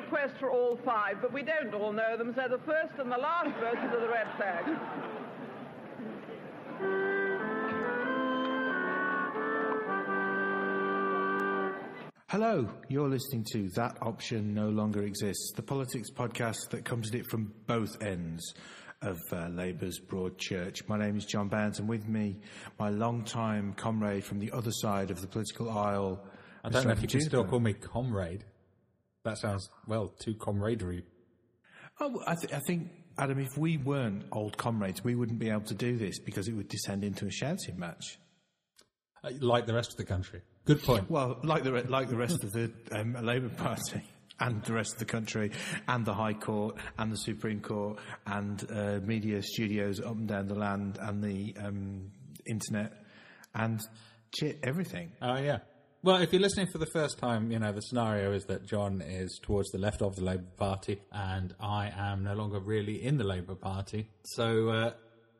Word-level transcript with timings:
request 0.00 0.34
for 0.38 0.50
all 0.50 0.78
five, 0.84 1.20
but 1.20 1.32
we 1.32 1.42
don't 1.42 1.74
all 1.74 1.92
know 1.92 2.16
them, 2.16 2.34
so 2.34 2.42
the 2.48 2.62
first 2.64 2.98
and 2.98 3.10
the 3.10 3.16
last 3.16 3.50
voters 3.60 3.92
are 3.92 4.00
the 4.00 4.08
red 4.08 4.26
flag. 4.36 4.64
Hello, 12.28 12.68
you're 12.88 13.08
listening 13.08 13.44
to 13.52 13.68
That 13.70 13.98
Option 14.02 14.54
No 14.54 14.68
Longer 14.68 15.02
Exists, 15.02 15.52
the 15.56 15.62
politics 15.62 16.10
podcast 16.10 16.70
that 16.70 16.84
comes 16.84 17.08
at 17.08 17.16
it 17.16 17.26
from 17.26 17.52
both 17.66 18.00
ends 18.02 18.54
of 19.02 19.18
uh, 19.32 19.48
Labour's 19.48 19.98
broad 19.98 20.38
church. 20.38 20.86
My 20.86 20.98
name 20.98 21.16
is 21.16 21.24
John 21.24 21.48
Barnes, 21.48 21.80
and 21.80 21.88
with 21.88 22.06
me, 22.06 22.38
my 22.78 22.90
long-time 22.90 23.74
comrade 23.74 24.24
from 24.24 24.38
the 24.38 24.52
other 24.52 24.70
side 24.70 25.10
of 25.10 25.20
the 25.20 25.26
political 25.26 25.70
aisle. 25.70 26.24
I 26.62 26.68
don't 26.68 26.82
Mr. 26.82 26.86
know 26.86 26.92
if 26.92 27.02
you 27.02 27.08
can 27.08 27.20
still 27.20 27.44
call 27.44 27.60
me 27.60 27.72
comrade. 27.72 28.44
That 29.24 29.38
sounds, 29.38 29.68
well, 29.86 30.08
too 30.18 30.34
comradery. 30.34 31.02
Oh, 32.00 32.22
I, 32.26 32.34
th- 32.34 32.52
I 32.52 32.60
think, 32.66 32.88
Adam, 33.18 33.38
if 33.38 33.58
we 33.58 33.76
weren't 33.76 34.24
old 34.32 34.56
comrades, 34.56 35.04
we 35.04 35.14
wouldn't 35.14 35.38
be 35.38 35.50
able 35.50 35.60
to 35.62 35.74
do 35.74 35.96
this 35.98 36.18
because 36.18 36.48
it 36.48 36.52
would 36.54 36.68
descend 36.68 37.04
into 37.04 37.26
a 37.26 37.30
shouting 37.30 37.78
match. 37.78 38.18
Uh, 39.22 39.30
Like 39.40 39.66
the 39.66 39.74
rest 39.74 39.90
of 39.90 39.96
the 39.98 40.04
country. 40.06 40.40
Good 40.64 40.82
point. 40.82 41.10
Well, 41.10 41.38
like 41.42 41.62
the 41.64 41.72
re- 41.72 41.82
like 41.82 42.08
the 42.08 42.16
rest 42.16 42.42
of 42.44 42.52
the 42.52 42.72
um, 42.92 43.14
Labour 43.22 43.48
Party 43.50 44.02
and 44.40 44.62
the 44.64 44.72
rest 44.72 44.94
of 44.94 44.98
the 45.00 45.04
country, 45.04 45.50
and 45.88 46.06
the 46.06 46.14
High 46.14 46.32
Court 46.34 46.76
and 46.98 47.12
the 47.12 47.16
Supreme 47.18 47.60
Court 47.60 47.98
and 48.26 48.64
uh, 48.70 49.00
media 49.04 49.42
studios 49.42 50.00
up 50.00 50.12
and 50.16 50.28
down 50.28 50.48
the 50.48 50.54
land 50.54 50.98
and 51.00 51.22
the 51.22 51.54
um, 51.62 52.10
internet 52.46 52.92
and 53.54 53.80
shit, 54.38 54.58
everything. 54.62 55.12
Oh, 55.20 55.36
yeah. 55.38 55.58
Well, 56.02 56.22
if 56.22 56.32
you're 56.32 56.40
listening 56.40 56.68
for 56.68 56.78
the 56.78 56.86
first 56.86 57.18
time, 57.18 57.52
you 57.52 57.58
know, 57.58 57.72
the 57.72 57.82
scenario 57.82 58.32
is 58.32 58.46
that 58.46 58.64
John 58.64 59.02
is 59.02 59.38
towards 59.42 59.68
the 59.70 59.76
left 59.76 60.00
of 60.00 60.16
the 60.16 60.24
Labour 60.24 60.48
Party 60.56 60.98
and 61.12 61.54
I 61.60 61.92
am 61.94 62.24
no 62.24 62.32
longer 62.32 62.58
really 62.58 63.04
in 63.04 63.18
the 63.18 63.24
Labour 63.24 63.54
Party. 63.54 64.08
So 64.24 64.70
uh, 64.70 64.92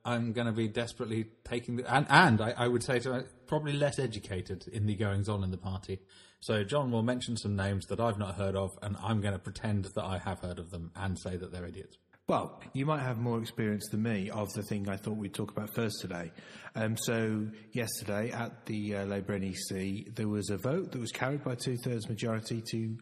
I'm 0.04 0.32
going 0.34 0.48
to 0.48 0.52
be 0.52 0.68
desperately 0.68 1.28
taking 1.44 1.76
the. 1.76 1.90
And, 1.90 2.04
and 2.10 2.42
I, 2.42 2.52
I 2.58 2.68
would 2.68 2.82
say 2.82 2.98
to 2.98 3.24
probably 3.46 3.72
less 3.72 3.98
educated 3.98 4.68
in 4.70 4.84
the 4.84 4.96
goings 4.96 5.30
on 5.30 5.42
in 5.42 5.50
the 5.50 5.56
party. 5.56 5.98
So 6.40 6.62
John 6.62 6.90
will 6.90 7.02
mention 7.02 7.38
some 7.38 7.56
names 7.56 7.86
that 7.86 7.98
I've 7.98 8.18
not 8.18 8.34
heard 8.34 8.54
of 8.54 8.68
and 8.82 8.98
I'm 9.02 9.22
going 9.22 9.32
to 9.32 9.38
pretend 9.38 9.86
that 9.86 10.04
I 10.04 10.18
have 10.18 10.40
heard 10.40 10.58
of 10.58 10.70
them 10.70 10.90
and 10.94 11.18
say 11.18 11.38
that 11.38 11.52
they're 11.52 11.64
idiots. 11.64 11.96
Well, 12.30 12.60
you 12.74 12.86
might 12.86 13.02
have 13.02 13.18
more 13.18 13.40
experience 13.40 13.88
than 13.90 14.04
me 14.04 14.30
of 14.30 14.52
the 14.52 14.62
thing 14.62 14.88
I 14.88 14.96
thought 14.96 15.16
we'd 15.16 15.34
talk 15.34 15.50
about 15.50 15.74
first 15.74 15.96
today. 16.00 16.30
Um, 16.76 16.96
so, 16.96 17.48
yesterday 17.72 18.30
at 18.30 18.66
the 18.66 18.98
uh, 18.98 19.04
Labour 19.06 19.36
NEC, 19.36 20.14
there 20.14 20.28
was 20.28 20.48
a 20.48 20.56
vote 20.56 20.92
that 20.92 21.00
was 21.00 21.10
carried 21.10 21.42
by 21.42 21.56
two 21.56 21.76
thirds 21.78 22.08
majority 22.08 22.62
to 22.70 22.96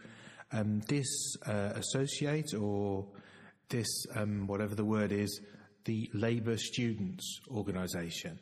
um, 0.52 0.80
disassociate 0.88 2.54
or 2.58 3.06
dis, 3.68 4.06
um, 4.16 4.46
whatever 4.46 4.74
the 4.74 4.86
word 4.86 5.12
is, 5.12 5.42
the 5.84 6.08
Labour 6.14 6.56
Students 6.56 7.40
Organisation. 7.50 8.38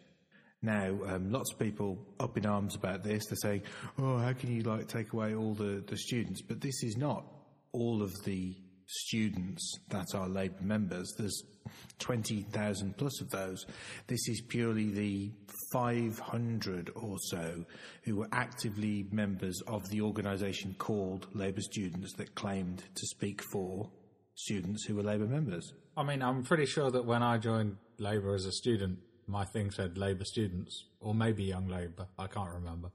Now, 0.62 0.96
um, 1.08 1.32
lots 1.32 1.52
of 1.52 1.58
people 1.58 1.98
up 2.20 2.38
in 2.38 2.46
arms 2.46 2.76
about 2.76 3.02
this. 3.02 3.26
They're 3.26 3.38
saying, 3.42 3.62
"Oh, 3.98 4.18
how 4.18 4.34
can 4.34 4.54
you 4.54 4.62
like 4.62 4.86
take 4.86 5.12
away 5.12 5.34
all 5.34 5.52
the, 5.52 5.82
the 5.84 5.96
students?" 5.96 6.42
But 6.42 6.60
this 6.60 6.84
is 6.84 6.96
not 6.96 7.26
all 7.72 8.02
of 8.02 8.14
the 8.24 8.54
students 8.86 9.78
that 9.88 10.06
are 10.14 10.28
Labour 10.28 10.62
members. 10.62 11.12
There's 11.18 11.42
twenty 11.98 12.42
thousand 12.42 12.96
plus 12.96 13.20
of 13.20 13.30
those. 13.30 13.66
This 14.06 14.28
is 14.28 14.40
purely 14.48 14.90
the 14.90 15.32
five 15.72 16.18
hundred 16.18 16.90
or 16.94 17.16
so 17.30 17.64
who 18.04 18.16
were 18.16 18.28
actively 18.32 19.06
members 19.10 19.60
of 19.66 19.88
the 19.90 20.00
organisation 20.00 20.74
called 20.78 21.26
Labour 21.34 21.62
Students 21.62 22.12
that 22.14 22.34
claimed 22.34 22.84
to 22.94 23.06
speak 23.06 23.42
for 23.52 23.90
students 24.34 24.84
who 24.84 24.94
were 24.94 25.02
Labour 25.02 25.26
members. 25.26 25.72
I 25.96 26.04
mean, 26.04 26.22
I'm 26.22 26.44
pretty 26.44 26.66
sure 26.66 26.90
that 26.90 27.06
when 27.06 27.22
I 27.22 27.38
joined 27.38 27.76
Labour 27.98 28.34
as 28.34 28.44
a 28.44 28.52
student, 28.52 28.98
my 29.26 29.44
thing 29.46 29.70
said 29.70 29.98
Labour 29.98 30.24
students, 30.24 30.84
or 31.00 31.14
maybe 31.14 31.42
Young 31.42 31.66
Labour. 31.66 32.06
I 32.18 32.26
can't 32.28 32.52
remember. 32.52 32.90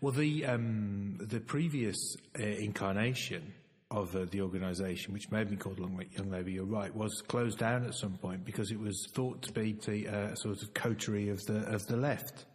Well, 0.00 0.12
the 0.12 0.46
um, 0.46 1.18
the 1.20 1.38
previous 1.38 2.16
uh, 2.38 2.42
incarnation 2.42 3.52
of 3.90 4.14
uh, 4.16 4.26
the 4.30 4.40
organisation, 4.40 5.12
which 5.12 5.30
may 5.30 5.38
have 5.38 5.48
been 5.48 5.58
called 5.58 5.78
Long- 5.78 6.02
Young 6.10 6.30
Labour, 6.30 6.50
you're 6.50 6.64
right, 6.64 6.94
was 6.94 7.22
closed 7.28 7.58
down 7.58 7.84
at 7.84 7.94
some 7.94 8.16
point 8.18 8.44
because 8.44 8.70
it 8.70 8.78
was 8.78 9.08
thought 9.14 9.42
to 9.42 9.52
be 9.52 9.72
the 9.72 10.08
uh, 10.08 10.34
sort 10.34 10.60
of 10.62 10.74
coterie 10.74 11.28
of 11.28 11.40
the 11.46 11.58
of 11.72 11.86
the 11.86 11.96
left, 11.96 12.46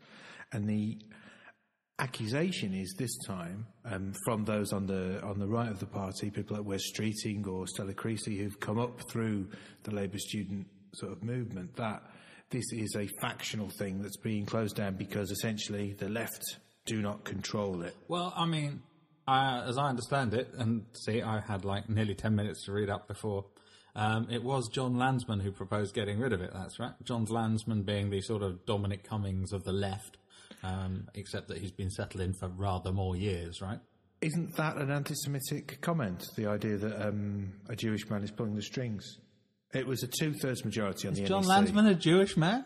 and 0.52 0.68
the 0.68 0.98
accusation 2.00 2.74
is 2.74 2.96
this 2.98 3.16
time 3.26 3.66
um, 3.86 4.12
from 4.26 4.44
those 4.44 4.74
on 4.74 4.88
the 4.88 5.22
on 5.22 5.40
the 5.40 5.48
right 5.48 5.70
of 5.70 5.80
the 5.80 5.86
party, 5.86 6.30
people 6.30 6.58
like 6.58 6.66
Wes 6.66 6.82
Streeting 6.92 7.48
or 7.48 7.66
Stella 7.68 7.94
Creasy, 7.94 8.38
who've 8.38 8.60
come 8.60 8.80
up 8.80 9.10
through 9.10 9.48
the 9.84 9.92
Labour 9.92 10.18
student 10.18 10.68
sort 10.94 11.14
of 11.14 11.24
movement, 11.24 11.76
that 11.78 12.04
this 12.50 12.66
is 12.74 12.96
a 12.98 13.08
factional 13.22 13.70
thing 13.80 14.02
that's 14.02 14.18
being 14.18 14.46
closed 14.46 14.76
down 14.76 14.96
because 14.96 15.32
essentially 15.32 15.94
the 15.94 16.10
left 16.10 16.44
do 16.86 17.02
not 17.02 17.24
control 17.24 17.84
it. 17.84 17.96
Well, 18.10 18.34
I 18.36 18.46
mean, 18.46 18.82
uh, 19.32 19.64
as 19.68 19.78
I 19.78 19.88
understand 19.90 20.34
it, 20.34 20.50
and 20.58 20.86
see, 20.94 21.22
I 21.22 21.40
had 21.40 21.64
like 21.64 21.90
nearly 21.90 22.16
10 22.16 22.36
minutes 22.36 22.66
to 22.66 22.72
read 22.72 22.90
up 22.90 23.08
before. 23.08 23.46
Um, 23.96 24.28
it 24.30 24.44
was 24.44 24.70
John 24.70 24.96
Lansman 24.96 25.42
who 25.42 25.52
proposed 25.52 25.94
getting 25.94 26.20
rid 26.20 26.34
of 26.34 26.42
it, 26.42 26.52
that's 26.54 26.80
right. 26.80 26.94
John 27.04 27.26
Lansman 27.26 27.86
being 27.86 28.10
the 28.10 28.22
sort 28.22 28.42
of 28.42 28.66
Dominic 28.66 29.04
Cummings 29.04 29.52
of 29.52 29.64
the 29.64 29.74
left, 29.74 30.18
um, 30.64 31.08
except 31.14 31.48
that 31.50 31.58
he's 31.58 31.72
been 31.72 31.90
settled 31.90 32.22
in 32.22 32.34
for 32.34 32.48
rather 32.48 32.92
more 32.92 33.16
years, 33.16 33.62
right? 33.62 33.80
Isn't 34.22 34.56
that 34.58 34.78
an 34.78 34.92
anti-Semitic 34.92 35.82
comment? 35.82 36.24
The 36.36 36.48
idea 36.48 36.78
that 36.78 37.08
um, 37.08 37.54
a 37.70 37.76
Jewish 37.76 38.10
man 38.10 38.24
is 38.24 38.32
pulling 38.32 38.56
the 38.56 38.62
strings. 38.62 39.18
It 39.74 39.88
was 39.88 40.04
a 40.04 40.08
two-thirds 40.08 40.64
majority 40.64 41.08
on 41.08 41.14
the 41.14 41.24
John 41.24 41.48
NEC. 41.48 41.74
Lansman 41.74 41.90
a 41.90 41.96
Jewish 41.96 42.38
man? 42.38 42.66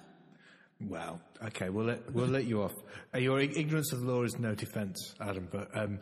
Well, 0.81 1.22
okay, 1.44 1.69
we'll 1.69 1.86
let 1.86 2.13
we'll 2.13 2.28
let 2.28 2.46
you 2.46 2.62
off. 2.63 2.74
Uh, 3.13 3.19
your 3.19 3.40
ignorance 3.40 3.94
of 3.94 4.02
the 4.02 4.12
law 4.12 4.24
is 4.24 4.38
no 4.38 4.56
defence, 4.56 5.16
Adam. 5.22 5.47
But 5.50 5.69
um, 5.74 6.00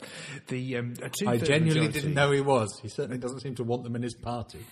the 0.48 0.78
um, 0.78 0.94
a 1.02 1.06
I 1.06 1.38
genuinely 1.38 1.66
majority, 1.68 1.92
didn't 1.92 2.14
know 2.16 2.32
he 2.32 2.42
was. 2.42 2.80
He 2.82 2.90
certainly 2.90 3.20
doesn't 3.20 3.42
seem 3.42 3.56
to 3.56 3.64
want 3.64 3.84
them 3.84 3.96
in 3.96 4.02
his 4.02 4.16
party. 4.16 4.66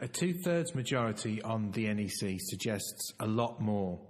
a 0.00 0.08
two-thirds 0.08 0.74
majority 0.74 1.40
on 1.42 1.70
the 1.70 1.92
NEC 1.92 2.38
suggests 2.40 3.12
a 3.18 3.26
lot 3.26 3.60
more 3.60 4.00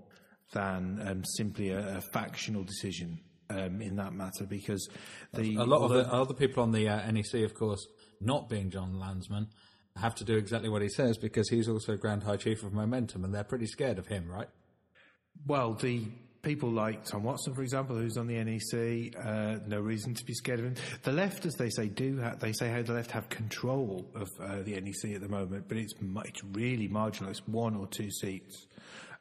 than 0.52 1.00
um, 1.06 1.24
simply 1.24 1.70
a, 1.70 1.98
a 1.98 2.00
factional 2.12 2.64
decision 2.64 3.20
um, 3.50 3.80
in 3.80 3.96
that 3.96 4.12
matter, 4.12 4.44
because 4.48 4.88
the 5.32 5.56
A 5.56 5.64
lot 5.64 5.82
of 5.82 5.90
the 5.90 6.12
other 6.12 6.34
people 6.34 6.62
on 6.62 6.72
the 6.72 6.88
uh, 6.88 7.10
NEC, 7.10 7.44
of 7.44 7.54
course, 7.54 7.86
not 8.20 8.48
being 8.48 8.70
John 8.70 8.94
Lansman, 8.94 9.46
have 9.96 10.14
to 10.16 10.24
do 10.24 10.36
exactly 10.36 10.68
what 10.68 10.82
he 10.82 10.88
says 10.88 11.16
because 11.16 11.48
he's 11.48 11.68
also 11.68 11.96
Grand 11.96 12.22
High 12.24 12.36
Chief 12.36 12.62
of 12.62 12.72
Momentum, 12.72 13.24
and 13.24 13.34
they're 13.34 13.44
pretty 13.44 13.66
scared 13.66 13.98
of 13.98 14.08
him, 14.08 14.28
right? 14.28 14.48
Well, 15.44 15.74
the 15.74 16.04
people 16.46 16.70
like 16.70 17.04
Tom 17.04 17.24
Watson, 17.24 17.54
for 17.54 17.62
example, 17.62 17.96
who's 17.96 18.16
on 18.16 18.28
the 18.28 18.42
NEC, 18.42 19.16
uh, 19.18 19.58
no 19.66 19.80
reason 19.80 20.14
to 20.14 20.24
be 20.24 20.32
scared 20.32 20.60
of 20.60 20.66
him. 20.66 20.74
The 21.02 21.10
left, 21.10 21.44
as 21.44 21.54
they 21.54 21.70
say, 21.70 21.88
do 21.88 22.20
ha- 22.22 22.36
they 22.38 22.52
say 22.52 22.68
how 22.70 22.82
the 22.82 22.92
left 22.92 23.10
have 23.10 23.28
control 23.28 24.06
of 24.14 24.28
uh, 24.40 24.62
the 24.62 24.80
NEC 24.80 25.14
at 25.16 25.20
the 25.20 25.28
moment, 25.28 25.64
but 25.66 25.76
it's 25.76 25.92
it's 26.00 26.44
really 26.52 26.86
marginal. 26.86 27.30
It's 27.30 27.46
one 27.48 27.74
or 27.74 27.88
two 27.88 28.10
seats. 28.10 28.66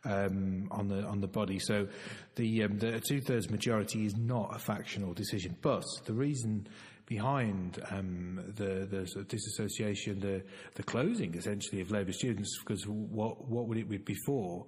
Um, 0.07 0.67
on 0.69 0.87
the 0.87 1.01
on 1.01 1.19
the 1.19 1.27
body, 1.27 1.57
so 1.57 1.87
the 2.35 2.65
um, 2.65 2.77
the 2.77 3.01
two 3.09 3.21
thirds 3.21 3.49
majority 3.49 4.05
is 4.05 4.15
not 4.15 4.55
a 4.55 4.59
factional 4.59 5.15
decision. 5.15 5.57
But 5.63 5.83
the 6.05 6.13
reason 6.13 6.67
behind 7.07 7.79
um, 7.89 8.39
the 8.55 8.87
the 8.89 9.07
sort 9.07 9.23
of 9.23 9.27
disassociation, 9.29 10.19
the 10.19 10.43
the 10.75 10.83
closing 10.83 11.33
essentially 11.33 11.81
of 11.81 11.89
Labour 11.89 12.11
students, 12.11 12.55
because 12.59 12.85
what 12.87 13.49
what 13.49 13.67
would 13.67 13.79
it 13.79 13.89
be 13.89 13.97
before? 13.97 14.67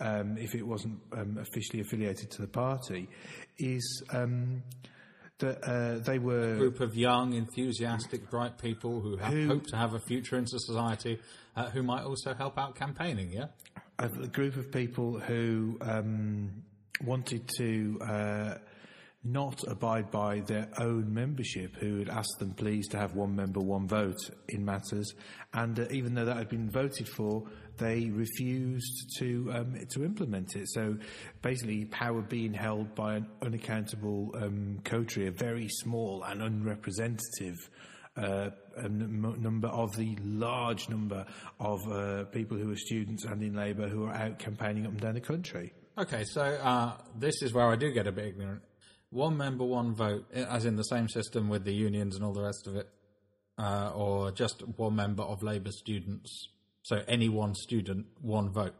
Um, 0.00 0.36
if 0.38 0.54
it 0.54 0.66
wasn't 0.66 1.00
um, 1.12 1.38
officially 1.38 1.80
affiliated 1.80 2.30
to 2.32 2.42
the 2.42 2.48
party, 2.48 3.08
is 3.58 4.02
um, 4.10 4.62
that 5.38 5.62
uh, 5.64 5.98
they 5.98 6.18
were 6.18 6.54
a 6.54 6.58
group 6.58 6.80
of 6.80 6.96
young, 6.96 7.34
enthusiastic, 7.34 8.30
bright 8.30 8.58
people 8.58 9.00
who, 9.00 9.16
have, 9.16 9.32
Who- 9.32 9.48
hope 9.48 9.66
to 9.68 9.76
have 9.76 9.94
a 9.94 10.00
future 10.00 10.36
in 10.36 10.46
society, 10.46 11.18
uh, 11.56 11.70
who 11.70 11.82
might 11.82 12.04
also 12.04 12.34
help 12.34 12.58
out 12.58 12.74
campaigning. 12.74 13.32
Yeah, 13.32 13.46
a 13.98 14.08
group 14.08 14.56
of 14.56 14.70
people 14.70 15.18
who 15.18 15.78
um, 15.80 16.62
wanted 17.04 17.48
to 17.56 17.98
uh, 18.02 18.54
not 19.24 19.64
abide 19.66 20.10
by 20.10 20.40
their 20.40 20.68
own 20.78 21.12
membership, 21.12 21.74
who 21.76 21.98
had 21.98 22.08
asked 22.08 22.38
them 22.38 22.52
please 22.52 22.86
to 22.88 22.96
have 22.98 23.14
one 23.14 23.34
member, 23.34 23.60
one 23.60 23.88
vote 23.88 24.30
in 24.48 24.64
matters, 24.64 25.12
and 25.52 25.80
uh, 25.80 25.86
even 25.90 26.14
though 26.14 26.24
that 26.24 26.36
had 26.36 26.48
been 26.48 26.70
voted 26.70 27.08
for, 27.08 27.42
they 27.78 28.10
refused 28.10 29.16
to 29.18 29.50
um, 29.52 29.76
to 29.90 30.04
implement 30.04 30.56
it. 30.56 30.68
So 30.68 30.96
basically, 31.42 31.84
power 31.86 32.22
being 32.22 32.54
held 32.54 32.94
by 32.94 33.16
an 33.16 33.28
unaccountable 33.42 34.34
um, 34.36 34.80
coterie, 34.84 35.28
a 35.28 35.30
very 35.30 35.68
small 35.68 36.22
and 36.24 36.42
unrepresentative 36.42 37.56
uh, 38.16 38.50
number 38.88 39.68
of 39.68 39.94
the 39.96 40.16
large 40.22 40.88
number 40.88 41.26
of 41.60 41.80
uh, 41.90 42.24
people 42.24 42.56
who 42.56 42.72
are 42.72 42.76
students 42.76 43.24
and 43.24 43.42
in 43.42 43.54
Labour 43.54 43.88
who 43.88 44.04
are 44.04 44.14
out 44.14 44.38
campaigning 44.38 44.86
up 44.86 44.92
and 44.92 45.00
down 45.00 45.14
the 45.14 45.20
country. 45.20 45.72
Okay, 45.98 46.24
so 46.24 46.42
uh, 46.42 46.92
this 47.18 47.42
is 47.42 47.52
where 47.52 47.66
I 47.70 47.76
do 47.76 47.90
get 47.92 48.06
a 48.06 48.12
bit 48.12 48.26
ignorant. 48.26 48.62
One 49.10 49.36
member, 49.36 49.64
one 49.64 49.94
vote, 49.94 50.30
as 50.32 50.64
in 50.64 50.76
the 50.76 50.82
same 50.82 51.08
system 51.08 51.48
with 51.48 51.64
the 51.64 51.72
unions 51.72 52.16
and 52.16 52.24
all 52.24 52.32
the 52.32 52.42
rest 52.42 52.66
of 52.66 52.76
it. 52.76 52.88
uh, 53.58 53.90
or 53.94 54.30
just 54.32 54.62
one 54.76 54.96
member 54.96 55.22
of 55.22 55.42
Labour 55.42 55.72
students? 55.72 56.48
So 56.86 57.02
any 57.08 57.28
one 57.28 57.56
student, 57.56 58.06
one 58.20 58.52
vote. 58.52 58.74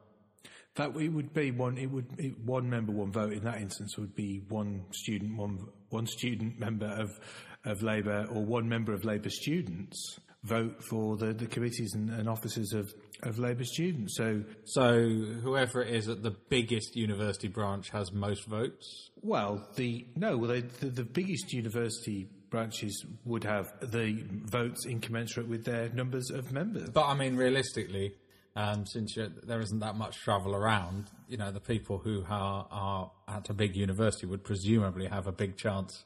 That 0.76 0.96
it 0.96 1.08
would 1.08 1.34
be 1.34 1.50
one. 1.50 1.76
It 1.76 1.86
would 1.86 2.06
it, 2.18 2.38
one 2.38 2.70
member, 2.70 2.92
one 2.92 3.10
vote. 3.10 3.32
In 3.32 3.42
that 3.42 3.60
instance, 3.60 3.98
would 3.98 4.14
be 4.14 4.42
one 4.48 4.84
student, 4.92 5.36
one 5.36 5.58
one 5.90 6.06
student 6.06 6.56
member 6.56 6.86
of 6.86 7.18
of 7.64 7.82
Labour, 7.82 8.26
or 8.30 8.44
one 8.44 8.68
member 8.68 8.92
of 8.92 9.04
Labour 9.04 9.30
students 9.30 10.20
vote 10.44 10.80
for 10.88 11.16
the, 11.16 11.32
the 11.32 11.46
committees 11.46 11.94
and, 11.94 12.08
and 12.10 12.28
officers 12.28 12.72
of, 12.72 12.94
of 13.24 13.40
Labour 13.40 13.64
students. 13.64 14.16
So, 14.16 14.44
So 14.64 15.08
whoever 15.42 15.82
it 15.82 15.92
is 15.92 16.08
at 16.08 16.22
the 16.22 16.30
biggest 16.30 16.94
university 16.94 17.48
branch 17.48 17.90
has 17.90 18.12
most 18.12 18.46
votes. 18.46 19.10
well, 19.20 19.66
the 19.74 20.06
no, 20.14 20.36
well, 20.36 20.50
they, 20.50 20.60
the, 20.60 20.90
the 20.90 21.04
biggest 21.04 21.52
university 21.52 22.28
branches 22.56 23.04
would 23.26 23.44
have 23.44 23.70
the 23.82 24.24
votes 24.30 24.86
incommensurate 24.86 25.46
with 25.46 25.66
their 25.66 25.90
numbers 25.90 26.30
of 26.30 26.52
members. 26.52 26.88
But 26.88 27.04
I 27.04 27.14
mean, 27.14 27.36
realistically, 27.36 28.14
um, 28.56 28.86
since 28.86 29.14
there 29.42 29.60
isn't 29.60 29.80
that 29.80 29.96
much 29.96 30.16
travel 30.24 30.54
around, 30.54 31.10
you 31.28 31.36
know, 31.36 31.52
the 31.52 31.60
people 31.60 31.98
who 31.98 32.24
are, 32.30 32.66
are 32.70 33.10
at 33.28 33.50
a 33.50 33.52
big 33.52 33.76
university 33.76 34.26
would 34.26 34.42
presumably 34.42 35.06
have 35.06 35.26
a 35.26 35.32
big 35.32 35.58
chance 35.58 36.04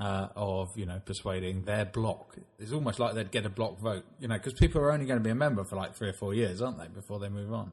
uh, 0.00 0.26
of, 0.34 0.76
you 0.76 0.86
know, 0.86 1.00
persuading 1.04 1.62
their 1.62 1.84
block. 1.84 2.36
It's 2.58 2.72
almost 2.72 2.98
like 2.98 3.14
they'd 3.14 3.30
get 3.30 3.46
a 3.46 3.50
block 3.50 3.78
vote, 3.78 4.04
you 4.18 4.26
know, 4.26 4.34
because 4.34 4.54
people 4.54 4.80
are 4.80 4.90
only 4.90 5.06
going 5.06 5.20
to 5.20 5.24
be 5.24 5.30
a 5.30 5.36
member 5.36 5.62
for 5.62 5.76
like 5.76 5.94
three 5.94 6.08
or 6.08 6.14
four 6.14 6.34
years, 6.34 6.60
aren't 6.60 6.78
they, 6.78 6.88
before 6.88 7.20
they 7.20 7.28
move 7.28 7.52
on? 7.52 7.70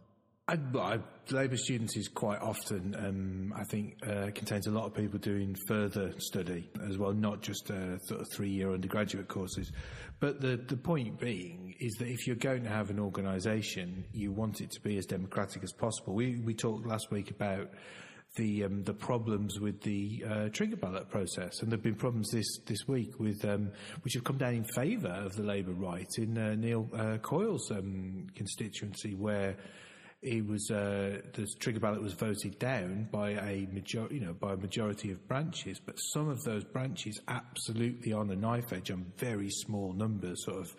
I, 0.50 0.58
I, 0.80 1.00
Labour 1.30 1.58
students 1.58 1.98
is 1.98 2.08
quite 2.08 2.40
often, 2.40 2.96
um, 2.98 3.54
I 3.54 3.66
think, 3.66 3.98
uh, 4.08 4.32
contains 4.34 4.66
a 4.66 4.72
lot 4.72 4.86
of 4.86 4.94
people 4.94 5.20
doing 5.20 5.58
further 5.68 6.14
study 6.20 6.70
as 6.88 6.98
well, 6.98 7.12
not 7.12 7.42
just 7.42 7.70
uh, 7.70 7.98
sort 8.00 8.22
of 8.22 8.28
three-year 8.32 8.72
undergraduate 8.74 9.28
courses. 9.28 9.74
But 10.22 10.40
the 10.40 10.56
the 10.56 10.78
point 10.78 11.20
being 11.20 11.76
is 11.82 11.96
that 11.96 12.08
if 12.08 12.26
you're 12.28 12.38
going 12.38 12.64
to 12.64 12.70
have 12.70 12.90
an 12.90 12.98
organisation, 12.98 14.06
you 14.14 14.32
want 14.32 14.62
it 14.62 14.72
to 14.72 14.80
be 14.80 14.98
as 14.98 15.06
democratic 15.06 15.64
as 15.64 15.74
possible. 15.74 16.14
We 16.14 16.38
we 16.38 16.54
talked 16.54 16.88
last 16.88 17.12
week 17.12 17.30
about 17.30 17.70
the 18.38 18.64
um, 18.64 18.84
the 18.84 18.94
problems 18.94 19.60
with 19.60 19.82
the 19.82 20.24
uh, 20.26 20.50
trigger 20.54 20.78
ballot 20.78 21.10
process, 21.10 21.62
and 21.62 21.70
there've 21.70 21.84
been 21.84 21.96
problems 21.96 22.30
this 22.32 22.60
this 22.66 22.88
week 22.88 23.20
with 23.20 23.44
um, 23.44 23.70
which 24.02 24.14
have 24.14 24.24
come 24.24 24.38
down 24.38 24.54
in 24.54 24.64
favour 24.64 25.10
of 25.10 25.36
the 25.36 25.44
Labour 25.44 25.74
right 25.74 26.08
in 26.18 26.38
uh, 26.38 26.56
Neil 26.56 26.90
uh, 26.96 27.18
Coyle's 27.18 27.70
um, 27.70 28.28
constituency, 28.34 29.14
where 29.14 29.58
it 30.22 30.46
was 30.46 30.72
uh, 30.72 31.22
the 31.34 31.48
trigger 31.60 31.80
ballot 31.80 32.02
was 32.02 32.14
voted 32.14 32.58
down 32.58 33.08
by 33.12 33.32
a 33.32 33.68
major, 33.72 34.08
you 34.10 34.20
know, 34.20 34.34
by 34.34 34.54
a 34.54 34.58
majority 34.58 35.12
of 35.12 35.28
branches, 35.28 35.80
but 35.80 35.96
some 35.98 36.28
of 36.28 36.44
those 36.44 36.64
branches 36.64 37.20
absolutely 37.28 38.14
on 38.14 38.28
the 38.28 38.36
knife 38.36 38.74
edge 38.74 38.90
on 38.90 39.06
very 39.18 39.50
small 39.50 39.94
numbers, 39.94 40.44
sort 40.44 40.58
of 40.58 40.76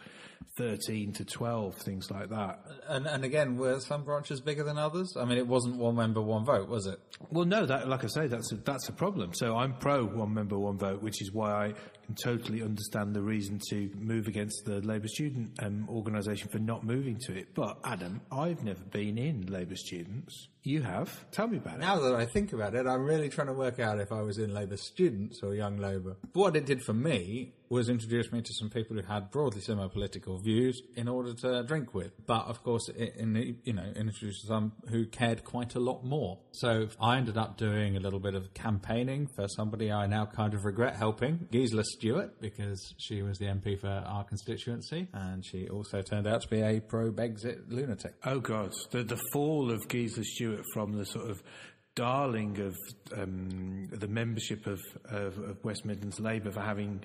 thirteen 0.59 1.13
to 1.15 1.25
twelve, 1.25 1.77
things 1.77 2.11
like 2.11 2.29
that. 2.29 2.61
And, 2.89 3.07
and 3.07 3.25
again, 3.25 3.57
were 3.57 3.81
some 3.81 4.05
branches 4.05 4.41
bigger 4.41 4.65
than 4.65 4.77
others? 4.77 5.17
I 5.19 5.25
mean, 5.25 5.39
it 5.39 5.47
wasn't 5.47 5.77
one 5.77 5.95
member, 5.95 6.21
one 6.21 6.45
vote, 6.45 6.69
was 6.69 6.87
it? 6.87 6.99
Well, 7.31 7.47
no, 7.47 7.65
that, 7.65 7.89
like 7.89 8.05
I 8.05 8.09
say, 8.09 8.27
that's 8.27 8.53
a, 8.53 8.57
that's 8.57 8.89
a 8.89 8.93
problem. 8.93 9.33
So 9.33 9.57
I'm 9.57 9.75
pro 9.75 10.05
one 10.05 10.35
member, 10.35 10.59
one 10.59 10.77
vote, 10.77 11.01
which 11.01 11.23
is 11.23 11.33
why 11.33 11.69
I 11.69 11.73
can 12.05 12.15
totally 12.23 12.63
understand 12.63 13.15
the 13.15 13.23
reason 13.23 13.61
to 13.71 13.91
move 13.95 14.27
against 14.27 14.65
the 14.65 14.81
Labour 14.81 15.09
Student 15.09 15.53
um, 15.63 15.87
Organisation 15.89 16.49
for 16.49 16.59
not 16.59 16.85
moving 16.85 17.19
to 17.27 17.37
it. 17.37 17.55
But 17.55 17.79
Adam, 17.85 18.21
I've 18.33 18.65
never 18.65 18.83
been 18.91 19.17
in 19.17 19.47
Labour 19.47 19.77
Students. 19.77 20.49
You 20.63 20.83
have. 20.83 21.31
Tell 21.31 21.47
me 21.47 21.59
about 21.59 21.77
it. 21.77 21.81
Now 21.81 22.01
that 22.01 22.15
I 22.15 22.27
think 22.27 22.53
about 22.53 22.75
it, 22.75 22.87
I'm 22.87 23.05
really 23.05 23.29
trying 23.29 23.47
to 23.47 23.53
work 23.53 23.79
out 23.79 24.01
if 24.01 24.13
I 24.13 24.23
was 24.23 24.39
in 24.39 24.53
Labour 24.53 24.77
students 24.77 25.41
or 25.43 25.55
Young 25.55 25.79
Labour. 25.79 26.17
What 26.33 26.57
it 26.57 26.67
did 26.67 26.83
for 26.83 26.93
me 26.93 27.55
was 27.69 27.89
introduce 27.89 28.33
me 28.33 28.41
to 28.41 28.53
some 28.55 28.71
people 28.71 28.97
who 28.97 29.03
had 29.03 29.31
broadly 29.31 29.61
similar 29.61 29.89
political 29.89 30.39
views 30.39 30.81
in 30.97 31.07
order 31.07 31.35
to 31.35 31.63
drink 31.65 31.95
with. 31.95 32.13
But 32.27 32.47
of 32.47 32.63
course, 32.63 32.89
it, 32.89 33.15
in, 33.17 33.59
you 33.65 33.73
know, 33.73 33.85
introduced 33.95 34.47
some 34.47 34.73
who 34.89 35.07
cared 35.07 35.45
quite 35.45 35.75
a 35.75 35.81
lot 35.81 36.05
more. 36.05 36.39
So 36.53 36.89
I 37.01 37.19
ended 37.19 37.37
up 37.37 37.57
doing 37.57 37.97
a 37.97 38.01
little 38.01 38.21
bit 38.21 38.35
of 38.35 38.55
campaigning 38.55 39.29
for 39.37 39.47
somebody 39.49 39.93
I 39.93 40.07
now 40.07 40.27
kind 40.27 40.55
of 40.55 40.65
regret 40.65 40.97
helping, 40.97 41.49
Gisela 41.51 41.85
Stuart, 41.85 42.41
because 42.41 42.95
she 42.97 43.23
was 43.23 43.39
the 43.39 43.47
MP 43.47 43.79
for 43.79 43.89
our 43.89 44.25
constituency, 44.25 45.09
and 45.13 45.45
she 45.45 45.69
also 45.69 46.03
turned 46.03 46.27
out 46.27 46.43
to 46.43 46.49
be 46.49 46.63
a 46.63 46.81
pro-Brexit 46.81 47.71
lunatic. 47.71 48.15
Oh 48.25 48.41
God, 48.41 48.73
the 48.91 49.03
the 49.03 49.21
fall 49.33 49.71
of 49.71 49.87
Gisela 49.89 50.25
Stuart 50.25 50.48
from 50.73 50.93
the 50.93 51.05
sort 51.05 51.31
of 51.31 51.43
darling 51.95 52.61
of 52.61 52.77
um, 53.21 53.89
the 53.91 54.07
membership 54.07 54.67
of, 54.67 54.81
of, 55.07 55.37
of 55.39 55.65
West 55.65 55.85
Midlands 55.85 56.21
Labour 56.21 56.53
for 56.53 56.61
having, 56.61 57.03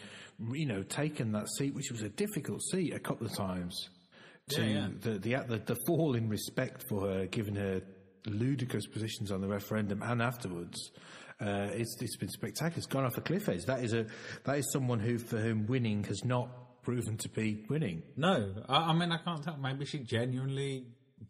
you 0.51 0.68
know, 0.68 0.84
taken 0.84 1.31
that 1.31 1.48
seat, 1.57 1.74
which 1.74 1.92
was 1.92 2.04
a 2.04 2.10
difficult 2.10 2.62
seat 2.62 2.94
a 2.94 3.00
couple 3.00 3.25
of 3.25 3.36
times. 3.36 3.90
To 4.50 4.62
Yeah, 4.62 4.68
yeah. 4.68 4.88
The, 5.01 5.10
the 5.19 5.45
the 5.48 5.57
the 5.74 5.78
fall 5.88 6.16
in 6.16 6.30
respect 6.30 6.84
for 6.90 7.07
her, 7.07 7.25
given 7.25 7.56
her 7.56 7.81
ludicrous 8.25 8.86
positions 8.88 9.31
on 9.31 9.42
the 9.42 9.48
referendum 9.48 10.01
and 10.04 10.22
afterwards. 10.22 10.92
Uh, 11.42 11.69
it's, 11.74 11.98
it's 12.00 12.16
been 12.16 12.30
spectacular. 12.30 12.78
It's 12.78 12.86
gone 12.86 13.04
off 13.04 13.18
a 13.18 13.22
cliff 13.22 13.50
edge. 13.50 13.66
That 13.66 13.84
is 13.84 13.94
a 13.94 14.06
that 14.46 14.60
is 14.60 14.72
someone 14.72 15.00
who 15.00 15.18
for 15.18 15.38
whom 15.38 15.66
winning 15.66 16.04
has 16.04 16.24
not 16.24 16.84
proven 16.84 17.18
to 17.18 17.30
be 17.30 17.66
winning. 17.69 18.04
No, 18.16 18.54
I, 18.69 18.92
I 18.92 18.94
mean 18.94 19.12
I 19.12 19.18
can't 19.18 19.44
tell. 19.44 19.57
Maybe 19.57 19.86
she 19.86 20.00
genuinely 20.00 20.86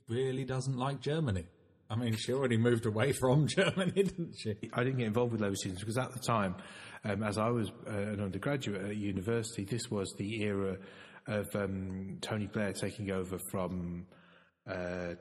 really 0.08 0.44
doesn't 0.44 0.78
like 0.78 1.00
Germany. 1.00 1.46
I 1.94 1.96
mean, 1.96 2.16
she 2.16 2.34
already 2.34 2.58
moved 2.58 2.88
away 2.88 3.12
from 3.12 3.48
Germany, 3.56 3.92
didn't 3.92 4.36
she? 4.38 4.56
I 4.74 4.84
didn't 4.84 4.98
get 4.98 5.08
involved 5.08 5.32
with 5.32 5.42
Labour 5.42 5.56
students 5.56 5.82
because 5.82 5.98
at 5.98 6.12
the 6.12 6.20
time, 6.20 6.56
um, 7.04 7.22
as 7.22 7.38
I 7.38 7.50
was 7.50 7.70
uh, 7.88 7.92
an 7.92 8.20
undergraduate 8.20 8.84
at 8.84 8.98
university, 8.98 9.64
this 9.64 9.92
was 9.92 10.12
the 10.18 10.42
era 10.42 10.78
of 11.28 11.56
um, 11.56 12.18
Tony 12.22 12.48
Blair 12.48 12.74
taking 12.74 13.12
over 13.12 13.38
from 13.52 14.08
uh, 14.68 15.14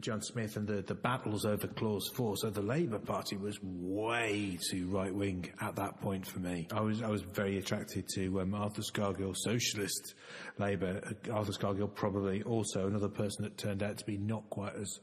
John 0.00 0.22
Smith 0.22 0.56
and 0.56 0.66
the, 0.66 0.80
the 0.82 0.94
battles 0.94 1.44
over 1.44 1.66
Clause 1.66 2.08
4. 2.14 2.38
So 2.38 2.50
the 2.50 2.62
Labour 2.62 2.98
Party 2.98 3.36
was 3.36 3.58
way 3.62 4.58
too 4.70 4.88
right 4.88 5.14
wing 5.14 5.50
at 5.60 5.76
that 5.76 6.00
point 6.00 6.26
for 6.26 6.38
me. 6.38 6.66
I 6.72 6.80
was 6.80 7.02
I 7.02 7.08
was 7.08 7.22
very 7.22 7.58
attracted 7.58 8.08
to 8.14 8.40
um, 8.40 8.54
Arthur 8.54 8.82
Scargill, 8.82 9.34
socialist 9.36 10.14
Labour. 10.58 11.02
Uh, 11.04 11.32
Arthur 11.32 11.52
Scargill 11.52 11.94
probably 11.94 12.42
also 12.42 12.86
another 12.86 13.08
person 13.08 13.44
that 13.44 13.58
turned 13.58 13.82
out 13.82 13.98
to 13.98 14.04
be 14.06 14.16
not 14.16 14.48
quite 14.48 14.74
as 14.76 14.98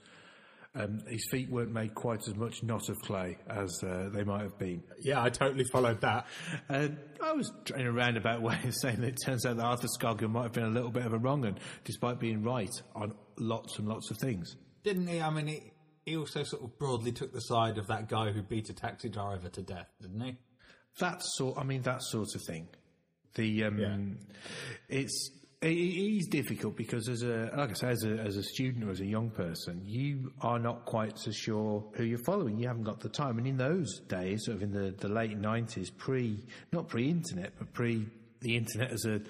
um, 0.75 0.99
his 1.07 1.25
feet 1.29 1.49
weren't 1.49 1.71
made 1.71 1.93
quite 1.93 2.27
as 2.27 2.35
much 2.35 2.63
not 2.63 2.89
of 2.89 2.99
clay 3.01 3.37
as 3.47 3.71
uh, 3.83 4.09
they 4.11 4.23
might 4.23 4.41
have 4.41 4.57
been. 4.57 4.81
Yeah, 5.01 5.21
I 5.21 5.29
totally 5.29 5.65
followed 5.71 6.01
that. 6.01 6.25
And 6.69 6.97
I 7.23 7.31
was 7.33 7.51
in 7.75 7.85
a 7.85 7.91
roundabout 7.91 8.41
way 8.41 8.57
of 8.63 8.73
saying 8.81 9.01
that 9.01 9.07
it 9.09 9.17
turns 9.23 9.45
out 9.45 9.57
that 9.57 9.63
Arthur 9.63 9.87
Scargill 9.99 10.29
might 10.31 10.43
have 10.43 10.53
been 10.53 10.63
a 10.63 10.69
little 10.69 10.89
bit 10.91 11.05
of 11.05 11.13
a 11.13 11.17
wrong 11.17 11.45
un, 11.45 11.59
despite 11.83 12.19
being 12.19 12.41
right 12.43 12.71
on 12.95 13.13
lots 13.37 13.77
and 13.77 13.87
lots 13.87 14.09
of 14.09 14.17
things. 14.17 14.55
Didn't 14.83 15.07
he? 15.07 15.21
I 15.21 15.29
mean, 15.29 15.47
he, 15.47 15.71
he 16.05 16.17
also 16.17 16.43
sort 16.43 16.63
of 16.63 16.77
broadly 16.79 17.11
took 17.11 17.31
the 17.33 17.39
side 17.41 17.77
of 17.77 17.87
that 17.87 18.09
guy 18.09 18.31
who 18.31 18.41
beat 18.41 18.69
a 18.69 18.73
taxi 18.73 19.09
driver 19.09 19.49
to 19.49 19.61
death, 19.61 19.89
didn't 20.01 20.21
he? 20.21 20.37
That 20.99 21.21
sort, 21.23 21.57
I 21.57 21.63
mean, 21.63 21.83
that 21.83 22.01
sort 22.03 22.29
of 22.35 22.41
thing. 22.47 22.67
The 23.35 23.63
um, 23.63 23.79
Yeah. 23.79 24.97
it's 24.97 25.31
it, 25.67 26.17
is 26.19 26.27
difficult 26.27 26.75
because 26.75 27.07
as 27.09 27.23
a 27.23 27.51
like 27.55 27.69
I 27.71 27.73
say, 27.73 27.89
as 27.89 28.03
a 28.03 28.11
as 28.19 28.37
a 28.37 28.43
student 28.43 28.83
or 28.85 28.91
as 28.91 28.99
a 28.99 29.05
young 29.05 29.29
person, 29.29 29.81
you 29.85 30.31
are 30.41 30.59
not 30.59 30.85
quite 30.85 31.17
so 31.17 31.31
sure 31.31 31.83
who 31.95 32.03
you're 32.03 32.23
following. 32.25 32.57
You 32.59 32.67
haven't 32.67 32.83
got 32.83 32.99
the 32.99 33.09
time. 33.09 33.37
And 33.37 33.47
in 33.47 33.57
those 33.57 33.99
days, 34.07 34.45
sort 34.45 34.57
of 34.57 34.63
in 34.63 34.71
the, 34.71 34.93
the 34.99 35.07
late 35.07 35.37
nineties, 35.37 35.89
pre 35.89 36.45
not 36.71 36.87
pre 36.87 37.09
internet, 37.09 37.53
but 37.57 37.73
pre 37.73 38.07
the 38.41 38.57
internet 38.57 38.91
as 38.91 39.05
a 39.05 39.21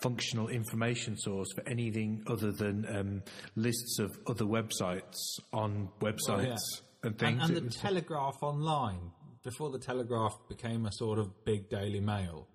functional 0.00 0.48
information 0.48 1.16
source 1.16 1.48
for 1.54 1.66
anything 1.68 2.22
other 2.26 2.52
than 2.52 2.86
um, 2.94 3.22
lists 3.56 3.98
of 3.98 4.10
other 4.26 4.44
websites 4.44 5.16
on 5.52 5.88
websites 6.00 6.58
and 7.02 7.12
And, 7.12 7.18
things. 7.18 7.48
and 7.48 7.56
It 7.56 7.64
the 7.64 7.70
Telegraph 7.70 8.42
online, 8.42 9.12
before 9.42 9.70
the 9.70 9.78
Telegraph 9.78 10.36
became 10.48 10.86
a 10.86 10.92
sort 10.92 11.18
of 11.18 11.44
big 11.44 11.68
Daily 11.70 12.00
Mail 12.00 12.46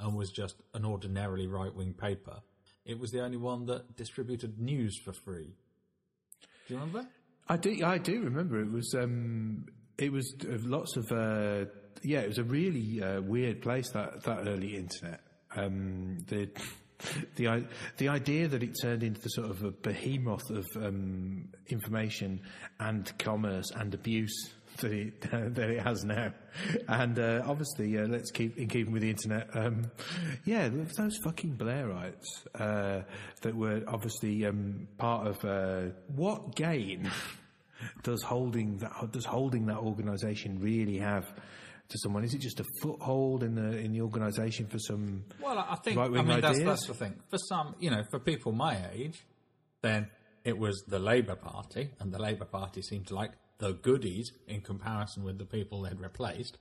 and 0.00 0.16
was 0.16 0.30
just 0.30 0.56
an 0.74 0.84
ordinarily 0.84 1.46
right 1.46 1.74
wing 1.74 1.94
paper, 1.94 2.40
it 2.86 2.98
was 2.98 3.10
the 3.10 3.22
only 3.22 3.36
one 3.36 3.66
that 3.66 3.96
distributed 3.96 4.58
news 4.58 4.98
for 5.04 5.12
free. 5.12 5.54
Do 6.68 6.74
you 6.74 6.80
remember? 6.80 7.06
I 7.48 7.56
do. 7.56 7.84
I 7.84 7.98
do 7.98 8.22
remember 8.22 8.60
it 8.60 8.70
was. 8.70 8.94
Um, 8.94 9.66
it 9.98 10.12
was 10.12 10.34
uh, 10.44 10.56
lots 10.62 10.96
of. 10.96 11.10
Uh, 11.10 11.66
yeah, 12.02 12.20
it 12.20 12.28
was 12.28 12.38
a 12.38 12.44
really 12.44 13.02
uh, 13.02 13.20
weird 13.20 13.60
place 13.62 13.90
that 13.90 14.22
that 14.24 14.46
early 14.46 14.76
internet. 14.76 15.20
Um, 15.54 16.18
the 16.28 16.48
the 17.36 17.66
the 17.98 18.08
idea 18.08 18.48
that 18.48 18.62
it 18.62 18.74
turned 18.80 19.02
into 19.02 19.20
the 19.20 19.28
sort 19.30 19.50
of 19.50 19.62
a 19.62 19.70
behemoth 19.70 20.50
of 20.50 20.66
um, 20.76 21.48
information 21.68 22.40
and 22.80 23.12
commerce 23.18 23.70
and 23.74 23.94
abuse 23.94 24.54
that 24.78 24.92
it 24.92 25.20
that 25.30 25.70
it 25.70 25.82
has 25.82 26.04
now, 26.04 26.32
and 26.88 27.18
uh, 27.18 27.42
obviously 27.46 27.98
uh, 27.98 28.06
let's 28.06 28.30
keep 28.30 28.56
in 28.58 28.68
keeping 28.68 28.92
with 28.92 29.02
the 29.02 29.10
internet. 29.10 29.48
Um, 29.54 29.90
yeah, 30.44 30.68
those 30.68 31.18
fucking 31.24 31.56
Blairites 31.56 32.46
uh, 32.54 33.02
that 33.42 33.54
were 33.54 33.82
obviously 33.86 34.46
um, 34.46 34.88
part 34.98 35.26
of 35.26 35.44
uh, 35.44 35.92
what 36.14 36.54
gain 36.54 37.10
does 38.02 38.22
holding 38.22 38.78
that 38.78 38.92
does 39.12 39.24
holding 39.24 39.66
that 39.66 39.78
organisation 39.78 40.58
really 40.60 40.98
have 40.98 41.26
to 41.88 41.98
someone? 41.98 42.24
Is 42.24 42.34
it 42.34 42.40
just 42.40 42.60
a 42.60 42.64
foothold 42.82 43.42
in 43.42 43.54
the 43.54 43.78
in 43.78 43.92
the 43.92 44.00
organisation 44.00 44.66
for 44.66 44.78
some? 44.78 45.24
Well, 45.40 45.58
I 45.58 45.76
think 45.76 45.98
I 45.98 46.08
mean 46.08 46.40
that's, 46.40 46.62
that's 46.62 46.86
the 46.86 46.94
thing. 46.94 47.14
For 47.30 47.38
some, 47.38 47.74
you 47.78 47.90
know, 47.90 48.02
for 48.10 48.18
people 48.18 48.52
my 48.52 48.78
age, 48.92 49.24
then 49.82 50.08
it 50.44 50.58
was 50.58 50.84
the 50.86 50.98
Labour 50.98 51.36
Party, 51.36 51.90
and 52.00 52.12
the 52.12 52.20
Labour 52.20 52.44
Party 52.44 52.82
seemed 52.82 53.08
to 53.08 53.14
like 53.14 53.32
the 53.58 53.72
goodies 53.72 54.32
in 54.46 54.60
comparison 54.60 55.24
with 55.24 55.38
the 55.38 55.44
people 55.44 55.82
they'd 55.82 56.00
replaced. 56.00 56.58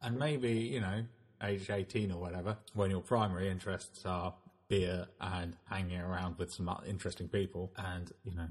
And 0.00 0.18
maybe 0.18 0.52
you 0.52 0.80
know, 0.80 1.04
age 1.42 1.70
eighteen 1.70 2.10
or 2.10 2.20
whatever, 2.20 2.56
when 2.74 2.90
your 2.90 3.02
primary 3.02 3.48
interests 3.48 4.04
are 4.04 4.34
beer 4.68 5.06
and 5.20 5.56
hanging 5.66 6.00
around 6.00 6.38
with 6.38 6.52
some 6.52 6.70
interesting 6.88 7.28
people, 7.28 7.72
and 7.76 8.10
you 8.24 8.34
know, 8.34 8.48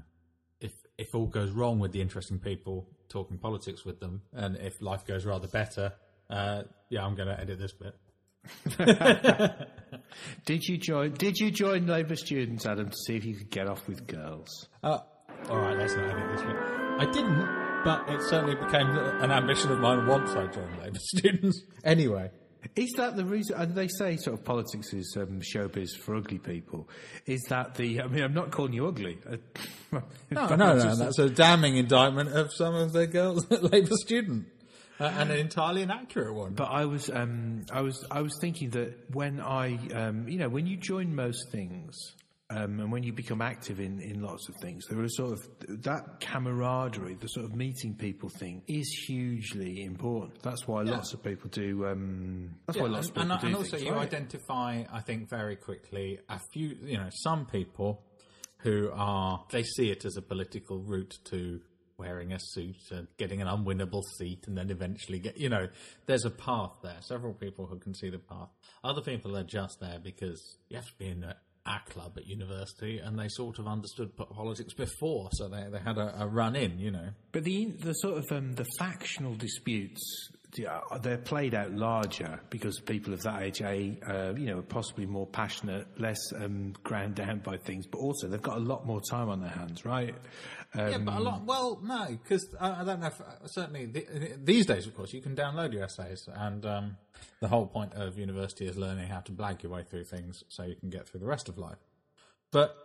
if 0.60 0.72
if 0.96 1.14
all 1.14 1.26
goes 1.26 1.50
wrong 1.50 1.78
with 1.78 1.92
the 1.92 2.00
interesting 2.00 2.38
people, 2.38 2.88
talking 3.08 3.38
politics 3.38 3.84
with 3.84 4.00
them, 4.00 4.22
and 4.32 4.56
if 4.56 4.80
life 4.80 5.04
goes 5.06 5.24
rather 5.24 5.48
better, 5.48 5.92
uh, 6.30 6.62
yeah, 6.88 7.04
I'm 7.04 7.14
going 7.14 7.28
to 7.28 7.38
edit 7.38 7.58
this 7.58 7.72
bit. 7.72 7.94
Did 10.46 10.64
you 10.64 10.78
join? 10.78 11.12
Did 11.14 11.38
you 11.38 11.50
join 11.50 11.86
Labour 11.86 12.16
students, 12.16 12.66
Adam, 12.66 12.90
to 12.90 12.96
see 12.96 13.16
if 13.16 13.24
you 13.24 13.34
could 13.34 13.50
get 13.50 13.68
off 13.68 13.86
with 13.86 14.06
girls? 14.06 14.68
Uh, 14.82 14.98
all 15.48 15.58
right, 15.58 15.76
let's 15.76 15.94
not 15.94 16.10
edit 16.10 16.36
this 16.36 16.42
bit. 16.42 16.56
I 16.56 17.06
didn't, 17.12 17.61
but 17.84 18.08
it 18.08 18.22
certainly 18.22 18.54
became 18.54 18.88
an 18.88 19.30
ambition 19.30 19.72
of 19.72 19.78
mine 19.80 20.06
once 20.06 20.30
I 20.30 20.46
joined 20.46 20.78
Labour 20.78 20.98
students. 21.00 21.62
Anyway, 21.84 22.30
Is 22.76 22.92
that 22.96 23.16
the 23.16 23.24
reason? 23.24 23.56
And 23.56 23.74
they 23.74 23.88
say 23.88 24.16
sort 24.16 24.38
of 24.38 24.44
politics 24.44 24.92
is 24.92 25.16
um, 25.18 25.40
showbiz 25.40 25.96
for 25.98 26.14
ugly 26.14 26.38
people. 26.38 26.88
Is 27.26 27.42
that 27.48 27.74
the? 27.74 28.00
I 28.00 28.06
mean, 28.06 28.22
I'm 28.22 28.34
not 28.34 28.50
calling 28.52 28.72
you 28.72 28.86
ugly. 28.86 29.18
Uh, 29.28 29.36
no, 30.30 30.46
no, 30.48 30.76
no, 30.76 30.96
that's 30.96 31.18
a 31.18 31.28
damning 31.28 31.76
indictment 31.76 32.30
of 32.30 32.52
some 32.52 32.74
of 32.74 32.92
the 32.92 33.06
girls 33.06 33.46
at 33.50 33.64
Labour 33.64 33.96
student, 33.96 34.46
uh, 35.00 35.12
and 35.18 35.30
an 35.30 35.38
entirely 35.38 35.82
inaccurate 35.82 36.32
one. 36.34 36.54
But 36.54 36.70
I 36.70 36.84
was, 36.84 37.10
um, 37.10 37.64
I 37.72 37.80
was, 37.80 38.06
I 38.10 38.22
was 38.22 38.38
thinking 38.40 38.70
that 38.70 39.12
when 39.12 39.40
I, 39.40 39.78
um, 39.92 40.28
you 40.28 40.38
know, 40.38 40.48
when 40.48 40.66
you 40.66 40.76
join 40.76 41.14
most 41.16 41.50
things, 41.50 41.96
um, 42.54 42.80
and 42.80 42.92
when 42.92 43.02
you 43.02 43.12
become 43.12 43.40
active 43.40 43.80
in, 43.80 44.00
in 44.00 44.20
lots 44.20 44.48
of 44.48 44.56
things, 44.56 44.84
there 44.88 45.02
is 45.02 45.16
sort 45.16 45.32
of 45.32 45.82
that 45.82 46.20
camaraderie, 46.20 47.14
the 47.14 47.28
sort 47.28 47.46
of 47.46 47.54
meeting 47.54 47.94
people 47.94 48.28
thing, 48.28 48.62
is 48.68 48.88
hugely 49.06 49.82
important. 49.84 50.42
That's 50.42 50.66
why 50.66 50.82
lots 50.82 51.14
of 51.14 51.22
people 51.22 51.48
do. 51.50 51.86
Um, 51.86 52.50
that's 52.66 52.78
why 52.78 52.86
Yeah, 52.86 52.92
lots 52.92 53.08
of 53.08 53.16
and, 53.16 53.30
people 53.30 53.32
and, 53.32 53.40
do 53.40 53.46
and 53.46 53.56
also 53.56 53.70
things, 53.76 53.82
you 53.84 53.92
right? 53.92 54.02
identify, 54.02 54.84
I 54.92 55.00
think, 55.00 55.30
very 55.30 55.56
quickly 55.56 56.18
a 56.28 56.40
few, 56.52 56.76
you 56.84 56.98
know, 56.98 57.08
some 57.10 57.46
people 57.46 58.02
who 58.58 58.90
are 58.92 59.44
they 59.50 59.62
see 59.62 59.90
it 59.90 60.04
as 60.04 60.16
a 60.16 60.22
political 60.22 60.78
route 60.78 61.14
to 61.30 61.60
wearing 61.98 62.32
a 62.32 62.38
suit 62.38 62.90
and 62.90 63.06
getting 63.16 63.40
an 63.40 63.48
unwinnable 63.48 64.02
seat, 64.18 64.46
and 64.46 64.58
then 64.58 64.70
eventually 64.70 65.18
get, 65.20 65.38
you 65.38 65.48
know, 65.48 65.68
there's 66.06 66.24
a 66.24 66.30
path 66.30 66.72
there. 66.82 66.96
Several 67.00 67.32
people 67.32 67.66
who 67.66 67.78
can 67.78 67.94
see 67.94 68.10
the 68.10 68.18
path. 68.18 68.48
Other 68.82 69.00
people 69.00 69.36
are 69.36 69.44
just 69.44 69.78
there 69.80 69.98
because 70.02 70.58
you 70.68 70.76
have 70.76 70.86
to 70.86 70.94
be 70.98 71.08
in 71.08 71.22
a, 71.24 71.36
a 71.66 71.90
club 71.90 72.12
at 72.16 72.26
university, 72.26 72.98
and 72.98 73.18
they 73.18 73.28
sort 73.28 73.58
of 73.58 73.66
understood 73.66 74.16
politics 74.16 74.74
before, 74.74 75.28
so 75.32 75.48
they 75.48 75.66
they 75.70 75.78
had 75.78 75.98
a, 75.98 76.22
a 76.22 76.26
run 76.26 76.56
in, 76.56 76.78
you 76.78 76.90
know. 76.90 77.08
But 77.32 77.44
the 77.44 77.66
the 77.66 77.92
sort 77.94 78.18
of 78.18 78.32
um, 78.32 78.54
the 78.54 78.66
factional 78.78 79.34
disputes 79.34 80.30
they're 81.00 81.18
played 81.18 81.54
out 81.54 81.72
larger 81.72 82.40
because 82.50 82.78
people 82.80 83.14
of 83.14 83.22
that 83.22 83.42
age, 83.42 83.62
a 83.62 83.98
uh, 84.06 84.34
you 84.34 84.46
know, 84.46 84.58
are 84.58 84.62
possibly 84.62 85.06
more 85.06 85.26
passionate, 85.26 85.86
less 85.98 86.18
um, 86.36 86.74
ground 86.82 87.14
down 87.14 87.38
by 87.38 87.56
things, 87.56 87.86
but 87.86 87.98
also 87.98 88.28
they've 88.28 88.42
got 88.42 88.58
a 88.58 88.60
lot 88.60 88.86
more 88.86 89.00
time 89.00 89.28
on 89.28 89.40
their 89.40 89.50
hands, 89.50 89.84
right? 89.84 90.14
Um, 90.74 90.88
Yeah, 90.90 90.98
but 90.98 91.14
a 91.14 91.20
lot. 91.20 91.44
Well, 91.44 91.80
no, 91.82 92.06
because 92.22 92.54
I, 92.60 92.80
I 92.80 92.84
don't 92.84 93.00
know. 93.00 93.08
If, 93.08 93.20
uh, 93.20 93.46
certainly, 93.46 93.86
the, 93.86 94.36
these 94.42 94.66
days, 94.66 94.86
of 94.86 94.96
course, 94.96 95.12
you 95.12 95.20
can 95.20 95.36
download 95.36 95.72
your 95.72 95.84
essays, 95.84 96.28
and 96.32 96.64
um, 96.64 96.96
the 97.40 97.48
whole 97.48 97.66
point 97.66 97.92
of 97.94 98.18
university 98.18 98.66
is 98.66 98.76
learning 98.76 99.08
how 99.08 99.20
to 99.20 99.32
blag 99.32 99.62
your 99.62 99.72
way 99.72 99.82
through 99.82 100.04
things 100.04 100.44
so 100.48 100.62
you 100.62 100.76
can 100.76 100.90
get 100.90 101.06
through 101.06 101.20
the 101.20 101.26
rest 101.26 101.48
of 101.48 101.58
life. 101.58 101.78
But 102.50 102.76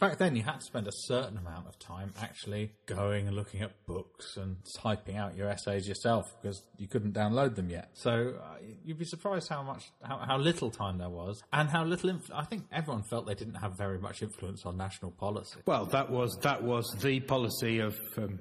back 0.00 0.18
then, 0.18 0.34
you 0.34 0.42
had 0.42 0.60
to 0.60 0.64
spend 0.64 0.88
a 0.88 0.92
certain 0.92 1.36
amount 1.36 1.68
of 1.68 1.78
time 1.78 2.12
actually 2.20 2.72
going 2.86 3.28
and 3.28 3.36
looking 3.36 3.60
at 3.60 3.86
books 3.86 4.36
and 4.36 4.56
typing 4.82 5.16
out 5.16 5.36
your 5.36 5.48
essays 5.48 5.86
yourself 5.86 6.24
because 6.40 6.62
you 6.78 6.88
couldn't 6.88 7.14
download 7.14 7.54
them 7.54 7.70
yet. 7.70 7.90
So 7.92 8.34
uh, 8.42 8.56
you'd 8.84 8.98
be 8.98 9.04
surprised 9.04 9.48
how 9.48 9.62
much, 9.62 9.84
how, 10.02 10.18
how 10.18 10.38
little 10.38 10.70
time 10.70 10.98
there 10.98 11.10
was, 11.10 11.42
and 11.52 11.68
how 11.68 11.84
little. 11.84 12.10
Inf- 12.10 12.30
I 12.34 12.44
think 12.44 12.64
everyone 12.72 13.04
felt 13.04 13.26
they 13.26 13.34
didn't 13.34 13.54
have 13.54 13.76
very 13.76 13.98
much 13.98 14.22
influence 14.22 14.66
on 14.66 14.76
national 14.76 15.12
policy. 15.12 15.60
Well, 15.66 15.86
that 15.86 16.10
was 16.10 16.36
that 16.42 16.62
was 16.62 16.96
the 17.00 17.20
policy 17.20 17.78
of 17.80 17.96
um, 18.16 18.40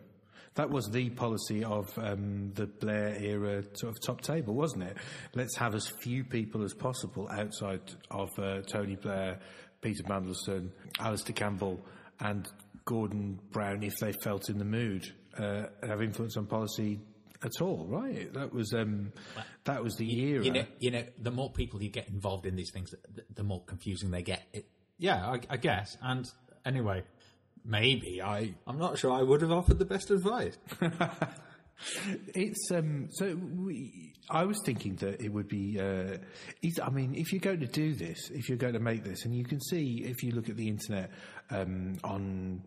that 0.56 0.70
was 0.70 0.90
the 0.90 1.10
policy 1.12 1.64
of 1.64 1.88
um, 1.98 2.52
the 2.54 2.66
Blair 2.66 3.16
era 3.18 3.64
sort 3.74 3.96
of 3.96 4.02
top 4.02 4.22
table, 4.22 4.54
wasn't 4.54 4.84
it? 4.84 4.98
Let's 5.36 5.56
have 5.58 5.76
as 5.76 5.88
few 5.88 6.24
people 6.24 6.64
as 6.64 6.74
possible 6.74 7.30
outside 7.30 7.82
of 8.12 8.30
uh, 8.38 8.62
Tony 8.62 8.96
Blair, 8.96 9.40
Peter 9.82 10.04
Mandelson, 10.04 10.72
Alastair 11.00 11.34
Campbell, 11.34 11.80
and 12.20 12.48
Gordon 12.86 13.40
Brown, 13.52 13.84
if 13.84 13.98
they 14.00 14.12
felt 14.12 14.50
in 14.50 14.58
the 14.58 14.66
mood, 14.66 15.12
uh, 15.38 15.64
have 15.84 16.02
influence 16.02 16.38
on 16.38 16.46
policy 16.48 17.00
at 17.44 17.62
all. 17.62 17.86
Right? 17.88 18.32
That 18.34 18.54
was 18.54 18.74
um, 18.74 19.14
that 19.64 19.84
was 19.84 19.96
the 19.96 20.20
era. 20.20 20.44
You 20.44 20.52
know, 20.52 20.66
you 20.80 20.92
know, 20.92 21.04
the 21.18 21.32
more 21.32 21.52
people 21.52 21.82
you 21.82 21.90
get 21.90 22.10
involved 22.10 22.46
in 22.46 22.56
these 22.56 22.72
things, 22.72 22.92
the, 23.14 23.24
the 23.34 23.44
more 23.44 23.64
confusing 23.64 24.12
they 24.12 24.24
get. 24.24 24.44
It, 24.54 24.66
yeah, 24.98 25.26
I, 25.26 25.40
I 25.50 25.58
guess. 25.58 25.98
And 26.02 26.30
anyway, 26.66 27.04
maybe 27.64 28.22
I, 28.22 28.54
I'm 28.68 28.78
not 28.78 28.98
sure 28.98 29.12
I 29.14 29.24
would 29.24 29.42
have 29.42 29.52
offered 29.52 29.80
the 29.80 29.86
best 29.86 30.12
advice. 30.12 30.58
It's 32.36 32.72
um. 32.72 33.08
So 33.12 33.36
we, 33.36 34.14
I 34.30 34.44
was 34.46 34.60
thinking 34.66 34.96
that 34.98 35.22
it 35.22 35.30
would 35.30 35.48
be. 35.48 35.80
Uh, 35.80 36.18
it's, 36.62 36.80
I 36.80 36.90
mean, 36.90 37.16
if 37.16 37.32
you're 37.32 37.40
going 37.40 37.62
to 37.62 37.68
do 37.68 37.94
this, 37.94 38.30
if 38.32 38.50
you're 38.50 38.58
going 38.58 38.74
to 38.74 38.80
make 38.80 39.04
this, 39.04 39.26
and 39.26 39.34
you 39.34 39.46
can 39.46 39.62
see 39.62 40.04
if 40.06 40.24
you 40.24 40.32
look 40.32 40.50
at 40.50 40.58
the 40.58 40.68
internet 40.68 41.12
um, 41.50 41.98
on. 42.04 42.64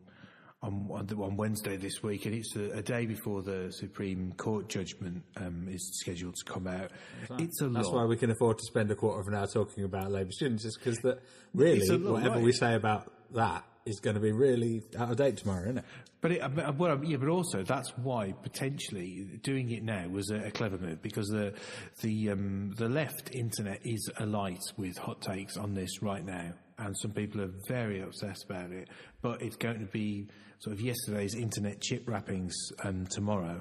On, 0.64 0.88
on, 0.92 1.06
the, 1.06 1.16
on 1.16 1.36
Wednesday 1.36 1.76
this 1.76 2.04
week, 2.04 2.24
and 2.24 2.36
it's 2.36 2.54
a, 2.54 2.78
a 2.78 2.82
day 2.82 3.04
before 3.04 3.42
the 3.42 3.72
Supreme 3.72 4.32
Court 4.36 4.68
judgment 4.68 5.24
um, 5.36 5.66
is 5.68 5.90
scheduled 6.00 6.36
to 6.36 6.44
come 6.44 6.68
out. 6.68 6.92
It's 7.40 7.60
a 7.62 7.68
That's 7.68 7.88
lot. 7.88 7.94
why 7.96 8.04
we 8.04 8.16
can 8.16 8.30
afford 8.30 8.58
to 8.58 8.64
spend 8.66 8.88
a 8.92 8.94
quarter 8.94 9.20
of 9.20 9.26
an 9.26 9.34
hour 9.34 9.48
talking 9.48 9.82
about 9.82 10.12
Labour 10.12 10.30
students, 10.30 10.64
is 10.64 10.76
because 10.78 10.98
that 10.98 11.18
really, 11.52 11.78
It's 11.78 11.90
a 11.90 11.98
lot, 11.98 12.12
whatever 12.12 12.36
right. 12.36 12.44
we 12.44 12.52
say 12.52 12.74
about 12.74 13.12
that 13.32 13.64
is 13.84 14.00
going 14.00 14.14
to 14.14 14.20
be 14.20 14.32
really 14.32 14.82
out 14.98 15.10
of 15.10 15.16
date 15.16 15.38
tomorrow, 15.38 15.62
isn't 15.62 15.78
it? 15.78 15.84
But 16.20 16.32
it, 16.32 16.54
but, 16.54 16.76
well, 16.76 17.04
yeah, 17.04 17.16
but 17.16 17.28
also 17.28 17.62
that's 17.62 17.90
why 17.96 18.32
potentially 18.42 19.40
doing 19.42 19.70
it 19.70 19.82
now 19.82 20.06
was 20.08 20.30
a, 20.30 20.36
a 20.36 20.50
clever 20.50 20.78
move 20.78 21.02
because 21.02 21.28
the 21.28 21.52
the 22.00 22.30
um, 22.30 22.72
the 22.76 22.88
left 22.88 23.34
internet 23.34 23.80
is 23.84 24.08
alight 24.18 24.62
with 24.76 24.96
hot 24.98 25.20
takes 25.20 25.56
on 25.56 25.74
this 25.74 26.00
right 26.00 26.24
now, 26.24 26.52
and 26.78 26.96
some 26.96 27.10
people 27.12 27.40
are 27.40 27.50
very 27.66 28.00
obsessed 28.00 28.44
about 28.48 28.70
it. 28.70 28.88
But 29.20 29.42
it's 29.42 29.56
going 29.56 29.80
to 29.80 29.86
be 29.86 30.28
sort 30.60 30.76
of 30.76 30.80
yesterday's 30.80 31.34
internet 31.34 31.80
chip 31.80 32.08
wrappings 32.08 32.54
um, 32.84 33.06
tomorrow. 33.06 33.60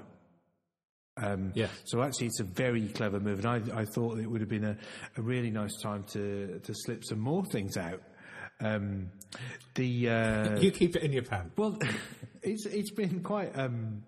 Um, 1.17 1.51
Yes. 1.55 1.71
So 1.85 2.01
actually, 2.01 2.27
it's 2.27 2.39
a 2.39 2.45
very 2.45 2.87
clever 2.89 3.19
move, 3.19 3.43
and 3.43 3.47
I, 3.47 3.81
I 3.81 3.85
thought 3.85 4.19
it 4.19 4.29
would 4.29 4.41
have 4.41 4.49
been 4.49 4.65
a, 4.65 4.77
a 5.17 5.21
really 5.21 5.49
nice 5.49 5.75
time 5.81 6.03
to 6.13 6.59
to 6.59 6.73
slip 6.75 7.03
some 7.03 7.19
more 7.19 7.43
things 7.45 7.75
out. 7.75 8.01
Um, 8.61 9.11
the 9.75 10.09
uh, 10.09 10.59
You 10.59 10.71
keep 10.71 10.95
it 10.95 11.03
in 11.03 11.13
your 11.13 11.23
pants. 11.23 11.53
well, 11.57 11.77
it's 12.41 12.65
it's 12.65 12.91
been 12.91 13.21
quite. 13.21 13.57
Um, 13.57 14.03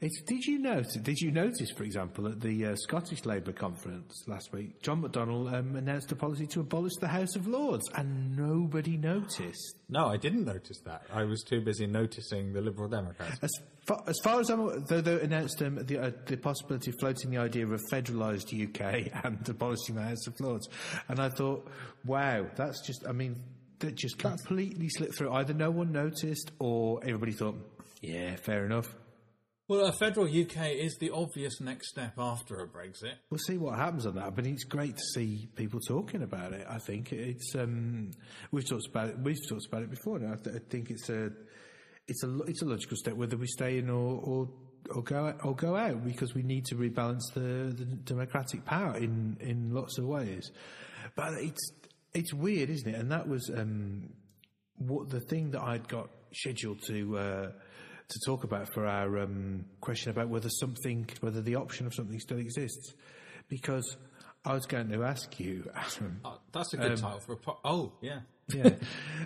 it's, 0.00 0.22
did 0.22 0.44
you 0.44 0.58
notice? 0.58 0.94
Did 0.94 1.20
you 1.20 1.30
notice, 1.30 1.70
for 1.70 1.82
example, 1.84 2.28
at 2.28 2.40
the 2.40 2.66
uh, 2.66 2.76
Scottish 2.76 3.24
Labour 3.24 3.52
conference 3.52 4.24
last 4.26 4.52
week, 4.52 4.80
John 4.80 5.02
McDonnell 5.02 5.52
um, 5.52 5.76
announced 5.76 6.10
a 6.12 6.16
policy 6.16 6.46
to 6.48 6.60
abolish 6.60 6.94
the 7.00 7.08
House 7.08 7.36
of 7.36 7.46
Lords, 7.46 7.84
and 7.96 8.36
nobody 8.36 8.96
noticed. 8.96 9.76
No, 9.88 10.06
I 10.06 10.16
didn't 10.16 10.44
notice 10.44 10.80
that. 10.84 11.02
I 11.12 11.24
was 11.24 11.42
too 11.42 11.60
busy 11.60 11.86
noticing 11.86 12.52
the 12.52 12.60
Liberal 12.60 12.88
Democrats. 12.88 13.38
As 13.42 13.50
far 13.86 14.02
as, 14.06 14.18
far 14.22 14.40
as 14.40 14.50
I'm, 14.50 14.84
though 14.86 15.00
they 15.00 15.20
announced 15.20 15.60
um, 15.62 15.84
the, 15.84 15.98
uh, 15.98 16.10
the 16.26 16.36
possibility 16.36 16.90
of 16.90 16.96
floating 17.00 17.30
the 17.30 17.38
idea 17.38 17.64
of 17.64 17.72
a 17.72 17.78
federalised 17.90 18.54
UK 18.54 19.08
and 19.24 19.46
abolishing 19.48 19.96
the 19.96 20.02
House 20.02 20.26
of 20.26 20.38
Lords, 20.40 20.68
and 21.08 21.20
I 21.20 21.28
thought, 21.28 21.68
wow, 22.04 22.46
that's 22.56 22.80
just. 22.86 23.06
I 23.06 23.12
mean, 23.12 23.36
that 23.82 23.94
just 23.94 24.18
completely 24.18 24.88
slipped 24.88 25.16
through. 25.16 25.32
Either 25.32 25.54
no 25.54 25.70
one 25.70 25.92
noticed, 25.92 26.50
or 26.58 27.00
everybody 27.02 27.32
thought, 27.32 27.56
yeah, 28.00 28.36
fair 28.36 28.64
enough. 28.64 28.92
Well, 29.68 29.86
a 29.86 29.92
federal 29.92 30.26
UK 30.26 30.72
is 30.72 30.96
the 30.98 31.10
obvious 31.10 31.60
next 31.60 31.90
step 31.90 32.14
after 32.18 32.60
a 32.60 32.66
Brexit. 32.66 33.14
We'll 33.30 33.38
see 33.38 33.58
what 33.58 33.78
happens 33.78 34.06
on 34.06 34.16
that, 34.16 34.34
but 34.34 34.46
it's 34.46 34.64
great 34.64 34.96
to 34.96 35.02
see 35.14 35.48
people 35.54 35.80
talking 35.80 36.22
about 36.22 36.52
it. 36.52 36.66
I 36.68 36.78
think 36.78 37.12
it's 37.12 37.54
um, 37.54 38.10
we've 38.50 38.68
talked 38.68 38.88
about 38.88 39.10
it. 39.10 39.18
We've 39.20 39.38
talked 39.48 39.66
about 39.66 39.82
it 39.82 39.90
before. 39.90 40.16
And 40.16 40.32
I, 40.32 40.36
th- 40.36 40.56
I 40.56 40.58
think 40.68 40.90
it's 40.90 41.08
a 41.08 41.30
it's 42.08 42.24
a 42.24 42.38
it's 42.42 42.60
a 42.62 42.66
logical 42.66 42.96
step 42.96 43.14
whether 43.14 43.36
we 43.36 43.46
stay 43.46 43.78
in 43.78 43.88
or 43.88 44.20
or, 44.20 44.48
or 44.94 45.02
go 45.02 45.28
out, 45.28 45.44
or 45.44 45.54
go 45.54 45.76
out 45.76 46.04
because 46.04 46.34
we 46.34 46.42
need 46.42 46.66
to 46.66 46.74
rebalance 46.74 47.32
the, 47.32 47.72
the 47.72 47.84
democratic 47.84 48.64
power 48.64 48.96
in 48.96 49.36
in 49.40 49.72
lots 49.72 49.96
of 49.96 50.04
ways. 50.04 50.50
But 51.14 51.34
it's 51.34 51.72
it's 52.14 52.32
weird, 52.32 52.70
isn't 52.70 52.88
it? 52.88 52.98
And 52.98 53.10
that 53.12 53.28
was 53.28 53.50
um, 53.50 54.10
what 54.78 55.08
the 55.08 55.20
thing 55.20 55.50
that 55.52 55.62
I'd 55.62 55.88
got 55.88 56.08
scheduled 56.32 56.82
to. 56.86 57.18
Uh, 57.18 57.50
to 58.08 58.18
talk 58.26 58.44
about 58.44 58.68
for 58.74 58.86
our 58.86 59.20
um, 59.20 59.64
question 59.80 60.10
about 60.10 60.28
whether 60.28 60.50
something, 60.50 61.08
whether 61.20 61.40
the 61.40 61.54
option 61.54 61.86
of 61.86 61.94
something 61.94 62.18
still 62.20 62.38
exists, 62.38 62.92
because 63.48 63.96
I 64.44 64.52
was 64.54 64.66
going 64.66 64.90
to 64.90 65.04
ask 65.04 65.38
you, 65.40 65.70
Adam. 65.74 66.20
Oh, 66.24 66.38
that's 66.52 66.74
a 66.74 66.76
good 66.76 66.98
title 66.98 67.20
for 67.20 67.32
a 67.32 67.36
po- 67.36 67.58
Oh, 67.64 67.92
yeah. 68.00 68.20
yeah, 68.54 68.70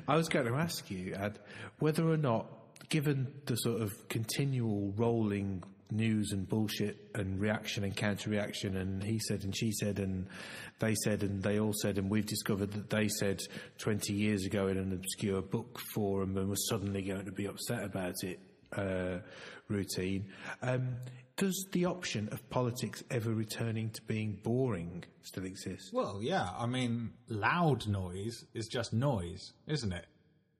I 0.06 0.16
was 0.16 0.28
going 0.28 0.46
to 0.46 0.54
ask 0.54 0.88
you, 0.90 1.14
Ad, 1.14 1.38
whether 1.78 2.08
or 2.08 2.18
not, 2.18 2.46
given 2.90 3.32
the 3.46 3.56
sort 3.56 3.80
of 3.80 4.08
continual 4.08 4.92
rolling 4.96 5.64
news 5.90 6.32
and 6.32 6.48
bullshit 6.48 6.96
and 7.14 7.40
reaction 7.40 7.84
and 7.84 7.94
counter 7.96 8.30
reaction 8.30 8.76
and 8.76 9.02
he 9.02 9.18
said 9.18 9.44
and 9.44 9.56
she 9.56 9.70
said 9.70 9.98
and 9.98 10.26
they 10.80 10.94
said 11.04 11.22
and 11.22 11.42
they 11.42 11.60
all 11.60 11.72
said 11.80 11.96
and 11.98 12.10
we've 12.10 12.26
discovered 12.26 12.72
that 12.72 12.90
they 12.90 13.08
said 13.08 13.40
20 13.78 14.12
years 14.12 14.44
ago 14.44 14.66
in 14.66 14.76
an 14.76 14.92
obscure 14.92 15.42
book 15.42 15.78
forum 15.94 16.36
and 16.36 16.48
was 16.48 16.68
suddenly 16.68 17.02
going 17.02 17.24
to 17.24 17.32
be 17.32 17.46
upset 17.46 17.84
about 17.84 18.14
it 18.22 18.40
uh, 18.76 19.18
routine. 19.68 20.26
Um, 20.62 20.96
does 21.36 21.66
the 21.72 21.84
option 21.84 22.28
of 22.32 22.48
politics 22.48 23.02
ever 23.10 23.30
returning 23.30 23.90
to 23.90 24.02
being 24.02 24.38
boring 24.42 25.04
still 25.22 25.44
exist? 25.44 25.90
Well, 25.92 26.20
yeah. 26.22 26.48
I 26.56 26.66
mean, 26.66 27.12
loud 27.28 27.86
noise 27.86 28.44
is 28.54 28.68
just 28.68 28.92
noise, 28.92 29.52
isn't 29.66 29.92
it? 29.92 30.06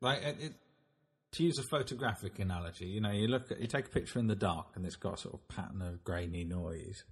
Like, 0.02 0.22
it, 0.22 0.52
to 1.36 1.44
use 1.44 1.58
a 1.58 1.62
photographic 1.70 2.38
analogy, 2.38 2.86
you 2.86 3.00
know, 3.00 3.10
you 3.10 3.28
look 3.28 3.50
at, 3.50 3.60
you 3.60 3.66
take 3.66 3.86
a 3.86 3.90
picture 3.90 4.18
in 4.18 4.26
the 4.26 4.36
dark 4.36 4.68
and 4.74 4.86
it's 4.86 4.96
got 4.96 5.14
a 5.14 5.16
sort 5.18 5.34
of 5.34 5.48
pattern 5.48 5.82
of 5.82 6.02
grainy 6.04 6.44
noise. 6.44 7.04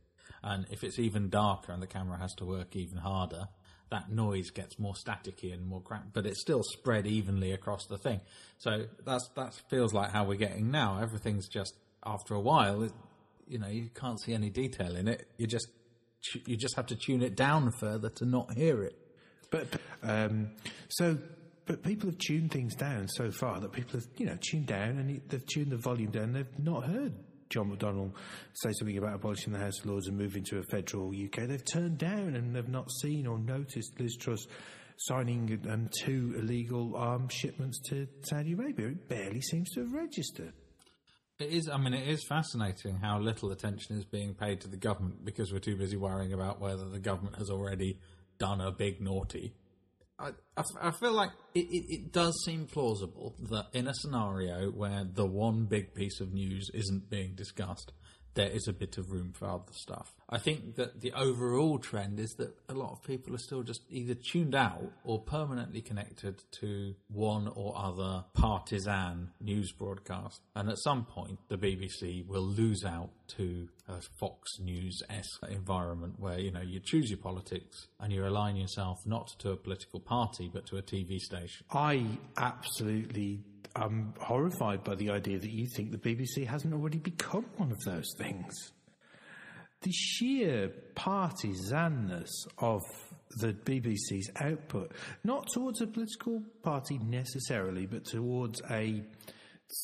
And 0.43 0.67
if 0.71 0.83
it's 0.83 0.99
even 0.99 1.29
darker 1.29 1.73
and 1.73 1.83
the 1.83 1.87
camera 1.87 2.19
has 2.19 2.35
to 2.35 2.45
work 2.45 2.75
even 2.77 2.99
harder, 2.99 3.49
that 3.91 4.11
noise 4.11 4.51
gets 4.51 4.79
more 4.79 4.95
staticky 4.95 5.53
and 5.53 5.67
more 5.67 5.81
cramped, 5.81 6.15
but 6.15 6.27
it's 6.27 6.41
still 6.41 6.63
spread 6.63 7.07
evenly 7.07 7.53
across 7.53 7.87
the 7.87 7.99
thing. 7.99 8.21
So 8.59 8.87
that's 9.05 9.29
that 9.37 9.55
feels 9.71 9.93
like 9.93 10.11
how 10.11 10.25
we're 10.25 10.39
getting 10.39 10.71
now. 10.71 10.99
Everything's 11.01 11.49
just 11.49 11.75
after 12.05 12.35
a 12.35 12.41
while, 12.41 12.83
it, 12.83 12.93
you 13.47 13.59
know, 13.59 13.69
you 13.69 13.91
can't 13.95 14.21
see 14.21 14.33
any 14.33 14.51
detail 14.51 14.97
in 14.97 15.07
it. 15.07 15.29
You 15.37 15.47
just 15.47 15.69
you 16.47 16.57
just 16.57 16.77
have 16.77 16.87
to 16.87 16.97
tune 16.97 17.23
it 17.23 17.37
down 17.37 17.71
further 17.79 18.09
to 18.09 18.25
not 18.25 18.55
hear 18.55 18.83
it. 18.83 18.99
But 19.51 19.69
um, 20.03 20.51
so, 20.89 21.19
but 21.67 21.83
people 21.83 22.11
have 22.11 22.19
tuned 22.19 22.51
things 22.51 22.75
down 22.75 23.09
so 23.09 23.31
far 23.31 23.61
that 23.61 23.73
people 23.73 23.99
have, 23.99 24.09
you 24.17 24.27
know, 24.27 24.37
tuned 24.41 24.67
down 24.67 24.99
and 24.99 25.21
they've 25.29 25.47
tuned 25.47 25.71
the 25.71 25.77
volume 25.77 26.11
down. 26.11 26.33
They've 26.33 26.59
not 26.59 26.85
heard 26.85 27.15
John 27.49 27.71
McDonnell 27.71 28.13
say 28.55 28.73
something 28.73 28.99
about 28.99 29.15
abolishing 29.15 29.53
the 29.53 29.59
House 29.59 29.81
of 29.81 29.87
Lords 29.87 30.09
and 30.09 30.19
moving 30.19 30.45
to 30.45 30.59
a 30.59 30.63
federal 30.65 31.09
UK. 31.09 31.47
They've 31.49 31.65
turned 31.65 31.99
down 31.99 32.35
and 32.35 32.55
they've 32.55 32.69
not 32.69 32.91
seen 32.91 33.27
or 33.27 33.39
noticed 33.39 33.99
Liz 33.99 34.17
Truss 34.17 34.47
signing 34.97 35.61
um, 35.71 35.89
two 36.03 36.35
illegal 36.39 36.97
arms 36.97 37.33
shipments 37.33 37.81
to 37.89 38.07
Saudi 38.23 38.53
Arabia. 38.53 38.89
It 38.89 39.09
barely 39.09 39.41
seems 39.41 39.71
to 39.71 39.81
have 39.81 39.93
registered. 39.93 40.53
It 41.41 41.51
is. 41.51 41.69
I 41.69 41.79
mean, 41.79 41.95
it 41.95 42.07
is 42.07 42.25
fascinating 42.29 42.99
how 43.03 43.19
little 43.19 43.51
attention 43.51 43.99
is 43.99 44.05
being 44.05 44.35
paid 44.35 44.61
to 44.61 44.69
the 44.69 44.77
government 44.77 45.25
because 45.25 45.53
we're 45.53 45.59
too 45.59 45.77
busy 45.77 45.97
worrying 45.97 46.33
about 46.33 46.61
whether 46.61 46.89
the 46.89 47.01
government 47.01 47.37
has 47.39 47.51
already 47.51 47.99
done 48.39 48.61
a 48.61 48.71
big 48.71 49.01
naughty. 49.01 49.53
I, 50.19 50.31
I, 50.81 50.91
feel 50.93 51.13
like 51.13 51.31
it, 51.55 51.67
it, 51.71 51.85
it 51.89 52.13
does 52.13 52.41
seem 52.45 52.67
plausible 52.67 53.35
that 53.51 53.67
in 53.73 53.89
a 53.89 53.95
scenario 53.95 54.71
where 54.71 55.05
the 55.05 55.27
one 55.27 55.65
big 55.65 55.93
piece 55.93 56.21
of 56.21 56.33
news 56.33 56.71
isn't 56.73 57.11
being 57.11 57.35
discussed, 57.35 57.93
there 58.35 58.49
is 58.49 58.69
a 58.69 58.73
bit 58.73 58.99
of 58.99 59.11
room 59.13 59.33
for 59.33 59.47
other 59.47 59.73
stuff. 59.73 60.13
I 60.29 60.39
think 60.39 60.77
that 60.77 61.01
the 61.01 61.13
overall 61.13 61.79
trend 61.79 62.19
is 62.19 62.35
that 62.35 62.55
a 62.69 62.75
lot 62.75 62.93
of 62.93 63.03
people 63.03 63.35
are 63.35 63.39
still 63.39 63.63
just 63.63 63.83
either 63.89 64.15
tuned 64.15 64.55
out 64.55 64.91
or 65.05 65.21
permanently 65.21 65.81
connected 65.81 66.43
to 66.61 66.95
one 67.09 67.49
or 67.55 67.77
other 67.77 68.25
partisan 68.33 69.31
news 69.41 69.71
broadcast. 69.73 70.41
And 70.57 70.69
at 70.69 70.79
some 70.79 71.05
point, 71.05 71.39
the 71.49 71.57
BBC 71.57 72.27
will 72.27 72.43
lose 72.43 72.85
out 72.85 73.11
to 73.37 73.69
a 73.89 74.01
Fox 74.19 74.59
News 74.59 75.03
esque 75.09 75.45
environment 75.51 76.15
where, 76.19 76.39
you 76.39 76.51
know, 76.51 76.63
you 76.63 76.81
choose 76.81 77.11
your 77.11 77.19
politics 77.19 77.87
and 78.01 78.13
you 78.13 78.27
align 78.27 78.57
yourself 78.57 79.07
not 79.07 79.29
to 79.39 79.51
a 79.51 79.57
political 79.57 80.01
party 80.01 80.51
but 80.53 80.67
to 80.67 80.79
a 80.79 80.83
TV 80.83 81.19
station. 81.19 81.67
I 81.71 82.07
absolutely 82.37 83.45
am 83.77 84.15
horrified 84.21 84.85
by 84.85 84.95
the 84.95 85.11
idea 85.11 85.39
that 85.39 85.51
you 85.51 85.67
think 85.67 85.91
the 85.91 85.99
BBC 85.99 86.47
hasn't 86.47 86.73
already 86.73 86.99
become 86.99 87.47
one 87.57 87.73
of 87.73 87.81
those 87.85 88.13
things. 88.19 88.73
The 89.83 89.93
sheer 89.93 90.73
partisanness 90.95 92.31
of 92.59 92.81
the 93.41 93.53
BBC's 93.53 94.31
output, 94.41 94.93
not 95.25 95.49
towards 95.53 95.81
a 95.81 95.87
political 95.87 96.43
party 96.63 96.99
necessarily, 96.99 97.87
but 97.87 98.05
towards 98.05 98.63
a, 98.71 99.03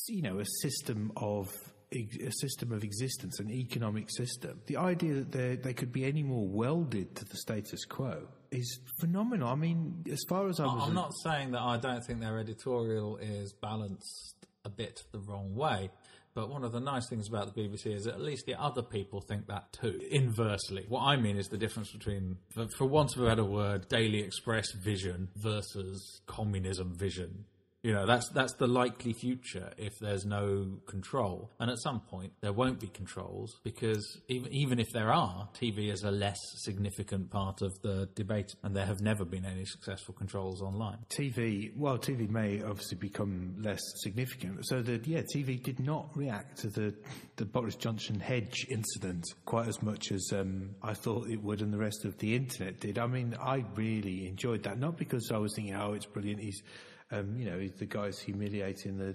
you 0.08 0.22
know, 0.22 0.38
a 0.38 0.46
system 0.62 1.12
of 1.16 1.48
a 1.92 2.30
system 2.30 2.72
of 2.72 2.84
existence, 2.84 3.40
an 3.40 3.50
economic 3.50 4.08
system. 4.10 4.60
The 4.66 4.76
idea 4.76 5.14
that 5.14 5.32
they 5.32 5.56
they 5.56 5.74
could 5.74 5.92
be 5.92 6.04
any 6.04 6.22
more 6.22 6.46
welded 6.46 7.16
to 7.16 7.24
the 7.24 7.36
status 7.36 7.84
quo 7.84 8.28
is 8.50 8.80
phenomenal. 9.00 9.48
I 9.48 9.54
mean, 9.56 10.04
as 10.10 10.22
far 10.28 10.48
as 10.48 10.60
I 10.60 10.66
was, 10.66 10.84
I'm 10.88 10.94
not 10.94 11.12
saying 11.24 11.52
that 11.52 11.60
I 11.60 11.78
don't 11.78 12.04
think 12.04 12.20
their 12.20 12.38
editorial 12.38 13.16
is 13.16 13.52
balanced 13.52 14.34
a 14.64 14.68
bit 14.68 15.02
the 15.12 15.18
wrong 15.18 15.54
way, 15.54 15.90
but 16.34 16.48
one 16.48 16.64
of 16.64 16.72
the 16.72 16.80
nice 16.80 17.08
things 17.08 17.28
about 17.28 17.52
the 17.52 17.60
BBC 17.60 17.94
is 17.94 18.04
that 18.04 18.14
at 18.14 18.20
least 18.20 18.46
the 18.46 18.60
other 18.60 18.82
people 18.82 19.20
think 19.20 19.46
that 19.48 19.72
too. 19.72 20.00
Inversely, 20.10 20.84
what 20.88 21.02
I 21.02 21.16
mean 21.16 21.36
is 21.36 21.48
the 21.48 21.58
difference 21.58 21.90
between, 21.90 22.36
for, 22.54 22.66
for 22.78 22.86
want 22.86 23.16
of 23.16 23.22
a 23.22 23.26
better 23.26 23.44
word, 23.44 23.88
Daily 23.88 24.20
Express 24.20 24.72
vision 24.72 25.28
versus 25.36 26.20
communism 26.26 26.96
vision. 26.96 27.46
You 27.82 27.94
know, 27.94 28.04
that's 28.04 28.28
that's 28.28 28.52
the 28.54 28.66
likely 28.66 29.14
future 29.14 29.70
if 29.78 29.98
there's 30.00 30.26
no 30.26 30.80
control. 30.86 31.50
And 31.58 31.70
at 31.70 31.78
some 31.78 32.00
point 32.00 32.32
there 32.42 32.52
won't 32.52 32.78
be 32.78 32.88
controls 32.88 33.58
because 33.64 34.20
even 34.28 34.52
even 34.52 34.78
if 34.78 34.90
there 34.92 35.10
are, 35.10 35.48
TV 35.58 35.90
is 35.90 36.02
a 36.02 36.10
less 36.10 36.38
significant 36.56 37.30
part 37.30 37.62
of 37.62 37.72
the 37.80 38.08
debate 38.14 38.54
and 38.62 38.76
there 38.76 38.84
have 38.84 39.00
never 39.00 39.24
been 39.24 39.46
any 39.46 39.64
successful 39.64 40.14
controls 40.14 40.60
online. 40.60 40.98
TV, 41.08 41.74
well, 41.74 41.96
TV 41.96 42.28
may 42.28 42.62
obviously 42.62 42.98
become 42.98 43.56
less 43.62 43.80
significant. 44.02 44.66
So 44.66 44.82
that 44.82 45.06
yeah, 45.06 45.22
TV 45.34 45.62
did 45.62 45.80
not 45.80 46.10
react 46.14 46.58
to 46.58 46.68
the 46.68 46.94
the 47.36 47.46
Boris 47.46 47.76
Johnson 47.76 48.20
hedge 48.20 48.66
incident 48.68 49.24
quite 49.46 49.68
as 49.68 49.82
much 49.82 50.12
as 50.12 50.30
um, 50.34 50.74
I 50.82 50.92
thought 50.92 51.28
it 51.28 51.42
would, 51.42 51.62
and 51.62 51.72
the 51.72 51.78
rest 51.78 52.04
of 52.04 52.18
the 52.18 52.34
internet 52.36 52.80
did. 52.80 52.98
I 52.98 53.06
mean, 53.06 53.34
I 53.40 53.64
really 53.74 54.26
enjoyed 54.26 54.64
that, 54.64 54.78
not 54.78 54.98
because 54.98 55.30
I 55.32 55.38
was 55.38 55.54
thinking, 55.56 55.74
oh, 55.74 55.94
it's 55.94 56.04
brilliant. 56.04 56.40
He's 56.40 56.62
um, 57.10 57.36
you 57.36 57.46
know, 57.46 57.66
the 57.78 57.86
guy's 57.86 58.18
humiliating 58.18 58.98
the 58.98 59.14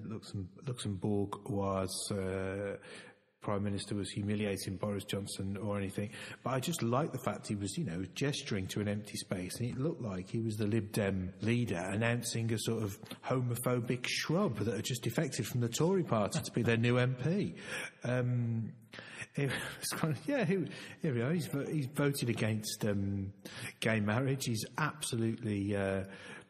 Luxembourg 0.65 1.49
was. 1.49 2.11
Uh, 2.11 2.77
Prime 3.45 3.63
Minister 3.63 3.93
was 3.93 4.09
humiliating 4.09 4.75
Boris 4.77 5.03
Johnson 5.03 5.55
or 5.55 5.77
anything, 5.77 6.09
but 6.43 6.55
I 6.55 6.59
just 6.59 6.81
like 6.81 7.11
the 7.11 7.19
fact 7.19 7.47
he 7.47 7.53
was, 7.53 7.77
you 7.77 7.85
know, 7.85 8.03
gesturing 8.15 8.65
to 8.69 8.81
an 8.81 8.87
empty 8.87 9.17
space, 9.17 9.59
and 9.59 9.69
it 9.69 9.77
looked 9.77 10.01
like 10.01 10.31
he 10.31 10.39
was 10.39 10.57
the 10.57 10.65
Lib 10.65 10.91
Dem 10.91 11.31
leader 11.41 11.77
announcing 11.77 12.51
a 12.51 12.57
sort 12.57 12.81
of 12.81 12.97
homophobic 13.23 14.07
shrub 14.07 14.57
that 14.57 14.73
had 14.73 14.83
just 14.83 15.03
defected 15.03 15.45
from 15.45 15.61
the 15.61 15.69
Tory 15.69 16.01
party 16.01 16.39
to 16.41 16.51
be 16.53 16.63
their 16.63 16.77
new 16.77 16.95
MP. 16.95 17.53
Um, 18.03 18.73
it 19.35 19.51
was 19.79 19.89
kind 19.89 20.15
of, 20.15 20.27
yeah, 20.27 20.43
here, 20.43 20.65
here 21.03 21.13
we 21.13 21.21
are. 21.21 21.31
He's, 21.31 21.47
he's 21.69 21.87
voted 21.87 22.29
against 22.29 22.83
um, 22.83 23.31
gay 23.79 23.99
marriage. 23.99 24.45
He's 24.45 24.65
absolutely 24.79 25.75
uh, 25.75 26.05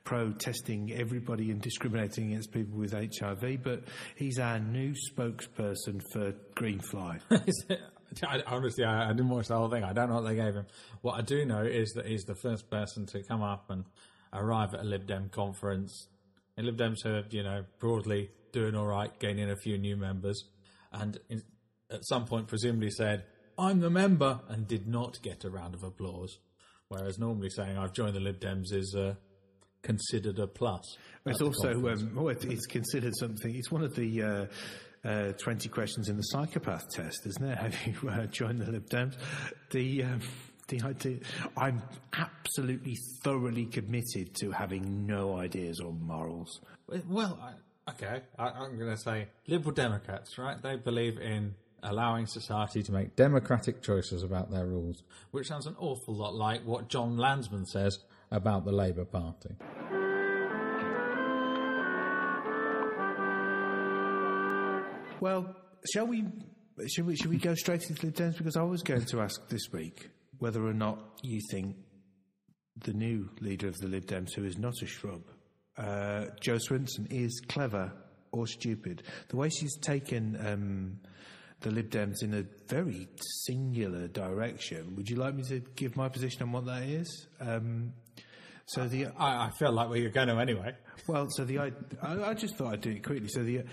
protesting 0.06 0.94
everybody 0.94 1.52
and 1.52 1.62
discriminating 1.62 2.30
against 2.30 2.52
people 2.52 2.78
with 2.78 2.94
HIV, 2.94 3.64
but 3.64 3.84
he's 4.16 4.40
our 4.40 4.60
new 4.60 4.94
spokesperson 5.12 6.02
for 6.14 6.34
Greenfly. 6.56 7.20
I, 8.24 8.42
honestly, 8.48 8.86
I, 8.86 9.10
I 9.10 9.14
didn't 9.14 9.30
watch 9.30 9.48
the 9.48 9.58
whole 9.58 9.70
thing. 9.70 9.84
I 9.84 9.92
don't 9.92 10.10
know 10.10 10.22
what 10.22 10.30
they 10.30 10.36
gave 10.36 10.54
him. 10.54 10.68
What 11.02 11.16
I 11.18 11.22
do 11.22 11.44
know 11.44 11.64
is 11.64 11.92
that 11.94 12.06
he's 12.06 12.24
the 12.24 12.36
first 12.36 12.70
person 12.70 13.08
to 13.08 13.24
come 13.24 13.42
up 13.42 13.70
and 13.70 13.84
arrive 14.32 14.74
at 14.74 14.82
a 14.82 14.84
Lib 14.84 15.08
Dem 15.08 15.30
conference. 15.30 16.08
And 16.56 16.68
Lib 16.68 16.78
Dems 16.78 17.06
are, 17.06 17.26
you 17.32 17.44
know, 17.44 17.66
broadly 17.80 18.30
doing 18.54 18.76
all 18.76 18.86
right, 18.86 19.12
gaining 19.20 19.50
a 19.50 19.58
few 19.58 19.78
new 19.78 19.98
members. 19.98 20.46
And 20.94 21.20
in, 21.30 21.42
at 21.92 22.06
some 22.06 22.26
point, 22.26 22.48
presumably 22.48 22.92
said, 22.92 23.26
I'm 23.58 23.80
the 23.80 23.90
member, 23.90 24.42
and 24.50 24.68
did 24.68 24.88
not 24.88 25.22
get 25.22 25.44
a 25.44 25.50
round 25.50 25.74
of 25.74 25.84
applause. 25.84 26.38
Whereas 26.90 27.18
normally 27.18 27.50
saying, 27.50 27.78
I've 27.78 27.94
joined 27.94 28.16
the 28.16 28.20
Lib 28.20 28.40
Dems 28.40 28.72
is 28.72 28.96
uh, 28.96 29.16
considered 29.90 30.40
a 30.40 30.48
plus. 30.48 30.98
It's 31.26 31.42
also 31.42 31.88
um, 31.90 32.12
oh, 32.18 32.28
it- 32.30 32.44
it's 32.46 32.66
considered 32.66 33.14
something. 33.16 33.56
It's 33.56 33.72
one 33.72 33.84
of 33.84 33.96
the 33.96 34.22
uh, 34.24 34.46
uh, 35.08 35.32
twenty 35.34 35.70
questions 35.70 36.10
in 36.10 36.18
the 36.18 36.24
psychopath 36.24 36.90
test, 36.92 37.26
isn't 37.26 37.46
it? 37.46 37.58
Have 37.66 37.76
you 37.88 38.10
uh, 38.10 38.26
joined 38.26 38.60
the 38.60 38.72
Lib 38.72 38.90
Dems? 38.90 39.16
The 39.72 40.04
um, 40.04 40.22
the 40.68 40.82
idea. 40.82 41.20
I'm 41.56 41.82
absolutely 42.14 42.98
thoroughly 43.24 43.66
committed 43.66 44.36
to 44.42 44.52
having 44.52 45.06
no 45.06 45.38
ideas 45.38 45.80
or 45.80 45.94
morals. 45.94 46.60
Well, 47.08 47.40
I, 47.42 47.92
okay, 47.92 48.22
I, 48.38 48.50
I'm 48.50 48.78
going 48.78 48.90
to 48.92 48.98
say 48.98 49.28
Liberal 49.48 49.74
Democrats, 49.74 50.38
right? 50.38 50.62
They 50.62 50.76
believe 50.76 51.18
in 51.20 51.56
allowing 51.84 52.26
society 52.26 52.82
to 52.82 52.92
make 52.92 53.16
democratic 53.16 53.82
choices 53.84 54.24
about 54.24 54.50
their 54.52 54.66
rules, 54.66 55.04
which 55.32 55.48
sounds 55.48 55.68
an 55.68 55.76
awful 55.80 56.16
lot 56.16 56.34
like 56.34 56.64
what 56.66 56.88
John 56.90 57.16
Lansman 57.18 57.68
says 57.68 58.00
about 58.32 58.66
the 58.66 58.72
Labour 58.72 59.06
Party. 59.06 59.56
Well, 65.22 65.56
shall 65.94 66.08
we? 66.08 66.26
Should 66.88 67.06
we? 67.06 67.16
Should 67.16 67.30
we 67.30 67.38
go 67.38 67.56
straight 67.56 67.90
into 67.90 68.08
the 68.08 68.12
Dems? 68.12 68.38
Because 68.38 68.58
I 68.58 68.64
was 68.64 68.84
going 68.84 69.06
to 69.06 69.22
ask 69.22 69.48
this 69.48 69.72
week 69.72 70.10
whether 70.40 70.66
or 70.66 70.74
not 70.74 71.00
you 71.24 71.40
think 71.52 71.78
the 72.84 72.94
new 72.94 73.30
leader 73.40 73.68
of 73.68 73.76
the 73.78 73.88
Lib 73.88 74.06
Dems, 74.06 74.34
who 74.36 74.44
is 74.44 74.58
not 74.58 74.74
a 74.82 74.86
shrub, 74.86 75.24
uh, 75.78 76.26
Jo 76.42 76.56
Swinson, 76.56 77.08
is 77.10 77.42
clever 77.48 77.94
or 78.32 78.46
stupid. 78.46 79.04
The 79.30 79.38
way 79.38 79.50
she's 79.50 79.78
taken 79.78 80.38
um, 80.46 81.00
the 81.62 81.72
Lib 81.72 81.90
Dems 81.90 82.22
in 82.22 82.34
a 82.34 82.44
very 82.68 83.08
singular 83.46 84.08
direction. 84.08 84.96
Would 84.98 85.10
you 85.10 85.16
like 85.16 85.36
me 85.36 85.44
to 85.44 85.62
give 85.76 85.96
my 85.96 86.10
position 86.10 86.44
on 86.44 86.52
what 86.52 86.66
that 86.66 86.84
is? 86.84 87.28
Um, 87.40 87.94
so 88.68 88.88
the 88.88 89.08
I, 89.18 89.48
I 89.48 89.50
feel 89.60 89.72
like 89.72 89.90
we're 89.90 90.10
going 90.10 90.28
to 90.28 90.38
anyway. 90.40 90.74
well, 91.08 91.28
so 91.30 91.46
the 91.46 91.60
I, 91.60 91.72
I 92.02 92.30
I 92.30 92.34
just 92.34 92.56
thought 92.56 92.74
I'd 92.74 92.82
do 92.82 92.92
it 92.92 93.04
quickly. 93.04 93.28
So 93.28 93.44
the 93.44 93.64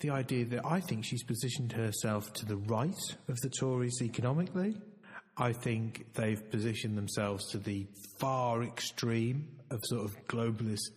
the 0.00 0.10
idea 0.10 0.44
that 0.46 0.66
I 0.66 0.80
think 0.80 1.04
she's 1.04 1.22
positioned 1.24 1.72
herself 1.72 2.32
to 2.34 2.46
the 2.46 2.56
right 2.56 3.16
of 3.28 3.36
the 3.42 3.50
Tories 3.58 4.00
economically. 4.02 4.76
I 5.38 5.52
think 5.52 6.12
they've 6.12 6.50
positioned 6.50 6.98
themselves 6.98 7.50
to 7.52 7.58
the 7.58 7.86
far 8.18 8.62
extreme 8.62 9.48
of 9.70 9.80
sort 9.84 10.04
of 10.04 10.26
globalist 10.26 10.90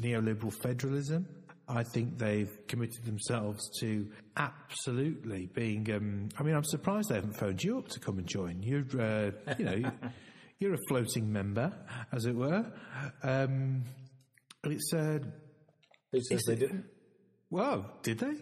neoliberal 0.00 0.52
federalism. 0.52 1.26
I 1.68 1.82
think 1.82 2.18
they've 2.18 2.50
committed 2.68 3.04
themselves 3.04 3.68
to 3.80 4.08
absolutely 4.36 5.46
being. 5.46 5.90
Um, 5.92 6.28
I 6.38 6.42
mean, 6.42 6.54
I'm 6.54 6.64
surprised 6.64 7.08
they 7.08 7.16
haven't 7.16 7.36
phoned 7.38 7.62
you 7.62 7.78
up 7.78 7.88
to 7.88 8.00
come 8.00 8.18
and 8.18 8.26
join. 8.26 8.62
You're, 8.62 8.84
uh, 9.00 9.30
you 9.58 9.64
know, 9.64 9.90
you're 10.58 10.74
a 10.74 10.78
floating 10.88 11.32
member, 11.32 11.72
as 12.12 12.26
it 12.26 12.34
were. 12.34 12.64
Um, 13.22 13.84
it's 14.64 14.92
uh, 14.92 15.18
Who 16.12 16.20
says 16.22 16.42
they 16.46 16.56
didn't? 16.56 16.86
well, 17.50 17.98
did 18.02 18.18
they? 18.18 18.34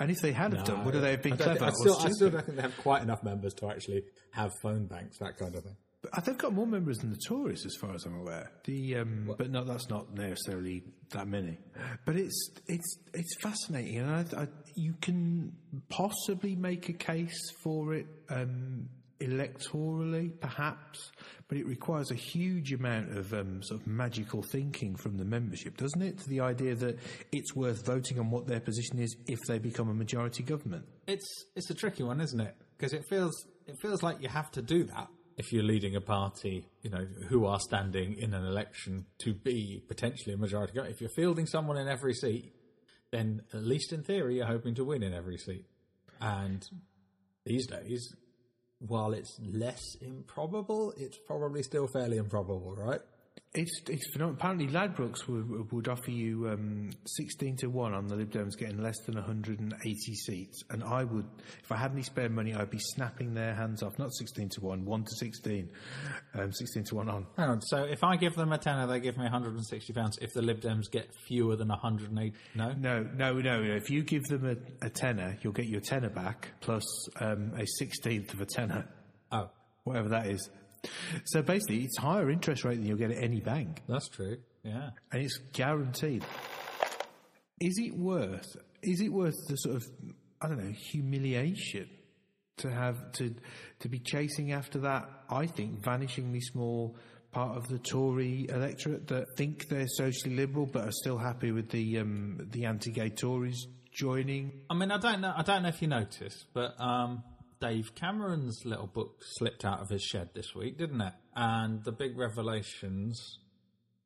And 0.00 0.10
if 0.10 0.20
they 0.20 0.32
had 0.32 0.54
have 0.54 0.64
done, 0.64 0.84
would 0.84 0.94
they 0.94 1.10
have 1.12 1.22
been 1.22 1.32
I 1.32 1.36
clever 1.36 1.64
I 1.64 1.70
still, 1.70 1.98
I 1.98 2.08
still 2.10 2.30
don't 2.30 2.44
think 2.44 2.56
they 2.56 2.62
have 2.62 2.76
quite 2.78 3.02
enough 3.02 3.22
members 3.24 3.52
to 3.54 3.68
actually 3.68 4.04
have 4.32 4.52
phone 4.62 4.86
banks, 4.86 5.18
that 5.18 5.36
kind 5.38 5.54
of 5.56 5.64
thing. 5.64 5.76
But 6.00 6.24
they've 6.24 6.38
got 6.38 6.52
more 6.52 6.66
members 6.66 6.98
than 6.98 7.10
the 7.10 7.18
Tories, 7.26 7.66
as 7.66 7.74
far 7.80 7.92
as 7.92 8.04
I'm 8.04 8.20
aware. 8.20 8.52
The 8.64 8.96
um, 8.98 9.34
but 9.36 9.50
no, 9.50 9.64
that's 9.64 9.88
not 9.88 10.14
necessarily 10.14 10.84
that 11.10 11.26
many. 11.26 11.58
But 12.04 12.14
it's 12.14 12.50
it's 12.68 12.98
it's 13.12 13.34
fascinating, 13.42 13.98
and 13.98 14.10
I, 14.10 14.42
I, 14.42 14.46
you 14.76 14.94
can 15.00 15.52
possibly 15.88 16.54
make 16.54 16.88
a 16.88 16.92
case 16.92 17.50
for 17.64 17.94
it 17.94 18.06
um, 18.30 18.88
electorally, 19.20 20.38
perhaps. 20.40 21.12
But 21.48 21.58
it 21.58 21.66
requires 21.66 22.10
a 22.10 22.14
huge 22.14 22.72
amount 22.72 23.16
of 23.16 23.32
um, 23.32 23.62
sort 23.62 23.80
of 23.80 23.86
magical 23.86 24.42
thinking 24.42 24.96
from 24.96 25.16
the 25.16 25.24
membership, 25.24 25.76
doesn't 25.76 26.02
it? 26.02 26.18
To 26.18 26.28
the 26.28 26.40
idea 26.40 26.74
that 26.74 26.98
it's 27.32 27.54
worth 27.54 27.84
voting 27.86 28.18
on 28.18 28.30
what 28.30 28.46
their 28.46 28.60
position 28.60 28.98
is 28.98 29.16
if 29.26 29.38
they 29.48 29.58
become 29.58 29.88
a 29.88 29.94
majority 29.94 30.42
government. 30.42 30.84
It's 31.06 31.26
it's 31.56 31.70
a 31.70 31.74
tricky 31.74 32.02
one, 32.02 32.20
isn't 32.20 32.40
it? 32.40 32.54
Because 32.76 32.92
it 32.92 33.04
feels 33.08 33.34
it 33.66 33.76
feels 33.80 34.02
like 34.02 34.22
you 34.22 34.28
have 34.28 34.50
to 34.52 34.62
do 34.62 34.84
that 34.84 35.08
if 35.38 35.52
you're 35.52 35.62
leading 35.62 35.94
a 35.94 36.00
party, 36.00 36.66
you 36.82 36.90
know, 36.90 37.06
who 37.28 37.46
are 37.46 37.60
standing 37.60 38.18
in 38.18 38.34
an 38.34 38.44
election 38.44 39.06
to 39.18 39.32
be 39.32 39.80
potentially 39.86 40.34
a 40.34 40.36
majority 40.36 40.72
government. 40.72 40.96
If 40.96 41.00
you're 41.00 41.10
fielding 41.10 41.46
someone 41.46 41.76
in 41.76 41.86
every 41.86 42.12
seat, 42.12 42.52
then 43.12 43.42
at 43.54 43.62
least 43.62 43.92
in 43.92 44.02
theory 44.02 44.36
you're 44.36 44.46
hoping 44.46 44.74
to 44.74 44.84
win 44.84 45.04
in 45.04 45.14
every 45.14 45.38
seat. 45.38 45.64
And 46.20 46.66
these 47.44 47.68
days, 47.68 48.14
while 48.78 49.12
it's 49.12 49.38
less 49.40 49.96
improbable, 50.00 50.92
it's 50.96 51.18
probably 51.18 51.62
still 51.62 51.86
fairly 51.86 52.16
improbable, 52.16 52.74
right? 52.76 53.00
It's 53.54 53.80
it's 53.88 54.06
phenomenal. 54.12 54.36
Apparently, 54.38 54.66
Ladbrokes 54.68 55.26
would, 55.26 55.72
would 55.72 55.88
offer 55.88 56.10
you 56.10 56.48
um, 56.50 56.90
sixteen 57.06 57.56
to 57.56 57.68
one 57.68 57.94
on 57.94 58.06
the 58.06 58.14
Lib 58.14 58.30
Dems 58.30 58.58
getting 58.58 58.82
less 58.82 58.98
than 59.06 59.14
one 59.14 59.24
hundred 59.24 59.60
and 59.60 59.72
eighty 59.86 60.14
seats, 60.14 60.62
and 60.68 60.84
I 60.84 61.02
would, 61.02 61.24
if 61.64 61.72
I 61.72 61.76
had 61.76 61.92
any 61.92 62.02
spare 62.02 62.28
money, 62.28 62.54
I'd 62.54 62.68
be 62.68 62.78
snapping 62.78 63.32
their 63.32 63.54
hands 63.54 63.82
off. 63.82 63.98
Not 63.98 64.12
sixteen 64.12 64.50
to 64.50 64.60
one, 64.60 64.84
one 64.84 65.02
to 65.04 65.10
sixteen, 65.16 65.70
um, 66.34 66.52
sixteen 66.52 66.84
to 66.84 66.94
one 66.96 67.08
on. 67.08 67.26
Hang 67.38 67.48
on. 67.48 67.62
So 67.62 67.84
if 67.84 68.04
I 68.04 68.16
give 68.16 68.34
them 68.34 68.52
a 68.52 68.58
tenner, 68.58 68.86
they 68.86 69.00
give 69.00 69.16
me 69.16 69.22
160 69.24 69.92
pounds. 69.94 70.18
If 70.20 70.34
the 70.34 70.42
Lib 70.42 70.60
Dems 70.60 70.90
get 70.90 71.08
fewer 71.26 71.56
than 71.56 71.68
180. 71.68 72.36
no. 72.54 72.72
No, 72.74 73.02
no, 73.02 73.32
no. 73.32 73.62
no. 73.62 73.74
If 73.74 73.88
you 73.88 74.02
give 74.02 74.24
them 74.24 74.44
a, 74.44 74.86
a 74.86 74.90
tenner, 74.90 75.38
you'll 75.40 75.54
get 75.54 75.66
your 75.66 75.80
tenner 75.80 76.10
back 76.10 76.48
plus 76.60 76.84
um, 77.18 77.52
a 77.56 77.64
sixteenth 77.66 78.34
of 78.34 78.42
a 78.42 78.46
tenner, 78.46 78.86
Oh, 79.32 79.48
whatever 79.84 80.10
that 80.10 80.26
is. 80.26 80.50
So 81.24 81.42
basically, 81.42 81.84
it's 81.84 81.98
higher 81.98 82.30
interest 82.30 82.64
rate 82.64 82.76
than 82.76 82.86
you'll 82.86 82.98
get 82.98 83.10
at 83.10 83.22
any 83.22 83.40
bank. 83.40 83.82
that's 83.88 84.08
true. 84.08 84.38
Yeah. 84.64 84.90
and 85.12 85.22
it's 85.22 85.38
guaranteed. 85.52 86.24
Is 87.60 87.78
it 87.78 87.96
worth? 87.96 88.56
Is 88.82 89.00
it 89.00 89.12
worth 89.12 89.34
the 89.48 89.56
sort 89.56 89.76
of 89.76 89.84
I 90.40 90.48
don't 90.48 90.58
know 90.64 90.72
humiliation 90.92 91.88
to 92.58 92.70
have 92.70 93.12
to 93.12 93.34
to 93.80 93.88
be 93.88 93.98
chasing 93.98 94.52
after 94.52 94.80
that? 94.80 95.08
I 95.28 95.46
think 95.46 95.80
vanishingly 95.80 96.40
small 96.42 96.96
part 97.32 97.56
of 97.56 97.68
the 97.68 97.78
Tory 97.78 98.46
electorate 98.48 99.06
that 99.08 99.26
think 99.36 99.68
they're 99.68 99.86
socially 99.88 100.34
liberal 100.34 100.66
but 100.66 100.84
are 100.84 100.92
still 100.92 101.18
happy 101.18 101.52
with 101.52 101.70
the 101.70 101.98
um, 101.98 102.38
the 102.52 102.64
anti-gay 102.66 103.10
Tories 103.10 103.66
joining. 103.92 104.52
I 104.70 104.74
mean, 104.74 104.90
I 104.90 104.98
don't 104.98 105.20
know. 105.20 105.32
I 105.36 105.42
don't 105.42 105.62
know 105.62 105.68
if 105.68 105.82
you 105.82 105.88
noticed, 105.88 106.46
but 106.54 106.74
um, 106.80 107.22
Dave 107.60 107.94
Cameron's 107.94 108.62
little 108.64 108.86
book 108.86 109.22
slipped 109.36 109.64
out 109.64 109.80
of 109.80 109.88
his 109.88 110.02
shed 110.02 110.30
this 110.34 110.54
week, 110.54 110.78
didn't 110.78 111.00
it? 111.00 111.12
And 111.34 111.84
the 111.84 111.92
big 111.92 112.16
revelations 112.16 113.38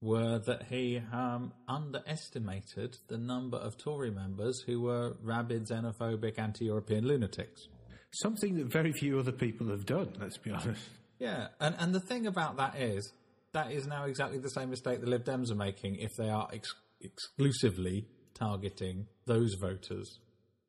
were 0.01 0.39
that 0.41 0.65
he 0.65 1.01
um, 1.13 1.53
underestimated 1.69 2.97
the 3.09 3.19
number 3.19 3.57
of 3.57 3.79
Tory 3.79 4.11
members 4.11 4.63
who 4.67 4.81
were 4.83 5.17
rabid, 5.23 5.69
xenophobic, 5.69 6.39
anti-European 6.39 7.07
lunatics. 7.07 7.69
Something 8.15 8.57
that 8.57 8.67
very 8.67 8.93
few 8.93 9.19
other 9.19 9.33
people 9.33 9.69
have 9.69 9.87
done. 9.87 10.13
Let's 10.21 10.39
be 10.39 10.51
honest. 10.51 10.83
Yeah, 11.19 11.49
and 11.61 11.77
and 11.79 11.95
the 11.95 12.01
thing 12.01 12.27
about 12.27 12.57
that 12.57 12.77
is 12.77 13.13
that 13.53 13.71
is 13.71 13.87
now 13.87 14.05
exactly 14.05 14.39
the 14.39 14.51
same 14.51 14.71
mistake 14.71 15.01
the 15.01 15.07
Lib 15.07 15.25
Dems 15.25 15.51
are 15.51 15.55
making 15.55 15.97
if 15.97 16.11
they 16.19 16.29
are 16.29 16.49
ex- 16.53 16.75
exclusively 17.01 18.07
targeting 18.35 19.07
those 19.27 19.55
voters. 19.61 20.19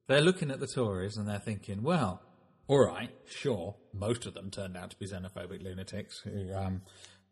They're 0.07 0.21
looking 0.21 0.51
at 0.51 0.59
the 0.59 0.67
Tories 0.67 1.17
and 1.17 1.27
they're 1.27 1.39
thinking, 1.39 1.81
well, 1.81 2.21
all 2.67 2.85
right, 2.85 3.09
sure, 3.25 3.75
most 3.93 4.25
of 4.25 4.33
them 4.33 4.49
turned 4.49 4.77
out 4.77 4.91
to 4.91 4.97
be 4.97 5.07
xenophobic 5.07 5.61
lunatics 5.61 6.19
who 6.23 6.53
um, 6.53 6.81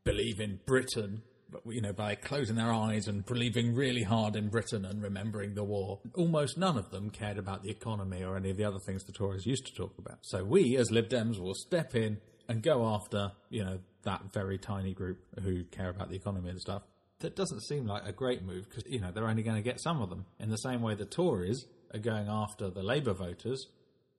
believe 0.03 0.39
in 0.39 0.59
Britain. 0.65 1.21
But, 1.49 1.61
you 1.65 1.81
know, 1.81 1.91
by 1.91 2.15
closing 2.15 2.55
their 2.55 2.71
eyes 2.71 3.07
and 3.07 3.25
believing 3.25 3.75
really 3.75 4.03
hard 4.03 4.37
in 4.37 4.49
Britain 4.49 4.85
and 4.85 5.03
remembering 5.03 5.53
the 5.53 5.65
war, 5.65 5.99
almost 6.15 6.57
none 6.57 6.77
of 6.77 6.91
them 6.91 7.09
cared 7.09 7.37
about 7.37 7.63
the 7.63 7.69
economy 7.69 8.23
or 8.23 8.37
any 8.37 8.49
of 8.49 8.57
the 8.57 8.63
other 8.63 8.79
things 8.79 9.03
the 9.03 9.11
Tories 9.11 9.45
used 9.45 9.65
to 9.65 9.73
talk 9.73 9.97
about. 9.97 10.19
So 10.21 10.45
we, 10.45 10.77
as 10.77 10.91
Lib 10.91 11.09
Dems, 11.09 11.39
will 11.39 11.53
step 11.53 11.93
in 11.93 12.19
and 12.47 12.63
go 12.63 12.85
after, 12.85 13.33
you 13.49 13.63
know, 13.63 13.79
that 14.03 14.33
very 14.33 14.57
tiny 14.57 14.93
group 14.93 15.19
who 15.43 15.63
care 15.65 15.89
about 15.89 16.09
the 16.09 16.15
economy 16.15 16.49
and 16.49 16.59
stuff. 16.59 16.83
That 17.19 17.35
doesn't 17.35 17.61
seem 17.61 17.85
like 17.85 18.05
a 18.05 18.11
great 18.11 18.43
move 18.43 18.67
because, 18.69 18.83
you 18.87 18.99
know, 18.99 19.11
they're 19.11 19.27
only 19.27 19.43
going 19.43 19.57
to 19.57 19.61
get 19.61 19.79
some 19.79 20.01
of 20.01 20.09
them. 20.09 20.25
In 20.39 20.49
the 20.49 20.57
same 20.57 20.81
way 20.81 20.95
the 20.95 21.05
Tories 21.05 21.65
are 21.93 21.99
going 21.99 22.27
after 22.27 22.69
the 22.69 22.81
Labour 22.81 23.13
voters 23.13 23.67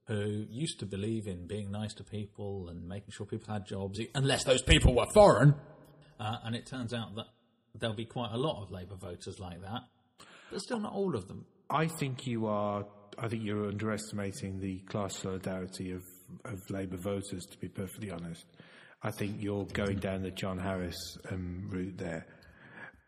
who 0.06 0.46
used 0.50 0.80
to 0.80 0.86
believe 0.86 1.26
in 1.26 1.46
being 1.46 1.70
nice 1.70 1.94
to 1.94 2.04
people 2.04 2.68
and 2.68 2.88
making 2.88 3.10
sure 3.10 3.26
people 3.26 3.52
had 3.52 3.66
jobs, 3.66 4.00
unless 4.14 4.44
those 4.44 4.62
people 4.62 4.94
were 4.94 5.06
foreign. 5.14 5.54
Uh, 6.18 6.36
and 6.44 6.54
it 6.54 6.66
turns 6.66 6.92
out 6.92 7.14
that 7.16 7.26
there'll 7.74 7.96
be 7.96 8.04
quite 8.04 8.32
a 8.32 8.36
lot 8.36 8.62
of 8.62 8.70
Labour 8.70 8.96
voters 8.96 9.38
like 9.38 9.60
that, 9.62 9.82
but 10.50 10.60
still 10.60 10.80
not 10.80 10.92
all 10.92 11.14
of 11.14 11.28
them. 11.28 11.44
I 11.70 11.86
think 11.86 12.26
you 12.26 12.46
are. 12.46 12.84
I 13.18 13.28
think 13.28 13.44
you're 13.44 13.68
underestimating 13.68 14.60
the 14.60 14.78
class 14.80 15.16
solidarity 15.18 15.92
of, 15.92 16.02
of 16.44 16.58
Labour 16.70 16.96
voters. 16.96 17.44
To 17.50 17.58
be 17.58 17.68
perfectly 17.68 18.10
honest, 18.10 18.46
I 19.02 19.10
think 19.10 19.36
you're 19.40 19.64
going 19.66 19.98
down 19.98 20.22
the 20.22 20.30
John 20.30 20.58
Harris 20.58 21.18
um, 21.30 21.68
route 21.70 21.98
there. 21.98 22.26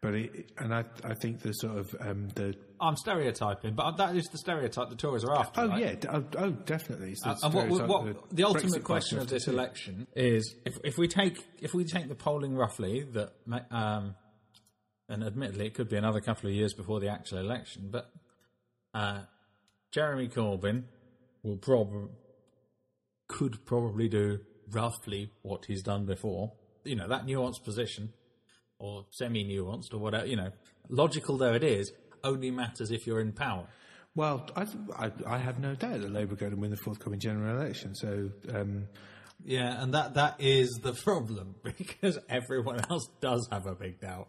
But 0.04 0.16
it, 0.16 0.52
and 0.58 0.74
I, 0.74 0.84
I 1.02 1.14
think 1.14 1.40
the 1.40 1.52
sort 1.52 1.78
of 1.78 1.96
um, 1.98 2.28
the 2.34 2.54
I'm 2.78 2.94
stereotyping, 2.94 3.74
but 3.74 3.96
that 3.96 4.14
is 4.14 4.26
the 4.26 4.36
stereotype 4.36 4.90
the 4.90 4.96
Tories 4.96 5.24
are 5.24 5.34
after. 5.34 5.62
oh 5.62 5.68
right? 5.68 5.80
yeah 5.80 6.10
oh, 6.12 6.22
oh 6.36 6.50
definitely 6.50 7.14
the 7.14 7.30
Uh, 7.30 7.36
and 7.42 7.54
what, 7.54 7.88
what, 7.88 8.04
that 8.04 8.36
the 8.36 8.44
ultimate 8.44 8.70
Party 8.70 8.84
question 8.84 9.18
of 9.18 9.28
this 9.28 9.48
election 9.48 10.06
is 10.14 10.56
if, 10.66 10.74
if 10.84 10.98
we 10.98 11.08
take 11.08 11.42
if 11.62 11.72
we 11.72 11.84
take 11.84 12.08
the 12.08 12.14
polling 12.14 12.54
roughly 12.54 13.06
that 13.14 13.32
um, 13.70 14.14
and 15.08 15.24
admittedly 15.24 15.68
it 15.68 15.72
could 15.72 15.88
be 15.88 15.96
another 15.96 16.20
couple 16.20 16.50
of 16.50 16.54
years 16.54 16.74
before 16.74 17.00
the 17.00 17.08
actual 17.08 17.38
election, 17.38 17.88
but 17.90 18.10
uh, 18.92 19.22
Jeremy 19.90 20.28
Corbyn 20.28 20.84
will 21.42 21.56
probably 21.56 22.10
could 23.26 23.64
probably 23.64 24.10
do 24.10 24.40
roughly 24.70 25.30
what 25.40 25.64
he's 25.64 25.82
done 25.82 26.04
before. 26.04 26.52
You 26.84 26.96
know 26.96 27.08
that 27.08 27.24
nuanced 27.24 27.64
position 27.64 28.12
or 28.78 29.06
semi-nuanced 29.10 29.92
or 29.92 29.98
whatever. 29.98 30.26
You 30.26 30.36
know, 30.36 30.50
logical 30.88 31.36
though 31.38 31.54
it 31.54 31.64
is, 31.64 31.92
only 32.22 32.50
matters 32.50 32.90
if 32.90 33.06
you're 33.06 33.20
in 33.20 33.32
power. 33.32 33.66
Well, 34.16 34.48
I, 34.54 34.66
I, 34.96 35.10
I 35.26 35.38
have 35.38 35.58
no 35.58 35.74
doubt 35.74 36.00
that 36.00 36.10
Labour 36.12 36.34
are 36.34 36.36
going 36.36 36.52
to 36.52 36.58
win 36.58 36.70
the 36.70 36.76
forthcoming 36.76 37.18
general 37.18 37.60
election. 37.60 37.94
So 37.96 38.30
um, 38.54 38.86
Yeah, 39.44 39.82
and 39.82 39.92
that 39.94 40.14
that 40.14 40.36
is 40.38 40.70
the 40.82 40.92
problem 40.92 41.56
because 41.62 42.18
everyone 42.28 42.80
else 42.88 43.08
does 43.20 43.48
have 43.50 43.66
a 43.66 43.74
big 43.74 44.00
doubt. 44.00 44.28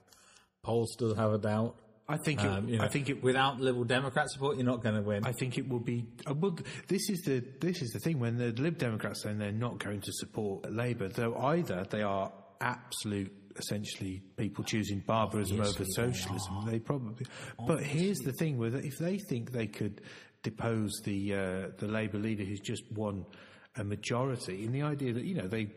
Polls 0.63 0.91
still 0.93 1.13
have 1.15 1.33
a 1.33 1.37
doubt. 1.37 1.75
I 2.07 2.17
think 2.17 2.43
it, 2.43 2.47
Um, 2.47 2.67
you 2.67 2.77
know, 2.77 2.83
I 2.83 2.87
think 2.87 3.09
it 3.09 3.23
without 3.23 3.59
Liberal 3.59 3.83
Democrat 3.83 4.29
support, 4.29 4.57
you're 4.57 4.65
not 4.65 4.83
going 4.83 4.95
to 4.95 5.01
win. 5.01 5.25
I 5.25 5.31
think 5.31 5.57
it 5.57 5.67
will 5.67 5.79
be. 5.79 6.05
Uh, 6.27 6.33
well, 6.35 6.57
this 6.87 7.09
is 7.09 7.21
the 7.21 7.43
this 7.59 7.81
is 7.81 7.91
the 7.91 7.99
thing 7.99 8.19
when 8.19 8.37
the 8.37 8.51
Lib 8.51 8.77
Democrats 8.77 9.23
saying 9.23 9.39
they're 9.39 9.51
not 9.51 9.79
going 9.79 10.01
to 10.01 10.11
support 10.11 10.71
Labour, 10.71 11.09
though 11.09 11.35
either 11.35 11.85
they 11.89 12.01
are 12.01 12.31
absolute. 12.61 13.31
Essentially, 13.57 14.21
people 14.35 14.63
choosing 14.65 14.99
barbarism 14.99 15.61
over 15.61 15.85
socialism. 15.85 16.65
They 16.65 16.79
probably. 16.79 17.25
But 17.65 17.83
here's 17.83 18.19
the 18.19 18.33
thing: 18.33 18.57
with 18.57 18.75
if 18.75 18.97
they 18.97 19.17
think 19.17 19.51
they 19.51 19.67
could 19.67 20.01
depose 20.43 20.91
the 21.03 21.33
uh, 21.33 21.67
the 21.77 21.87
Labour 21.87 22.19
leader 22.19 22.43
who's 22.43 22.59
just 22.59 22.83
won 22.91 23.25
a 23.77 23.83
majority, 23.83 24.65
in 24.65 24.71
the 24.71 24.81
idea 24.81 25.13
that 25.13 25.23
you 25.23 25.35
know 25.35 25.47
they 25.47 25.67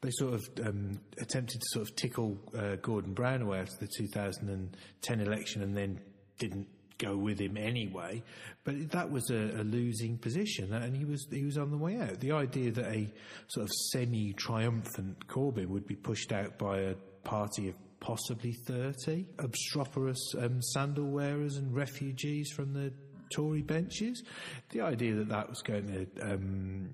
they 0.00 0.10
sort 0.10 0.34
of 0.34 0.48
um, 0.66 0.98
attempted 1.20 1.60
to 1.60 1.66
sort 1.68 1.88
of 1.88 1.96
tickle 1.96 2.38
uh, 2.56 2.76
Gordon 2.76 3.12
Brown 3.12 3.42
away 3.42 3.60
after 3.60 3.76
the 3.80 3.88
2010 3.98 5.20
election, 5.20 5.62
and 5.62 5.76
then 5.76 6.00
didn't 6.38 6.66
go 7.00 7.16
with 7.16 7.38
him 7.38 7.56
anyway. 7.56 8.22
But 8.64 8.90
that 8.90 9.10
was 9.10 9.30
a, 9.30 9.60
a 9.60 9.64
losing 9.64 10.18
position, 10.18 10.72
and 10.72 10.96
he 10.96 11.04
was 11.04 11.26
he 11.30 11.44
was 11.44 11.58
on 11.58 11.70
the 11.70 11.76
way 11.76 11.98
out. 11.98 12.20
The 12.20 12.32
idea 12.32 12.70
that 12.72 12.86
a 12.86 13.12
sort 13.48 13.64
of 13.64 13.72
semi-triumphant 13.92 15.26
Corbyn 15.26 15.68
would 15.68 15.86
be 15.86 15.96
pushed 15.96 16.32
out 16.32 16.58
by 16.58 16.78
a 16.80 16.94
party 17.24 17.68
of 17.68 17.74
possibly 18.00 18.52
30 18.52 19.26
obstreperous 19.38 20.34
um, 20.38 20.62
sandal 20.62 21.10
wearers 21.10 21.56
and 21.56 21.74
refugees 21.74 22.50
from 22.50 22.72
the 22.72 22.92
Tory 23.30 23.62
benches, 23.62 24.22
the 24.70 24.80
idea 24.80 25.14
that 25.14 25.28
that 25.28 25.48
was 25.48 25.62
going 25.62 25.86
to 25.86 26.32
um, 26.32 26.90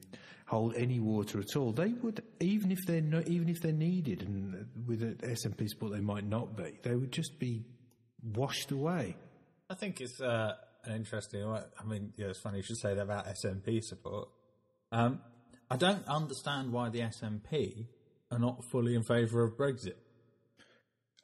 hold 0.46 0.74
any 0.76 1.00
water 1.00 1.40
at 1.40 1.56
all, 1.56 1.72
they 1.72 1.88
would 2.02 2.22
even 2.40 2.70
if 2.70 2.78
they're 2.86 3.00
not, 3.00 3.26
even 3.28 3.48
if 3.48 3.60
they're 3.60 3.72
needed, 3.72 4.22
and 4.22 4.66
with 4.86 5.02
an 5.02 5.16
SNP 5.22 5.68
support 5.68 5.92
they 5.92 6.00
might 6.00 6.26
not 6.26 6.56
be, 6.56 6.78
they 6.82 6.94
would 6.94 7.12
just 7.12 7.38
be 7.38 7.64
washed 8.34 8.70
away. 8.70 9.16
I 9.68 9.74
think 9.74 10.00
it's 10.00 10.20
uh, 10.20 10.54
an 10.84 10.96
interesting. 10.96 11.44
I 11.44 11.84
mean, 11.84 12.12
yeah, 12.16 12.26
it's 12.26 12.40
funny 12.40 12.58
you 12.58 12.62
should 12.62 12.78
say 12.78 12.94
that 12.94 13.02
about 13.02 13.26
SNP 13.26 13.82
support. 13.82 14.28
Um, 14.92 15.20
I 15.68 15.76
don't 15.76 16.06
understand 16.06 16.72
why 16.72 16.90
the 16.90 17.00
SNP 17.00 17.86
are 18.30 18.38
not 18.38 18.62
fully 18.70 18.94
in 18.94 19.02
favour 19.02 19.42
of 19.42 19.56
Brexit. 19.56 19.94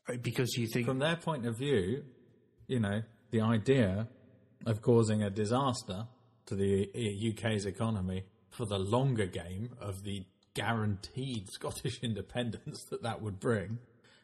Uh, 0.09 0.15
because 0.21 0.57
you 0.57 0.67
think 0.73 0.87
From 0.87 0.99
their 0.99 1.17
point 1.17 1.47
of 1.47 1.59
view, 1.59 2.05
you 2.67 2.81
know, 2.81 3.03
the 3.31 3.41
idea 3.41 4.09
of 4.67 4.83
causing 4.83 5.23
a 5.23 5.31
disaster 5.31 6.07
to 6.47 6.55
the 6.55 6.91
uh, 6.95 7.31
UK's 7.31 7.67
economy 7.67 8.25
for 8.51 8.67
the 8.67 8.79
longer 8.79 9.27
game 9.27 9.71
of 9.81 10.03
the 10.05 10.25
guaranteed 10.55 11.49
Scottish 11.53 12.01
independence 12.03 12.85
that 12.91 13.03
that 13.03 13.23
would 13.23 13.41
bring 13.41 13.79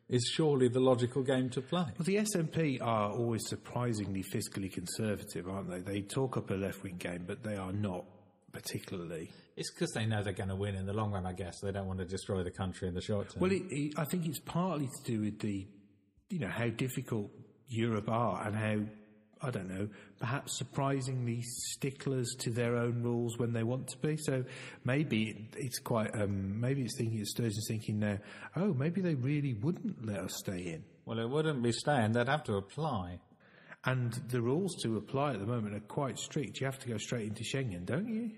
is 0.08 0.24
surely 0.34 0.68
the 0.68 0.80
logical 0.80 1.22
game 1.22 1.50
to 1.50 1.60
play. 1.60 1.84
Well, 1.98 2.04
the 2.04 2.16
SNP 2.16 2.80
are 2.80 3.10
always 3.10 3.46
surprisingly 3.46 4.22
fiscally 4.22 4.72
conservative, 4.72 5.48
aren't 5.48 5.68
they? 5.68 5.80
They 5.80 6.00
talk 6.00 6.36
up 6.38 6.50
a 6.50 6.54
left 6.54 6.82
wing 6.82 6.96
game, 6.96 7.24
but 7.26 7.42
they 7.42 7.56
are 7.56 7.72
not 7.72 8.04
particularly. 8.52 9.30
It's 9.59 9.73
because 9.73 9.90
they 9.90 10.07
know 10.07 10.23
they're 10.23 10.33
going 10.33 10.51
to 10.51 10.57
win 10.57 10.77
in 10.77 10.87
the 10.87 10.92
long 10.92 11.11
run, 11.11 11.27
I 11.27 11.33
guess. 11.33 11.59
They 11.61 11.73
don't 11.73 11.88
want 11.88 11.99
to 11.99 12.05
destroy 12.05 12.44
the 12.44 12.51
country 12.51 12.87
in 12.87 12.94
the 12.94 13.01
short 13.01 13.31
term. 13.31 13.40
Well, 13.40 13.51
it, 13.51 13.62
it, 13.71 13.94
I 13.99 14.05
think 14.05 14.25
it's 14.27 14.38
partly 14.38 14.87
to 14.87 15.12
do 15.12 15.21
with 15.21 15.40
the, 15.40 15.66
you 16.31 16.38
know, 16.38 16.49
how 16.49 16.68
difficult 16.68 17.33
Europe 17.66 18.09
are 18.09 18.47
and 18.47 18.57
how, 18.57 19.47
I 19.47 19.51
don't 19.51 19.68
know, 19.68 19.88
perhaps 20.21 20.57
surprisingly 20.57 21.42
sticklers 21.42 22.37
to 22.38 22.51
their 22.51 22.77
own 22.77 23.03
rules 23.03 23.37
when 23.37 23.53
they 23.53 23.64
want 23.64 23.88
to 23.88 23.99
be. 23.99 24.16
So 24.16 24.44
maybe 24.85 25.51
it's 25.57 25.81
quite, 25.81 26.14
um, 26.14 26.61
maybe 26.61 26.83
it's 26.83 26.97
thinking, 26.97 27.25
Sturgeon's 27.25 27.66
thinking 27.66 27.99
now, 27.99 28.18
oh, 28.55 28.73
maybe 28.75 29.01
they 29.01 29.16
really 29.16 29.55
wouldn't 29.55 30.07
let 30.07 30.21
us 30.21 30.37
stay 30.37 30.73
in. 30.73 30.85
well, 31.05 31.18
it 31.18 31.29
wouldn't 31.29 31.64
be 31.64 31.73
staying. 31.73 32.12
They'd 32.12 32.29
have 32.29 32.44
to 32.44 32.55
apply. 32.55 33.18
And 33.85 34.12
the 34.29 34.40
rules 34.40 34.77
to 34.85 34.99
apply 34.99 35.33
at 35.33 35.40
the 35.40 35.47
moment 35.47 35.75
are 35.75 35.81
quite 35.81 36.16
strict. 36.16 36.61
You 36.61 36.66
have 36.66 36.79
to 36.79 36.88
go 36.88 36.97
straight 36.97 37.27
into 37.27 37.42
Schengen, 37.42 37.85
don't 37.85 38.09
you? 38.09 38.31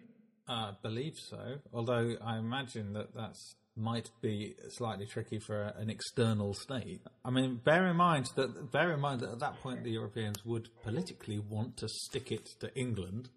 I 0.50 0.72
believe 0.82 1.16
so. 1.16 1.58
Although 1.72 2.16
I 2.22 2.38
imagine 2.38 2.92
that 2.94 3.14
that's 3.14 3.54
might 3.76 4.10
be 4.20 4.54
slightly 4.68 5.06
tricky 5.06 5.38
for 5.38 5.62
an 5.78 5.88
external 5.88 6.52
state. 6.52 7.00
I 7.24 7.30
mean, 7.30 7.60
bear 7.64 7.86
in 7.86 7.96
mind 7.96 8.26
that 8.34 8.72
bear 8.72 8.92
in 8.92 9.00
mind 9.00 9.20
that 9.20 9.30
at 9.30 9.38
that 9.38 9.60
point 9.60 9.84
the 9.84 9.92
Europeans 9.92 10.44
would 10.44 10.68
politically 10.82 11.38
want 11.38 11.76
to 11.78 11.88
stick 11.88 12.32
it 12.32 12.46
to 12.60 12.74
England, 12.76 13.30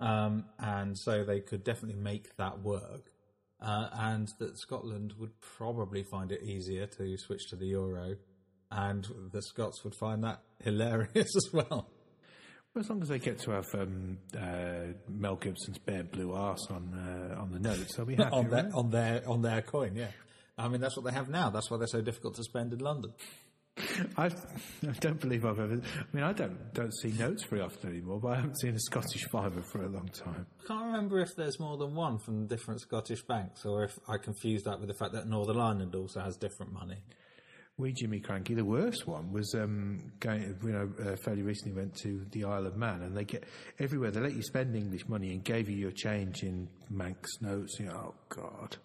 um, 0.00 0.46
and 0.58 0.98
so 0.98 1.22
they 1.22 1.40
could 1.40 1.64
definitely 1.64 2.00
make 2.00 2.34
that 2.36 2.60
work. 2.60 3.10
Uh, 3.60 3.88
and 3.92 4.28
that 4.38 4.58
Scotland 4.58 5.14
would 5.18 5.40
probably 5.40 6.02
find 6.02 6.32
it 6.32 6.42
easier 6.42 6.86
to 6.86 7.16
switch 7.16 7.48
to 7.48 7.56
the 7.56 7.66
euro, 7.66 8.16
and 8.70 9.06
the 9.32 9.40
Scots 9.42 9.84
would 9.84 9.94
find 9.94 10.24
that 10.24 10.40
hilarious 10.62 11.36
as 11.36 11.50
well. 11.52 11.88
As 12.76 12.90
long 12.90 13.02
as 13.02 13.08
they 13.08 13.20
get 13.20 13.38
to 13.40 13.52
have 13.52 13.72
um, 13.74 14.18
uh, 14.36 14.94
Mel 15.08 15.36
Gibson's 15.36 15.78
bare 15.78 16.02
blue 16.02 16.32
arse 16.32 16.66
on 16.70 16.92
uh, 16.92 17.40
on 17.40 17.52
the 17.52 17.60
notes, 17.60 17.94
they'll 17.94 18.04
be 18.06 18.14
happy. 18.16 18.34
on 18.34 18.50
their 18.50 18.64
right? 18.64 18.72
on 18.74 18.90
their 18.90 19.28
on 19.28 19.42
their 19.42 19.62
coin. 19.62 19.94
Yeah, 19.94 20.08
I 20.58 20.66
mean 20.68 20.80
that's 20.80 20.96
what 20.96 21.04
they 21.04 21.12
have 21.12 21.28
now. 21.28 21.50
That's 21.50 21.70
why 21.70 21.76
they're 21.78 21.86
so 21.86 22.00
difficult 22.00 22.34
to 22.36 22.42
spend 22.42 22.72
in 22.72 22.80
London. 22.80 23.12
I, 24.16 24.26
I 24.26 24.92
don't 25.00 25.20
believe 25.20 25.44
I've 25.44 25.58
ever. 25.58 25.74
I 25.74 26.04
mean, 26.16 26.24
I 26.24 26.32
don't 26.32 26.72
don't 26.74 26.94
see 26.96 27.10
notes 27.12 27.44
very 27.44 27.60
often 27.62 27.90
anymore, 27.90 28.20
but 28.20 28.28
I 28.28 28.36
haven't 28.36 28.58
seen 28.60 28.74
a 28.74 28.80
Scottish 28.80 29.24
fiver 29.30 29.62
for 29.62 29.84
a 29.84 29.88
long 29.88 30.08
time. 30.08 30.46
I 30.64 30.66
can't 30.66 30.84
remember 30.86 31.20
if 31.20 31.34
there's 31.36 31.58
more 31.60 31.76
than 31.76 31.94
one 31.94 32.18
from 32.18 32.46
different 32.46 32.80
Scottish 32.80 33.22
banks, 33.22 33.64
or 33.64 33.84
if 33.84 33.98
I 34.08 34.16
confuse 34.18 34.62
that 34.64 34.78
with 34.80 34.88
the 34.88 34.94
fact 34.94 35.12
that 35.12 35.28
Northern 35.28 35.58
Ireland 35.58 35.94
also 35.94 36.20
has 36.20 36.36
different 36.36 36.72
money. 36.72 36.98
Wee 37.76 37.92
Jimmy 37.92 38.20
Krankie. 38.20 38.54
The 38.54 38.64
worst 38.64 39.06
one 39.08 39.32
was 39.32 39.52
um, 39.54 40.12
going. 40.20 40.56
You 40.62 40.72
know, 40.72 40.92
uh, 41.00 41.16
fairly 41.16 41.42
recently 41.42 41.72
went 41.72 41.96
to 42.02 42.24
the 42.30 42.44
Isle 42.44 42.66
of 42.66 42.76
Man, 42.76 43.02
and 43.02 43.16
they 43.16 43.24
get 43.24 43.44
everywhere. 43.80 44.12
They 44.12 44.20
let 44.20 44.34
you 44.34 44.42
spend 44.42 44.76
English 44.76 45.08
money 45.08 45.32
and 45.32 45.42
gave 45.42 45.68
you 45.68 45.76
your 45.76 45.90
change 45.90 46.44
in 46.44 46.68
Manx 46.88 47.40
notes. 47.40 47.80
You 47.80 47.86
know, 47.86 48.12
oh 48.12 48.14
God. 48.28 48.76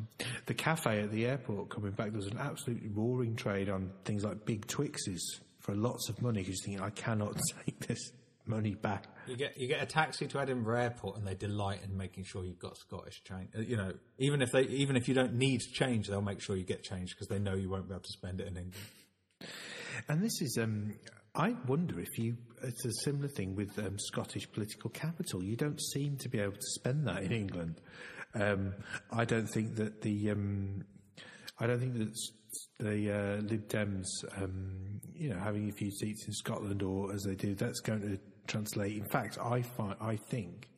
The 0.47 0.55
cafe 0.55 1.01
at 1.03 1.11
the 1.11 1.27
airport 1.27 1.69
coming 1.69 1.91
back, 1.91 2.09
there 2.09 2.17
was 2.17 2.27
an 2.27 2.39
absolutely 2.39 2.89
roaring 2.89 3.35
trade 3.35 3.69
on 3.69 3.91
things 4.05 4.23
like 4.23 4.43
big 4.45 4.65
Twixes 4.65 5.39
for 5.59 5.75
lots 5.75 6.09
of 6.09 6.19
money. 6.23 6.41
Because 6.41 6.65
you 6.65 6.77
think 6.77 6.81
I 6.81 6.89
cannot 6.89 7.37
take 7.65 7.85
this 7.85 8.11
money 8.49 8.73
back. 8.73 9.05
You 9.27 9.37
get 9.37 9.57
you 9.57 9.67
get 9.67 9.81
a 9.81 9.85
taxi 9.85 10.27
to 10.27 10.39
Edinburgh 10.39 10.81
Airport, 10.81 11.17
and 11.17 11.25
they 11.25 11.35
delight 11.35 11.81
in 11.83 11.95
making 11.95 12.25
sure 12.25 12.43
you've 12.43 12.59
got 12.59 12.77
Scottish 12.77 13.23
change. 13.23 13.49
Uh, 13.55 13.61
You 13.61 13.77
know, 13.77 13.93
even 14.17 14.41
if 14.41 14.51
they 14.51 14.63
even 14.63 14.97
if 14.97 15.07
you 15.07 15.13
don't 15.13 15.35
need 15.35 15.61
change, 15.61 16.07
they'll 16.07 16.21
make 16.21 16.41
sure 16.41 16.57
you 16.57 16.65
get 16.65 16.83
change 16.83 17.11
because 17.11 17.27
they 17.27 17.39
know 17.39 17.53
you 17.53 17.69
won't 17.69 17.87
be 17.87 17.93
able 17.93 18.03
to 18.03 18.11
spend 18.11 18.41
it 18.41 18.47
in 18.47 18.57
England. 18.57 18.75
And 20.07 20.21
this 20.21 20.41
is, 20.41 20.57
um, 20.61 20.93
I 21.35 21.55
wonder 21.67 21.99
if 21.99 22.17
you, 22.17 22.37
it's 22.63 22.85
a 22.85 22.91
similar 23.03 23.27
thing 23.27 23.55
with 23.55 23.77
um, 23.79 23.97
Scottish 23.99 24.49
political 24.51 24.89
capital. 24.89 25.43
You 25.43 25.55
don't 25.55 25.79
seem 25.93 26.17
to 26.17 26.29
be 26.29 26.39
able 26.39 26.53
to 26.53 26.67
spend 26.75 27.07
that 27.07 27.23
in 27.23 27.31
England. 27.31 27.81
Um, 28.33 28.75
I 29.11 29.25
don't 29.25 29.47
think 29.47 29.75
that 29.75 30.01
the, 30.01 30.31
um, 30.31 30.83
I 31.59 31.67
don't 31.67 31.79
think 31.79 31.95
that 31.95 32.15
the 32.79 33.11
uh, 33.11 33.41
Lib 33.41 33.67
Dems, 33.67 34.05
um, 34.37 35.01
you 35.13 35.29
know, 35.29 35.39
having 35.39 35.69
a 35.69 35.73
few 35.73 35.91
seats 35.91 36.25
in 36.27 36.33
Scotland 36.33 36.81
or 36.81 37.11
as 37.13 37.23
they 37.23 37.35
do, 37.35 37.55
that's 37.55 37.79
going 37.81 38.01
to 38.01 38.19
translate. 38.49 38.97
In 38.97 39.05
fact, 39.05 39.37
I 39.41 39.61
find, 39.61 39.95
I 40.01 40.17
think 40.17 40.69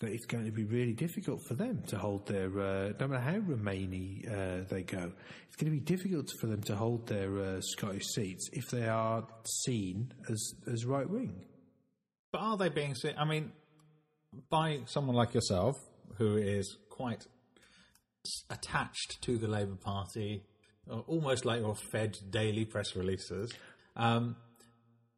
that 0.00 0.10
it's 0.10 0.26
going 0.26 0.44
to 0.44 0.50
be 0.50 0.64
really 0.64 0.94
difficult 0.94 1.40
for 1.46 1.54
them 1.54 1.82
to 1.86 1.96
hold 1.96 2.26
their, 2.26 2.48
uh, 2.58 2.92
no 2.98 3.06
matter 3.06 3.22
how 3.22 3.38
Remainy 3.38 4.26
uh, 4.26 4.64
they 4.68 4.82
go, 4.82 5.12
it's 5.46 5.56
going 5.56 5.72
to 5.72 5.78
be 5.78 5.80
difficult 5.80 6.28
for 6.40 6.48
them 6.48 6.62
to 6.62 6.74
hold 6.74 7.06
their 7.06 7.38
uh, 7.38 7.60
Scottish 7.60 8.06
seats 8.14 8.50
if 8.52 8.64
they 8.72 8.88
are 8.88 9.24
seen 9.64 10.12
as, 10.28 10.54
as 10.66 10.84
right 10.84 11.08
wing. 11.08 11.44
But 12.32 12.40
are 12.40 12.56
they 12.56 12.68
being 12.68 12.96
seen? 12.96 13.14
I 13.16 13.24
mean, 13.24 13.52
by 14.50 14.80
someone 14.86 15.14
like 15.14 15.34
yourself, 15.34 15.76
who 16.16 16.36
is 16.36 16.76
quite 16.90 17.26
attached 18.50 19.18
to 19.22 19.38
the 19.38 19.48
Labour 19.48 19.76
Party, 19.76 20.42
uh, 20.90 20.98
almost 21.00 21.44
like 21.44 21.60
you're 21.60 21.76
fed 21.76 22.18
daily 22.30 22.64
press 22.64 22.96
releases, 22.96 23.52
um, 23.94 24.34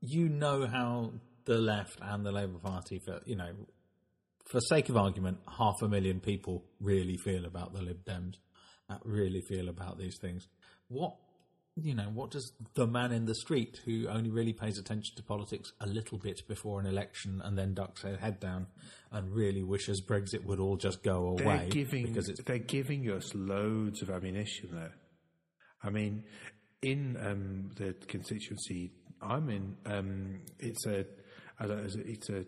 you 0.01 0.29
know 0.29 0.67
how 0.67 1.13
the 1.45 1.59
left 1.59 1.99
and 2.01 2.25
the 2.25 2.33
Labour 2.33 2.59
Party, 2.59 2.99
for 2.99 3.21
you 3.27 3.37
know, 3.37 3.53
for 4.47 4.61
sake 4.61 4.89
of 4.89 4.97
argument, 4.97 5.39
half 5.59 5.83
a 5.83 5.89
million 5.89 6.21
people 6.21 6.65
really 6.81 7.17
feel 7.17 7.45
about 7.45 7.73
the 7.73 7.83
Lib 7.83 8.05
Dems, 8.05 8.37
uh, 8.89 8.99
really 9.05 9.41
feel 9.41 9.69
about 9.69 9.99
these 9.99 10.19
things. 10.19 10.49
What 10.89 11.17
you 11.77 11.95
know, 11.95 12.05
what 12.05 12.31
does 12.31 12.53
the 12.75 12.87
man 12.87 13.11
in 13.11 13.25
the 13.25 13.35
street 13.35 13.81
who 13.85 14.07
only 14.09 14.31
really 14.31 14.53
pays 14.53 14.79
attention 14.79 15.17
to 15.17 15.23
politics 15.25 15.73
a 15.81 15.87
little 15.87 16.19
bit 16.19 16.47
before 16.47 16.79
an 16.79 16.87
election 16.87 17.43
and 17.45 17.59
then 17.59 17.75
ducks 17.75 18.03
her 18.03 18.17
head 18.17 18.39
down 18.39 18.69
and 19.11 19.35
really 19.35 19.65
wishes 19.65 20.01
Brexit 20.01 20.45
would 20.45 20.61
all 20.61 20.77
just 20.77 21.03
go 21.03 21.35
They're 21.37 21.47
away 21.47 21.69
giving 21.71 22.07
because 22.07 22.29
it's 22.29 22.43
they're 22.45 22.59
giving 22.59 23.11
us 23.11 23.35
loads 23.35 24.03
of 24.03 24.11
ammunition 24.11 24.69
there. 24.73 24.95
I 25.83 25.91
mean, 25.91 26.25
in 26.81 27.17
um, 27.21 27.71
the 27.77 27.95
constituency 28.07 28.93
I'm 29.21 29.49
in, 29.51 29.77
um, 29.87 30.41
it's 30.59 30.87
a 30.87 31.07
It's 31.61 32.31
a 32.31 32.45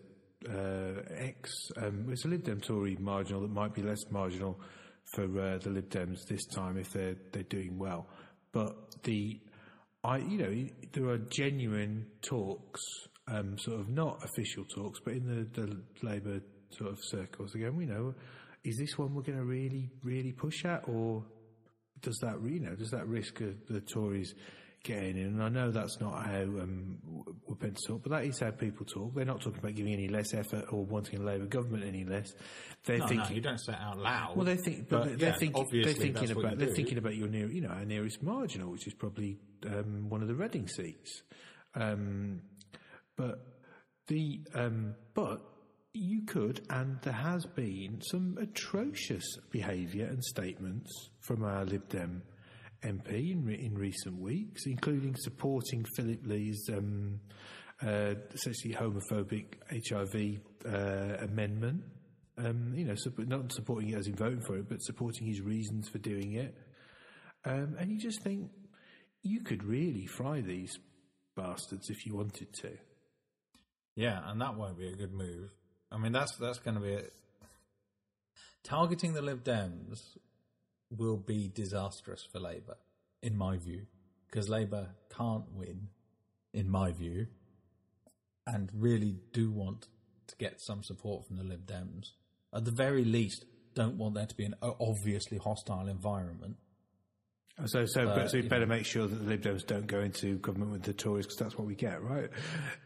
uh, 0.47 1.01
ex 1.15 1.71
um, 1.77 2.07
it's 2.09 2.25
a 2.25 2.27
Lib 2.27 2.43
Dem 2.43 2.61
Tory 2.61 2.95
marginal 2.99 3.41
that 3.41 3.51
might 3.51 3.73
be 3.73 3.81
less 3.81 4.03
marginal 4.11 4.59
for 5.15 5.23
uh, 5.23 5.57
the 5.57 5.69
Lib 5.69 5.89
Dems 5.89 6.25
this 6.27 6.45
time 6.45 6.77
if 6.77 6.91
they're 6.91 7.15
they're 7.31 7.43
doing 7.43 7.77
well. 7.77 8.07
But 8.51 9.03
the 9.03 9.39
I 10.03 10.17
you 10.17 10.37
know 10.37 10.69
there 10.93 11.09
are 11.09 11.17
genuine 11.17 12.05
talks 12.21 12.81
um, 13.27 13.57
sort 13.57 13.79
of 13.79 13.89
not 13.89 14.23
official 14.23 14.63
talks, 14.65 14.99
but 15.03 15.13
in 15.13 15.25
the, 15.25 15.61
the 15.61 15.81
Labour 16.01 16.39
sort 16.71 16.91
of 16.91 16.99
circles 17.01 17.55
again, 17.55 17.75
we 17.75 17.85
know, 17.85 18.13
is 18.63 18.77
this 18.77 18.97
one 18.97 19.13
we're 19.13 19.21
going 19.21 19.37
to 19.37 19.45
really, 19.45 19.89
really 20.03 20.31
push 20.31 20.65
at, 20.65 20.87
or 20.87 21.23
does 22.01 22.17
that, 22.19 22.35
you 22.43 22.59
know, 22.59 22.75
does 22.75 22.91
that 22.91 23.07
risk 23.07 23.39
the 23.69 23.81
Tories 23.81 24.33
getting 24.87 25.17
in? 25.17 25.27
And 25.27 25.43
I 25.43 25.49
know 25.49 25.69
that's 25.69 25.99
not 25.99 26.25
how 26.25 26.41
um, 26.41 26.97
we're 27.45 27.55
meant 27.61 27.75
to 27.77 27.87
talk, 27.87 28.01
but 28.03 28.11
that 28.11 28.25
is 28.25 28.39
how 28.39 28.49
people 28.51 28.85
talk. 28.85 29.13
They're 29.13 29.25
not 29.25 29.41
talking 29.41 29.59
about 29.59 29.75
giving 29.75 29.93
any 29.93 30.07
less 30.07 30.33
effort 30.33 30.65
or 30.71 30.83
wanting 30.85 31.19
a 31.19 31.23
Labour 31.23 31.45
government 31.45 31.83
any 31.83 32.03
less. 32.05 32.33
They're 32.85 32.97
No, 32.97 33.07
thinking, 33.07 33.29
no, 33.29 33.35
you 33.35 33.41
don't 33.41 33.59
say 33.59 33.73
it 33.73 33.79
out 33.79 33.99
loud. 33.99 34.35
well, 34.35 34.45
they 34.45 34.55
think, 34.57 34.89
but, 34.89 35.03
But, 35.03 35.19
they're, 35.19 35.29
yeah, 35.29 35.35
thinking, 35.37 35.67
they're 35.71 35.93
thinking 35.93 36.31
about 36.31 36.57
they're 36.57 36.73
thinking 36.73 36.97
about 36.97 37.15
your 37.15 37.27
near, 37.27 37.47
you 37.51 37.61
know, 37.61 37.69
our 37.69 37.85
nearest 37.85 38.23
marginal, 38.23 38.71
which 38.71 38.87
is 38.87 38.93
probably 38.93 39.37
um, 39.67 40.09
one 40.09 40.21
of 40.23 40.27
the 40.27 40.35
Reading 40.35 40.67
seats. 40.67 41.21
Um, 41.75 42.41
but 43.15 43.39
the 44.07 44.41
um, 44.55 44.95
but 45.13 45.41
you 45.93 46.23
could, 46.25 46.61
and 46.69 46.99
there 47.01 47.13
has 47.13 47.45
been 47.45 47.99
some 48.11 48.37
atrocious 48.39 49.25
behaviour 49.51 50.05
and 50.05 50.23
statements 50.23 51.09
from 51.21 51.43
our 51.43 51.65
Lib 51.65 51.89
Dem 51.89 52.21
MP 52.83 53.31
in, 53.31 53.49
in 53.49 53.75
recent 53.75 54.19
weeks, 54.19 54.65
including 54.65 55.15
supporting 55.15 55.85
Phillip 55.95 56.25
Lee's 56.25 56.69
um, 56.71 57.19
uh, 57.85 58.15
essentially 58.33 58.73
homophobic 58.73 59.55
HIV 59.89 60.39
uh, 60.65 61.23
amendment. 61.23 61.83
Um, 62.37 62.73
you 62.75 62.85
know, 62.85 62.95
not 63.17 63.51
supporting 63.51 63.89
it 63.89 63.97
as 63.97 64.07
in 64.07 64.15
voting 64.15 64.41
for 64.41 64.57
it, 64.57 64.69
but 64.69 64.81
supporting 64.81 65.25
his 65.25 65.41
reasons 65.41 65.89
for 65.89 65.97
doing 65.97 66.33
it. 66.33 66.55
Um, 67.45 67.75
and 67.79 67.91
you 67.91 67.99
just 67.99 68.21
think 68.21 68.51
you 69.23 69.41
could 69.41 69.63
really 69.63 70.05
fry 70.05 70.41
these 70.41 70.77
bastards 71.35 71.89
if 71.89 72.05
you 72.05 72.15
wanted 72.15 72.53
to. 72.61 72.71
Yeah, 73.95 74.19
and 74.25 74.39
that 74.41 74.55
won't 74.55 74.77
be 74.77 74.87
a 74.87 74.95
good 74.95 75.13
move. 75.13 75.49
I 75.91 75.97
mean, 75.97 76.11
that's 76.11 76.35
that's 76.35 76.59
going 76.59 76.75
to 76.75 76.81
be. 76.81 76.97
Targeting 78.63 79.13
the 79.13 79.21
Lib 79.21 79.43
Dems 79.43 80.17
will 80.89 81.17
be 81.17 81.49
disastrous 81.53 82.27
for 82.31 82.39
Labour, 82.39 82.77
in 83.21 83.37
my 83.37 83.57
view, 83.57 83.87
because 84.29 84.49
Labour 84.49 84.89
can't 85.15 85.45
win, 85.53 85.89
in 86.53 86.69
my 86.69 86.91
view, 86.91 87.27
and 88.45 88.69
really 88.73 89.17
do 89.33 89.51
want 89.51 89.87
to 90.27 90.35
get 90.37 90.61
some 90.61 90.83
support 90.83 91.25
from 91.27 91.37
the 91.37 91.43
Lib 91.43 91.65
Dems. 91.65 92.11
At 92.53 92.65
the 92.65 92.71
very 92.71 93.03
least, 93.03 93.45
don't 93.73 93.97
want 93.97 94.15
there 94.15 94.25
to 94.25 94.35
be 94.35 94.45
an 94.45 94.55
obviously 94.61 95.37
hostile 95.37 95.87
environment. 95.87 96.57
So, 97.65 97.85
so, 97.85 98.05
but, 98.05 98.29
so 98.29 98.37
you 98.37 98.43
better 98.43 98.67
make 98.67 98.85
sure 98.85 99.07
that 99.07 99.15
the 99.15 99.23
Lib 99.23 99.41
Dems 99.41 99.65
don't 99.65 99.87
go 99.87 99.99
into 100.01 100.37
government 100.37 100.71
with 100.71 100.83
the 100.83 100.93
Tories 100.93 101.25
because 101.25 101.39
that's 101.39 101.57
what 101.57 101.65
we 101.65 101.73
get, 101.73 102.03
right? 102.03 102.29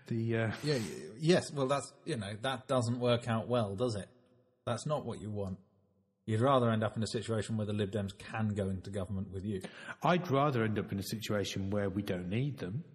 The 0.07 0.37
uh, 0.37 0.51
Yeah, 0.63 0.77
yes. 1.19 1.51
Well, 1.51 1.67
that's 1.67 1.91
you 2.05 2.15
know 2.15 2.33
that 2.41 2.67
doesn't 2.67 2.99
work 2.99 3.27
out 3.27 3.49
well, 3.49 3.75
does 3.75 3.95
it? 3.95 4.07
That's 4.65 4.85
not 4.85 5.05
what 5.05 5.21
you 5.21 5.29
want. 5.29 5.57
You'd 6.31 6.39
rather 6.39 6.69
end 6.69 6.81
up 6.81 6.95
in 6.95 7.03
a 7.03 7.07
situation 7.07 7.57
where 7.57 7.65
the 7.67 7.73
Lib 7.73 7.91
Dems 7.91 8.17
can 8.17 8.53
go 8.55 8.69
into 8.69 8.89
government 8.89 9.33
with 9.33 9.43
you. 9.43 9.61
I'd 10.01 10.31
rather 10.31 10.63
end 10.63 10.79
up 10.79 10.89
in 10.93 10.97
a 10.97 11.03
situation 11.03 11.69
where 11.71 11.89
we 11.89 12.03
don't 12.03 12.29
need 12.29 12.57
them. 12.57 12.85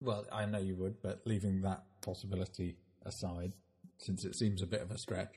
Well, 0.00 0.24
I 0.32 0.46
know 0.46 0.58
you 0.58 0.74
would, 0.76 1.02
but 1.02 1.20
leaving 1.26 1.60
that 1.60 1.82
possibility 2.00 2.78
aside, 3.04 3.52
since 3.98 4.24
it 4.24 4.34
seems 4.36 4.62
a 4.62 4.66
bit 4.66 4.80
of 4.80 4.90
a 4.90 4.96
stretch. 4.96 5.34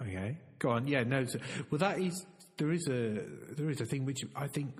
Okay, 0.00 0.38
go 0.58 0.70
on. 0.70 0.86
Yeah, 0.86 1.02
no. 1.02 1.26
So, 1.26 1.38
well, 1.70 1.80
that 1.80 1.98
is 1.98 2.24
there 2.56 2.72
is 2.72 2.88
a 2.88 3.20
there 3.56 3.68
is 3.68 3.82
a 3.82 3.84
thing 3.84 4.06
which 4.06 4.24
I 4.34 4.46
think 4.46 4.70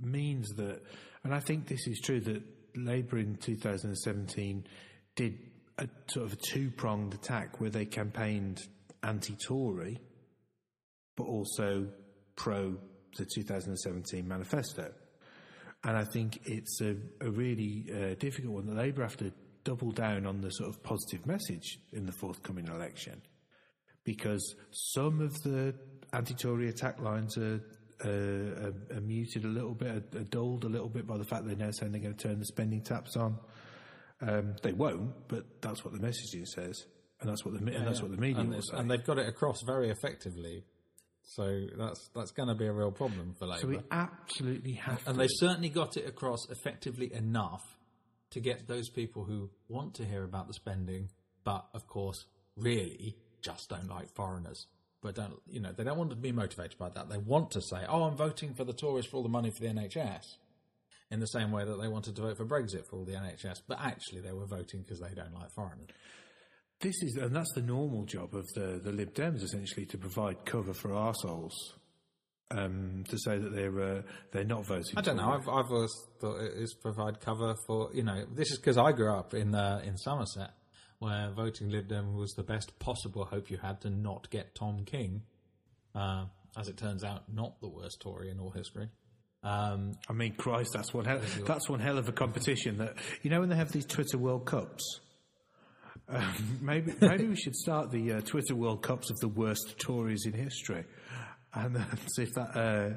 means 0.00 0.48
that, 0.56 0.80
and 1.22 1.34
I 1.34 1.40
think 1.40 1.68
this 1.68 1.86
is 1.86 2.00
true 2.00 2.20
that 2.20 2.42
Labour 2.74 3.18
in 3.18 3.36
2017 3.36 4.66
did 5.16 5.38
a 5.76 5.86
sort 6.06 6.24
of 6.24 6.32
a 6.32 6.36
two 6.36 6.70
pronged 6.70 7.12
attack 7.12 7.60
where 7.60 7.68
they 7.68 7.84
campaigned 7.84 8.62
anti-Tory, 9.02 9.98
but 11.16 11.24
also 11.24 11.88
pro 12.36 12.76
the 13.16 13.24
2017 13.24 14.26
manifesto. 14.26 14.92
And 15.84 15.96
I 15.96 16.04
think 16.04 16.40
it's 16.44 16.80
a, 16.80 16.96
a 17.20 17.30
really 17.30 17.86
uh, 17.90 18.14
difficult 18.18 18.54
one 18.54 18.66
that 18.66 18.76
Labour 18.76 19.02
have 19.02 19.16
to 19.18 19.32
double 19.64 19.92
down 19.92 20.26
on 20.26 20.40
the 20.40 20.50
sort 20.50 20.68
of 20.68 20.82
positive 20.82 21.26
message 21.26 21.78
in 21.92 22.06
the 22.06 22.12
forthcoming 22.12 22.66
election 22.68 23.20
because 24.04 24.54
some 24.70 25.20
of 25.20 25.34
the 25.42 25.74
anti-Tory 26.12 26.68
attack 26.70 26.98
lines 27.00 27.36
are, 27.36 27.60
uh, 28.04 28.08
are, 28.08 28.96
are 28.96 29.00
muted 29.02 29.44
a 29.44 29.48
little 29.48 29.74
bit, 29.74 29.88
are, 29.88 30.18
are 30.18 30.24
dulled 30.24 30.64
a 30.64 30.68
little 30.68 30.88
bit 30.88 31.06
by 31.06 31.18
the 31.18 31.24
fact 31.24 31.46
they're 31.46 31.56
now 31.56 31.70
saying 31.70 31.92
they're 31.92 32.00
going 32.00 32.14
to 32.14 32.28
turn 32.28 32.38
the 32.38 32.46
spending 32.46 32.82
taps 32.82 33.16
on. 33.16 33.38
Um, 34.20 34.56
they 34.62 34.72
won't, 34.72 35.28
but 35.28 35.60
that's 35.60 35.84
what 35.84 35.92
the 35.92 36.00
messaging 36.00 36.46
says, 36.46 36.86
and 37.20 37.30
that's 37.30 37.44
what 37.44 37.54
the 37.54 37.74
and 37.74 37.86
that's 37.86 38.00
what 38.00 38.10
the 38.10 38.16
media 38.16 38.40
and, 38.40 38.62
and 38.72 38.90
they've 38.90 39.04
got 39.04 39.18
it 39.18 39.28
across 39.28 39.62
very 39.66 39.90
effectively. 39.90 40.64
So 41.22 41.66
that's 41.76 42.08
that's 42.14 42.30
going 42.30 42.48
to 42.48 42.54
be 42.54 42.66
a 42.66 42.72
real 42.72 42.90
problem 42.90 43.34
for 43.38 43.46
Labour. 43.46 43.60
so 43.60 43.68
we 43.68 43.80
absolutely 43.90 44.72
have 44.74 45.06
and 45.06 45.14
to. 45.14 45.20
they've 45.20 45.30
certainly 45.30 45.68
got 45.68 45.96
it 45.96 46.06
across 46.06 46.48
effectively 46.48 47.12
enough 47.12 47.64
to 48.30 48.40
get 48.40 48.66
those 48.66 48.88
people 48.88 49.24
who 49.24 49.50
want 49.68 49.94
to 49.94 50.04
hear 50.04 50.24
about 50.24 50.46
the 50.46 50.54
spending, 50.54 51.08
but 51.44 51.66
of 51.74 51.86
course, 51.86 52.24
really 52.56 53.16
just 53.42 53.68
don't 53.68 53.88
like 53.88 54.14
foreigners. 54.14 54.66
But 55.02 55.14
don't 55.14 55.34
you 55.46 55.60
know? 55.60 55.72
They 55.72 55.84
don't 55.84 55.98
want 55.98 56.10
to 56.10 56.16
be 56.16 56.32
motivated 56.32 56.78
by 56.78 56.88
that. 56.90 57.08
They 57.08 57.18
want 57.18 57.52
to 57.52 57.60
say, 57.60 57.84
"Oh, 57.88 58.04
I'm 58.04 58.16
voting 58.16 58.54
for 58.54 58.64
the 58.64 58.72
Tories 58.72 59.06
for 59.06 59.18
all 59.18 59.22
the 59.22 59.28
money 59.28 59.50
for 59.50 59.60
the 59.60 59.68
NHS," 59.68 60.24
in 61.10 61.20
the 61.20 61.26
same 61.26 61.52
way 61.52 61.64
that 61.64 61.80
they 61.80 61.88
wanted 61.88 62.16
to 62.16 62.22
vote 62.22 62.36
for 62.36 62.44
Brexit 62.44 62.86
for 62.86 62.96
all 62.96 63.04
the 63.04 63.12
NHS. 63.14 63.62
But 63.66 63.78
actually, 63.80 64.22
they 64.22 64.32
were 64.32 64.46
voting 64.46 64.82
because 64.82 65.00
they 65.00 65.14
don't 65.14 65.34
like 65.34 65.50
foreigners. 65.52 65.88
This 66.80 67.02
is, 67.02 67.16
and 67.16 67.34
that's 67.34 67.52
the 67.54 67.62
normal 67.62 68.04
job 68.04 68.34
of 68.34 68.46
the, 68.54 68.80
the 68.82 68.92
Lib 68.92 69.12
Dems, 69.12 69.42
essentially, 69.42 69.84
to 69.86 69.98
provide 69.98 70.44
cover 70.44 70.72
for 70.72 70.90
arseholes. 70.90 71.54
Um, 72.50 73.04
to 73.10 73.18
say 73.18 73.36
that 73.36 73.54
they're 73.54 73.80
uh, 73.80 74.02
they're 74.32 74.42
not 74.42 74.64
voting. 74.64 74.96
I 74.96 75.02
don't 75.02 75.16
know. 75.16 75.32
I've, 75.32 75.46
I've 75.46 75.70
always 75.70 75.92
thought 76.18 76.40
it 76.40 76.54
is 76.54 76.74
provide 76.80 77.20
cover 77.20 77.54
for 77.66 77.90
you 77.92 78.02
know. 78.02 78.24
This 78.32 78.50
is 78.50 78.58
because 78.58 78.78
I 78.78 78.92
grew 78.92 79.12
up 79.12 79.34
in 79.34 79.54
uh, 79.54 79.82
in 79.84 79.98
Somerset, 79.98 80.52
where 80.98 81.30
voting 81.36 81.68
Lib 81.68 81.88
Dem 81.88 82.14
was 82.16 82.32
the 82.32 82.42
best 82.42 82.78
possible 82.78 83.26
hope 83.26 83.50
you 83.50 83.58
had 83.58 83.82
to 83.82 83.90
not 83.90 84.30
get 84.30 84.54
Tom 84.54 84.86
King. 84.86 85.24
Uh, 85.94 86.24
as 86.58 86.68
it 86.68 86.78
turns 86.78 87.04
out, 87.04 87.24
not 87.30 87.60
the 87.60 87.68
worst 87.68 88.00
Tory 88.00 88.30
in 88.30 88.40
all 88.40 88.50
history. 88.50 88.88
Um, 89.42 89.92
I 90.08 90.12
mean, 90.12 90.32
Christ, 90.32 90.70
that's 90.74 90.92
one 90.92 91.04
hell, 91.04 91.20
that's 91.46 91.68
one 91.68 91.80
hell 91.80 91.98
of 91.98 92.08
a 92.08 92.12
competition. 92.12 92.78
That 92.78 92.94
you 93.22 93.30
know 93.30 93.40
when 93.40 93.48
they 93.48 93.56
have 93.56 93.72
these 93.72 93.86
Twitter 93.86 94.16
World 94.16 94.46
Cups. 94.46 95.00
Um, 96.10 96.58
maybe 96.62 96.94
maybe 97.00 97.26
we 97.28 97.36
should 97.36 97.54
start 97.54 97.90
the 97.90 98.14
uh, 98.14 98.20
Twitter 98.22 98.54
World 98.54 98.82
Cups 98.82 99.10
of 99.10 99.18
the 99.18 99.28
worst 99.28 99.74
Tories 99.78 100.24
in 100.24 100.32
history, 100.32 100.84
and 101.52 101.76
uh, 101.76 101.84
see 102.14 102.22
if 102.22 102.32
that 102.34 102.56
uh, 102.56 102.96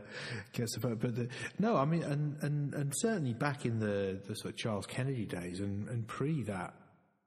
gets 0.54 0.78
vote. 0.78 1.00
But 1.02 1.16
the, 1.16 1.28
no, 1.60 1.76
I 1.76 1.84
mean, 1.84 2.04
and, 2.04 2.38
and 2.42 2.74
and 2.74 2.94
certainly 2.96 3.34
back 3.34 3.66
in 3.66 3.80
the, 3.80 4.22
the 4.26 4.36
sort 4.36 4.54
of 4.54 4.58
Charles 4.58 4.86
Kennedy 4.86 5.26
days 5.26 5.60
and, 5.60 5.90
and 5.90 6.08
pre 6.08 6.44
that, 6.44 6.74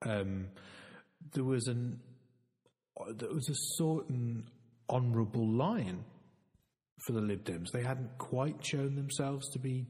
um, 0.06 0.48
there 1.34 1.44
was 1.44 1.68
an 1.68 2.00
there 3.18 3.28
was 3.28 3.50
a 3.50 3.76
certain 3.76 4.48
honourable 4.88 5.46
line 5.46 6.04
for 7.06 7.12
the 7.12 7.20
Lib 7.20 7.44
Dems. 7.44 7.72
They 7.72 7.82
hadn't 7.82 8.16
quite 8.16 8.64
shown 8.64 8.94
themselves 8.94 9.50
to 9.50 9.58
be, 9.58 9.86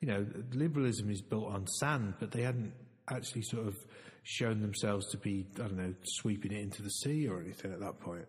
you 0.00 0.08
know, 0.08 0.26
liberalism 0.54 1.08
is 1.08 1.22
built 1.22 1.52
on 1.52 1.68
sand, 1.78 2.14
but 2.18 2.32
they 2.32 2.42
hadn't 2.42 2.72
actually 3.08 3.42
sort 3.42 3.68
of 3.68 3.76
shown 4.22 4.60
themselves 4.60 5.10
to 5.10 5.18
be, 5.18 5.46
I 5.56 5.62
don't 5.62 5.76
know, 5.76 5.94
sweeping 6.04 6.52
it 6.52 6.60
into 6.60 6.82
the 6.82 6.90
sea 6.90 7.26
or 7.28 7.40
anything 7.40 7.72
at 7.72 7.80
that 7.80 8.00
point. 8.00 8.26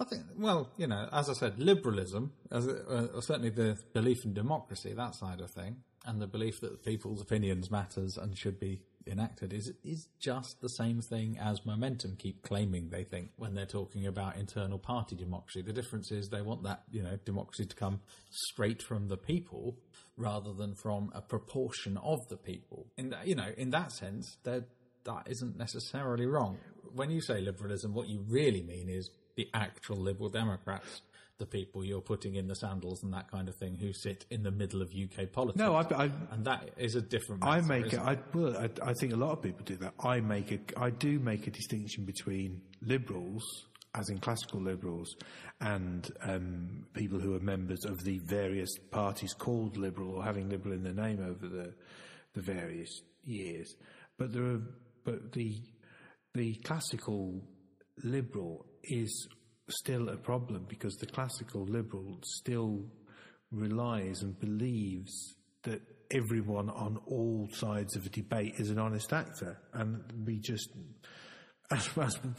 I 0.00 0.04
think, 0.04 0.22
well, 0.38 0.70
you 0.78 0.86
know, 0.86 1.08
as 1.12 1.28
I 1.28 1.34
said, 1.34 1.58
liberalism, 1.58 2.32
as 2.50 2.66
it, 2.66 2.86
uh, 2.88 3.20
certainly 3.20 3.50
the 3.50 3.76
belief 3.92 4.24
in 4.24 4.32
democracy, 4.32 4.94
that 4.94 5.14
side 5.14 5.40
of 5.40 5.50
thing, 5.50 5.76
and 6.06 6.22
the 6.22 6.26
belief 6.26 6.60
that 6.60 6.82
people's 6.82 7.20
opinions 7.20 7.70
matters 7.70 8.16
and 8.16 8.36
should 8.36 8.58
be 8.58 8.80
enacted 9.06 9.52
is 9.52 9.72
is 9.82 10.08
just 10.18 10.60
the 10.60 10.68
same 10.68 11.00
thing 11.00 11.38
as 11.38 11.64
momentum 11.64 12.16
keep 12.16 12.42
claiming 12.42 12.88
they 12.90 13.02
think 13.02 13.30
when 13.36 13.54
they're 13.54 13.66
talking 13.66 14.06
about 14.06 14.36
internal 14.36 14.78
party 14.78 15.16
democracy. 15.16 15.62
The 15.62 15.72
difference 15.72 16.10
is 16.10 16.28
they 16.28 16.42
want 16.42 16.62
that, 16.64 16.82
you 16.90 17.02
know, 17.02 17.18
democracy 17.24 17.66
to 17.66 17.76
come 17.76 18.00
straight 18.30 18.82
from 18.82 19.08
the 19.08 19.16
people 19.16 19.76
rather 20.16 20.52
than 20.52 20.74
from 20.74 21.10
a 21.14 21.20
proportion 21.20 21.98
of 21.98 22.20
the 22.28 22.36
people. 22.36 22.86
That, 22.96 23.26
you 23.26 23.34
know, 23.34 23.50
in 23.56 23.70
that 23.70 23.92
sense, 23.92 24.36
that 24.44 24.64
that 25.04 25.26
isn't 25.28 25.56
necessarily 25.56 26.26
wrong. 26.26 26.58
When 26.94 27.10
you 27.10 27.20
say 27.20 27.40
liberalism, 27.40 27.94
what 27.94 28.08
you 28.08 28.24
really 28.28 28.62
mean 28.62 28.88
is 28.88 29.10
the 29.36 29.48
actual 29.54 29.96
Liberal 29.96 30.28
Democrats, 30.28 31.02
the 31.38 31.46
people 31.46 31.84
you're 31.84 32.00
putting 32.00 32.34
in 32.34 32.46
the 32.48 32.54
sandals 32.54 33.02
and 33.02 33.12
that 33.14 33.30
kind 33.30 33.48
of 33.48 33.56
thing, 33.56 33.74
who 33.74 33.92
sit 33.92 34.26
in 34.30 34.42
the 34.42 34.50
middle 34.50 34.82
of 34.82 34.90
UK 34.90 35.32
politics. 35.32 35.58
No, 35.58 35.74
I, 35.74 35.82
I, 35.94 36.10
and 36.32 36.44
that 36.44 36.70
is 36.76 36.94
a 36.94 37.00
different. 37.00 37.44
I 37.44 37.60
make 37.60 37.86
it. 37.86 37.94
isn't 37.94 38.06
I, 38.06 38.18
well, 38.34 38.56
I, 38.56 38.90
I 38.90 38.92
think 38.94 39.12
a 39.12 39.16
lot 39.16 39.32
of 39.32 39.42
people 39.42 39.64
do 39.64 39.76
that. 39.76 39.94
I 40.04 40.20
make 40.20 40.52
a. 40.52 40.58
I 40.76 40.90
do 40.90 41.18
make 41.18 41.46
a 41.46 41.50
distinction 41.50 42.04
between 42.04 42.60
liberals, 42.82 43.44
as 43.94 44.10
in 44.10 44.18
classical 44.18 44.60
liberals, 44.60 45.16
and 45.60 46.10
um, 46.22 46.86
people 46.92 47.18
who 47.18 47.34
are 47.34 47.40
members 47.40 47.84
of 47.84 48.04
the 48.04 48.18
various 48.18 48.76
parties 48.90 49.32
called 49.32 49.76
liberal 49.76 50.10
or 50.10 50.24
having 50.24 50.50
liberal 50.50 50.74
in 50.74 50.82
their 50.82 50.92
name 50.92 51.24
over 51.24 51.48
the 51.48 51.72
the 52.34 52.40
various 52.42 53.02
years. 53.24 53.74
but 54.18 54.32
there 54.32 54.44
are, 54.44 54.60
but 55.04 55.32
the 55.32 55.60
the 56.34 56.54
classical 56.56 57.42
liberal 58.04 58.64
is 58.84 59.28
still 59.68 60.08
a 60.08 60.16
problem 60.16 60.66
because 60.68 60.94
the 60.96 61.06
classical 61.06 61.64
liberal 61.64 62.18
still 62.22 62.84
relies 63.50 64.22
and 64.22 64.38
believes 64.38 65.34
that 65.62 65.80
everyone 66.10 66.70
on 66.70 66.98
all 67.06 67.48
sides 67.52 67.96
of 67.96 68.06
a 68.06 68.08
debate 68.08 68.54
is 68.58 68.70
an 68.70 68.78
honest 68.78 69.12
actor, 69.12 69.58
and 69.72 70.02
we 70.26 70.38
just. 70.38 70.70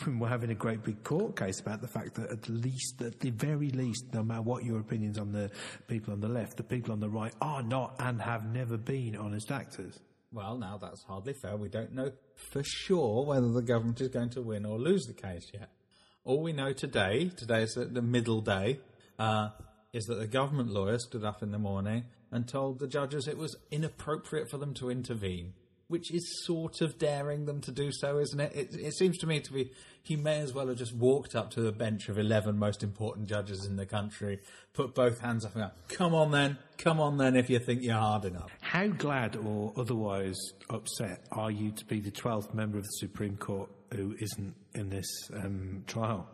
We're 0.07 0.27
having 0.27 0.49
a 0.49 0.55
great 0.55 0.83
big 0.83 1.05
court 1.05 1.37
case 1.37 1.61
about 1.61 1.79
the 1.79 1.87
fact 1.87 2.15
that 2.15 2.31
at 2.31 2.49
least, 2.49 3.01
at 3.01 3.21
the 3.21 3.29
very 3.29 3.69
least, 3.69 4.13
no 4.13 4.23
matter 4.23 4.41
what 4.41 4.65
your 4.65 4.81
opinions 4.81 5.17
on 5.17 5.31
the 5.31 5.49
people 5.87 6.11
on 6.11 6.19
the 6.19 6.27
left, 6.27 6.57
the 6.57 6.63
people 6.63 6.91
on 6.91 6.99
the 6.99 7.07
right 7.07 7.33
are 7.39 7.63
not 7.63 7.95
and 7.99 8.21
have 8.21 8.43
never 8.43 8.75
been 8.75 9.15
honest 9.15 9.49
actors. 9.49 9.97
Well, 10.33 10.57
now 10.57 10.77
that's 10.77 11.03
hardly 11.03 11.33
fair. 11.33 11.57
We 11.57 11.67
don't 11.67 11.93
know 11.93 12.11
for 12.35 12.63
sure 12.63 13.25
whether 13.25 13.51
the 13.51 13.61
government 13.61 13.99
is 13.99 14.07
going 14.07 14.29
to 14.31 14.41
win 14.41 14.65
or 14.65 14.79
lose 14.79 15.05
the 15.05 15.13
case 15.13 15.51
yet. 15.53 15.69
All 16.23 16.41
we 16.41 16.53
know 16.53 16.71
today, 16.71 17.31
today 17.35 17.63
is 17.63 17.73
the 17.73 18.01
middle 18.01 18.41
day, 18.41 18.79
uh, 19.19 19.49
is 19.91 20.05
that 20.05 20.19
the 20.19 20.27
government 20.27 20.69
lawyer 20.69 20.99
stood 20.99 21.25
up 21.25 21.43
in 21.43 21.51
the 21.51 21.59
morning 21.59 22.05
and 22.31 22.47
told 22.47 22.79
the 22.79 22.87
judges 22.87 23.27
it 23.27 23.37
was 23.37 23.57
inappropriate 23.71 24.49
for 24.49 24.57
them 24.57 24.73
to 24.75 24.89
intervene, 24.89 25.53
which 25.91 26.09
is 26.11 26.45
sort 26.45 26.81
of 26.81 26.97
daring 26.97 27.45
them 27.45 27.59
to 27.61 27.71
do 27.71 27.91
so, 27.91 28.17
isn't 28.17 28.39
it? 28.39 28.55
It, 28.55 28.73
it 28.73 28.93
seems 28.93 29.17
to 29.19 29.27
me 29.27 29.41
to 29.41 29.51
be 29.51 29.71
he 30.03 30.15
may 30.15 30.39
as 30.39 30.53
well 30.53 30.67
have 30.67 30.77
just 30.77 30.95
walked 30.95 31.35
up 31.35 31.51
to 31.51 31.61
the 31.61 31.71
bench 31.71 32.09
of 32.09 32.17
11 32.17 32.57
most 32.57 32.81
important 32.81 33.27
judges 33.27 33.65
in 33.65 33.75
the 33.75 33.85
country, 33.85 34.39
put 34.73 34.95
both 34.95 35.19
hands 35.19 35.45
up 35.45 35.55
and 35.55 35.65
go, 35.65 35.71
come 35.95 36.15
on 36.15 36.31
then, 36.31 36.57
come 36.77 36.99
on 36.99 37.17
then 37.17 37.35
if 37.35 37.49
you 37.49 37.59
think 37.59 37.83
you're 37.83 37.93
hard 37.93 38.25
enough. 38.25 38.49
How 38.61 38.87
glad 38.87 39.35
or 39.35 39.73
otherwise 39.77 40.39
upset 40.69 41.25
are 41.31 41.51
you 41.51 41.71
to 41.71 41.85
be 41.85 41.99
the 41.99 42.11
12th 42.11 42.53
member 42.53 42.77
of 42.77 42.83
the 42.83 42.97
Supreme 42.99 43.37
Court 43.37 43.69
who 43.93 44.15
isn't 44.19 44.55
in 44.73 44.89
this 44.89 45.29
um, 45.35 45.83
trial? 45.85 46.27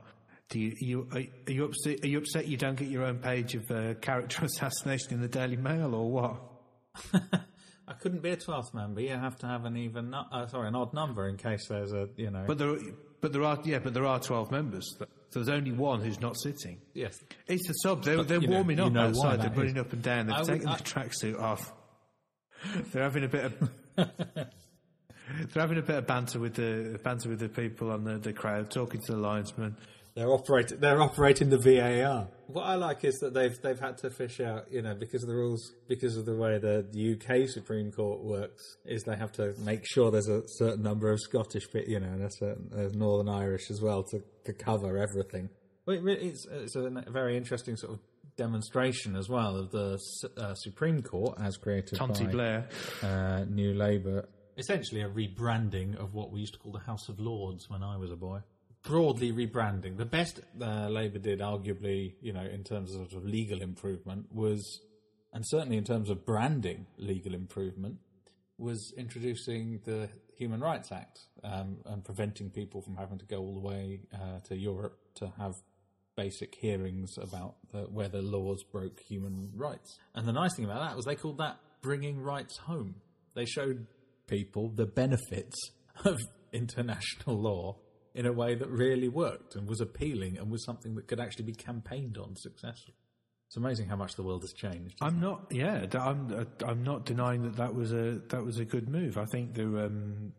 Do 0.49 0.59
you, 0.59 0.73
you, 0.79 1.07
are, 1.11 1.23
are, 1.47 1.51
you 1.51 1.65
upset, 1.65 2.03
are 2.03 2.07
you 2.07 2.19
upset 2.19 2.47
you 2.47 2.55
don't 2.55 2.77
get 2.77 2.87
your 2.87 3.03
own 3.03 3.17
page 3.17 3.55
of 3.55 3.69
uh, 3.69 3.95
character 3.95 4.45
assassination 4.45 5.13
in 5.13 5.21
the 5.21 5.27
Daily 5.27 5.57
Mail 5.57 5.93
or 5.93 6.09
what? 6.09 7.41
I 7.87 7.93
couldn't 7.93 8.21
be 8.21 8.31
a 8.31 8.35
twelfth 8.35 8.73
member. 8.73 8.99
You 9.01 9.11
have 9.15 9.37
to 9.39 9.47
have 9.47 9.63
an 9.65 9.77
even, 9.77 10.09
nu- 10.09 10.17
uh, 10.31 10.47
sorry, 10.47 10.67
an 10.67 10.75
odd 10.75 10.93
number 10.93 11.27
in 11.29 11.37
case 11.37 11.67
there's 11.69 11.93
a, 11.93 12.09
you 12.17 12.29
know. 12.31 12.43
But 12.45 12.57
there, 12.57 12.75
but 13.21 13.31
there 13.31 13.43
are, 13.43 13.57
yeah, 13.63 13.79
but 13.79 13.93
there 13.93 14.05
are 14.05 14.19
12 14.19 14.51
members. 14.51 14.85
So 14.99 15.05
there's 15.31 15.49
only 15.49 15.71
one 15.71 16.01
who's 16.01 16.19
not 16.19 16.37
sitting. 16.37 16.79
yes, 16.93 17.17
It's 17.47 17.65
the 17.67 17.73
sub. 17.73 18.03
They're, 18.03 18.23
they're 18.23 18.41
you 18.41 18.47
know- 18.47 18.55
warming 18.55 18.77
you 18.77 18.83
up 18.85 18.91
know 18.91 19.07
outside. 19.07 19.41
They're 19.41 19.49
running 19.51 19.75
is. 19.77 19.81
up 19.81 19.93
and 19.93 20.01
down. 20.01 20.27
They've 20.27 20.35
I 20.35 20.39
would- 20.41 20.61
the 20.61 20.83
tracksuit 20.83 21.39
off. 21.39 21.71
They're 22.91 23.03
having 23.03 23.23
a 23.23 23.27
bit 23.27 23.45
of. 23.45 23.69
They're 25.53 25.61
having 25.61 25.77
a 25.77 25.81
bit 25.81 25.97
of 25.97 26.07
banter 26.07 26.39
with 26.39 26.55
the 26.55 26.99
banter 27.03 27.29
with 27.29 27.39
the 27.39 27.49
people 27.49 27.91
on 27.91 28.03
the, 28.03 28.17
the 28.17 28.33
crowd, 28.33 28.71
talking 28.71 29.01
to 29.01 29.11
the 29.11 29.17
linesman. 29.17 29.75
They're 30.17 30.31
operating. 30.31 30.79
They're 30.79 30.99
operating 30.99 31.51
the 31.51 31.59
VAR. 31.59 32.27
What 32.47 32.63
I 32.63 32.73
like 32.73 33.03
is 33.03 33.19
that 33.19 33.35
they've 33.35 33.55
they've 33.61 33.79
had 33.79 33.99
to 33.99 34.09
fish 34.09 34.39
out, 34.39 34.65
you 34.71 34.81
know, 34.81 34.95
because 34.95 35.21
of 35.21 35.29
the 35.29 35.35
rules, 35.35 35.73
because 35.87 36.17
of 36.17 36.25
the 36.25 36.35
way 36.35 36.57
the 36.57 37.13
UK 37.13 37.47
Supreme 37.47 37.91
Court 37.91 38.23
works, 38.23 38.77
is 38.83 39.03
they 39.03 39.15
have 39.15 39.31
to 39.33 39.53
make 39.59 39.85
sure 39.85 40.09
there's 40.09 40.27
a 40.27 40.41
certain 40.57 40.81
number 40.81 41.11
of 41.11 41.19
Scottish, 41.19 41.69
pe- 41.71 41.87
you 41.87 41.99
know, 41.99 42.07
and 42.07 42.23
a 42.23 42.31
certain 42.31 42.67
there's 42.71 42.95
Northern 42.95 43.29
Irish 43.29 43.69
as 43.69 43.79
well 43.79 44.01
to, 44.05 44.23
to 44.45 44.53
cover 44.53 44.97
everything. 44.97 45.49
Well, 45.85 45.99
it's 46.07 46.47
it's 46.49 46.75
a 46.75 46.89
very 47.11 47.37
interesting 47.37 47.77
sort 47.77 47.93
of 47.93 47.99
demonstration 48.37 49.15
as 49.15 49.29
well 49.29 49.55
of 49.55 49.69
the 49.69 49.99
uh, 50.35 50.55
Supreme 50.55 51.03
Court 51.03 51.37
as 51.39 51.57
created 51.57 51.99
Tonty 51.99 52.25
by 52.25 52.31
Blair. 52.31 52.69
uh, 53.03 53.45
New 53.47 53.75
Labour. 53.75 54.27
Essentially, 54.57 55.01
a 55.01 55.09
rebranding 55.09 55.95
of 55.95 56.15
what 56.15 56.31
we 56.31 56.39
used 56.39 56.53
to 56.53 56.59
call 56.59 56.71
the 56.71 56.79
House 56.79 57.07
of 57.07 57.19
Lords 57.19 57.69
when 57.69 57.83
I 57.83 57.97
was 57.97 58.11
a 58.11 58.15
boy. 58.15 58.39
Broadly 58.87 59.33
rebranding. 59.33 59.97
The 59.97 60.05
best 60.05 60.39
uh, 60.61 60.87
Labour 60.87 61.19
did, 61.19 61.39
arguably, 61.39 62.13
you 62.21 62.31
know, 62.31 62.43
in 62.43 62.63
terms 62.63 62.95
of, 62.95 63.11
sort 63.11 63.23
of 63.23 63.29
legal 63.29 63.61
improvement, 63.61 64.27
was, 64.31 64.79
and 65.33 65.43
certainly 65.45 65.75
in 65.75 65.83
terms 65.83 66.09
of 66.09 66.25
branding 66.25 66.87
legal 66.97 67.33
improvement, 67.33 67.97
was 68.57 68.93
introducing 68.97 69.81
the 69.83 70.09
Human 70.37 70.61
Rights 70.61 70.91
Act 70.91 71.19
um, 71.43 71.77
and 71.85 72.03
preventing 72.03 72.49
people 72.49 72.81
from 72.81 72.95
having 72.95 73.17
to 73.17 73.25
go 73.25 73.39
all 73.39 73.55
the 73.55 73.67
way 73.67 73.99
uh, 74.13 74.39
to 74.45 74.55
Europe 74.57 74.97
to 75.15 75.33
have 75.37 75.53
basic 76.15 76.55
hearings 76.55 77.13
about 77.21 77.55
the, 77.71 77.81
whether 77.81 78.21
laws 78.21 78.63
broke 78.71 78.99
human 79.01 79.51
rights. 79.55 79.99
And 80.15 80.27
the 80.27 80.31
nice 80.31 80.55
thing 80.55 80.65
about 80.65 80.87
that 80.87 80.95
was 80.95 81.05
they 81.05 81.15
called 81.15 81.39
that 81.39 81.57
bringing 81.81 82.21
rights 82.21 82.57
home. 82.57 82.95
They 83.35 83.45
showed 83.45 83.85
people 84.27 84.69
the 84.69 84.85
benefits 84.85 85.55
of 86.05 86.17
international 86.53 87.39
law 87.41 87.75
in 88.17 88.25
a 88.25 88.33
way 88.33 88.55
that 88.55 88.67
really 88.67 89.07
worked 89.07 89.55
and 89.55 89.69
was 89.69 89.79
appealing 89.79 90.37
and 90.37 90.51
was 90.51 90.65
something 90.65 90.95
that 90.95 91.07
could 91.07 91.19
actually 91.19 91.45
be 91.45 91.53
campaigned 91.53 92.17
on 92.17 92.35
successfully. 92.35 92.97
It's 93.47 93.55
amazing 93.55 93.87
how 93.87 93.95
much 93.95 94.15
the 94.15 94.23
world 94.23 94.41
has 94.41 94.51
changed. 94.51 94.97
I'm 95.01 95.21
not. 95.21 95.45
Yeah, 95.51 95.85
I'm. 95.93 96.33
uh, 96.33 96.65
I'm 96.67 96.83
not 96.83 97.05
denying 97.05 97.43
that 97.43 97.55
that 97.55 97.73
was 97.73 97.93
a 97.93 98.19
that 98.27 98.43
was 98.43 98.57
a 98.57 98.65
good 98.65 98.89
move. 98.89 99.17
I 99.17 99.23
think 99.31 99.53
the 99.53 99.85
um, 99.85 100.33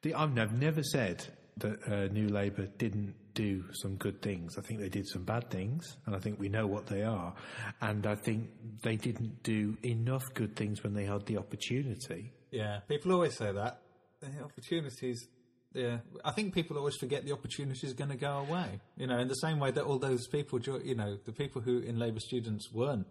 the 0.00 0.14
I've 0.14 0.54
never 0.54 0.82
said 0.82 1.26
that 1.58 1.86
uh, 1.86 2.12
New 2.12 2.28
Labour 2.28 2.66
didn't 2.78 3.14
do 3.34 3.64
some 3.72 3.96
good 3.96 4.22
things. 4.22 4.56
I 4.56 4.62
think 4.62 4.80
they 4.80 4.88
did 4.88 5.06
some 5.06 5.24
bad 5.24 5.50
things, 5.50 5.96
and 6.06 6.16
I 6.16 6.18
think 6.18 6.38
we 6.40 6.48
know 6.48 6.66
what 6.66 6.86
they 6.86 7.02
are. 7.02 7.34
And 7.82 8.06
I 8.06 8.14
think 8.14 8.48
they 8.82 8.96
didn't 8.96 9.42
do 9.42 9.76
enough 9.82 10.22
good 10.32 10.56
things 10.56 10.82
when 10.82 10.94
they 10.94 11.04
had 11.04 11.26
the 11.26 11.36
opportunity. 11.36 12.32
Yeah, 12.50 12.78
people 12.88 13.12
always 13.12 13.36
say 13.36 13.52
that. 13.52 13.80
The 14.20 14.42
opportunities. 14.42 15.28
Yeah, 15.74 15.98
I 16.24 16.30
think 16.30 16.54
people 16.54 16.78
always 16.78 16.96
forget 16.96 17.24
the 17.24 17.32
opportunity 17.32 17.84
is 17.84 17.94
going 17.94 18.10
to 18.10 18.16
go 18.16 18.38
away. 18.48 18.80
You 18.96 19.08
know, 19.08 19.18
in 19.18 19.26
the 19.26 19.34
same 19.34 19.58
way 19.58 19.72
that 19.72 19.82
all 19.84 19.98
those 19.98 20.28
people, 20.28 20.60
you 20.60 20.94
know, 20.94 21.18
the 21.24 21.32
people 21.32 21.60
who 21.62 21.80
in 21.80 21.98
Labour 21.98 22.20
students 22.20 22.72
weren't 22.72 23.08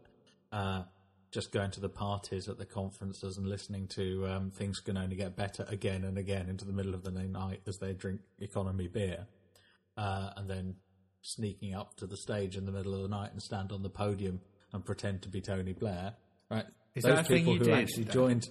uh, 0.53 0.83
just 1.31 1.51
going 1.51 1.71
to 1.71 1.81
the 1.81 1.89
parties 1.89 2.47
at 2.47 2.57
the 2.57 2.65
conferences 2.65 3.37
and 3.37 3.47
listening 3.47 3.87
to 3.95 4.25
um, 4.27 4.49
things 4.51 4.79
can 4.79 4.97
only 4.97 5.17
get 5.17 5.35
better 5.35 5.65
again 5.67 6.05
and 6.05 6.17
again 6.17 6.47
into 6.47 6.63
the 6.63 6.71
middle 6.71 6.93
of 6.93 7.03
the 7.03 7.11
night 7.11 7.61
as 7.67 7.77
they 7.79 7.91
drink 7.91 8.21
economy 8.39 8.87
beer, 8.87 9.27
uh, 9.97 10.29
and 10.37 10.49
then 10.49 10.75
sneaking 11.21 11.73
up 11.73 11.95
to 11.97 12.05
the 12.07 12.17
stage 12.17 12.55
in 12.55 12.65
the 12.65 12.71
middle 12.71 12.93
of 12.95 13.01
the 13.01 13.07
night 13.09 13.31
and 13.33 13.41
stand 13.41 13.71
on 13.73 13.83
the 13.83 13.89
podium 13.89 14.39
and 14.71 14.85
pretend 14.85 15.21
to 15.21 15.29
be 15.29 15.41
Tony 15.41 15.73
Blair. 15.73 16.13
Right? 16.49 16.65
Is 16.95 17.03
Those 17.03 17.15
that 17.15 17.25
a 17.25 17.27
thing 17.27 17.37
people 17.39 17.53
you 17.53 17.59
who 17.59 17.65
did? 17.65 17.73
actually 17.73 18.05
joined. 18.05 18.47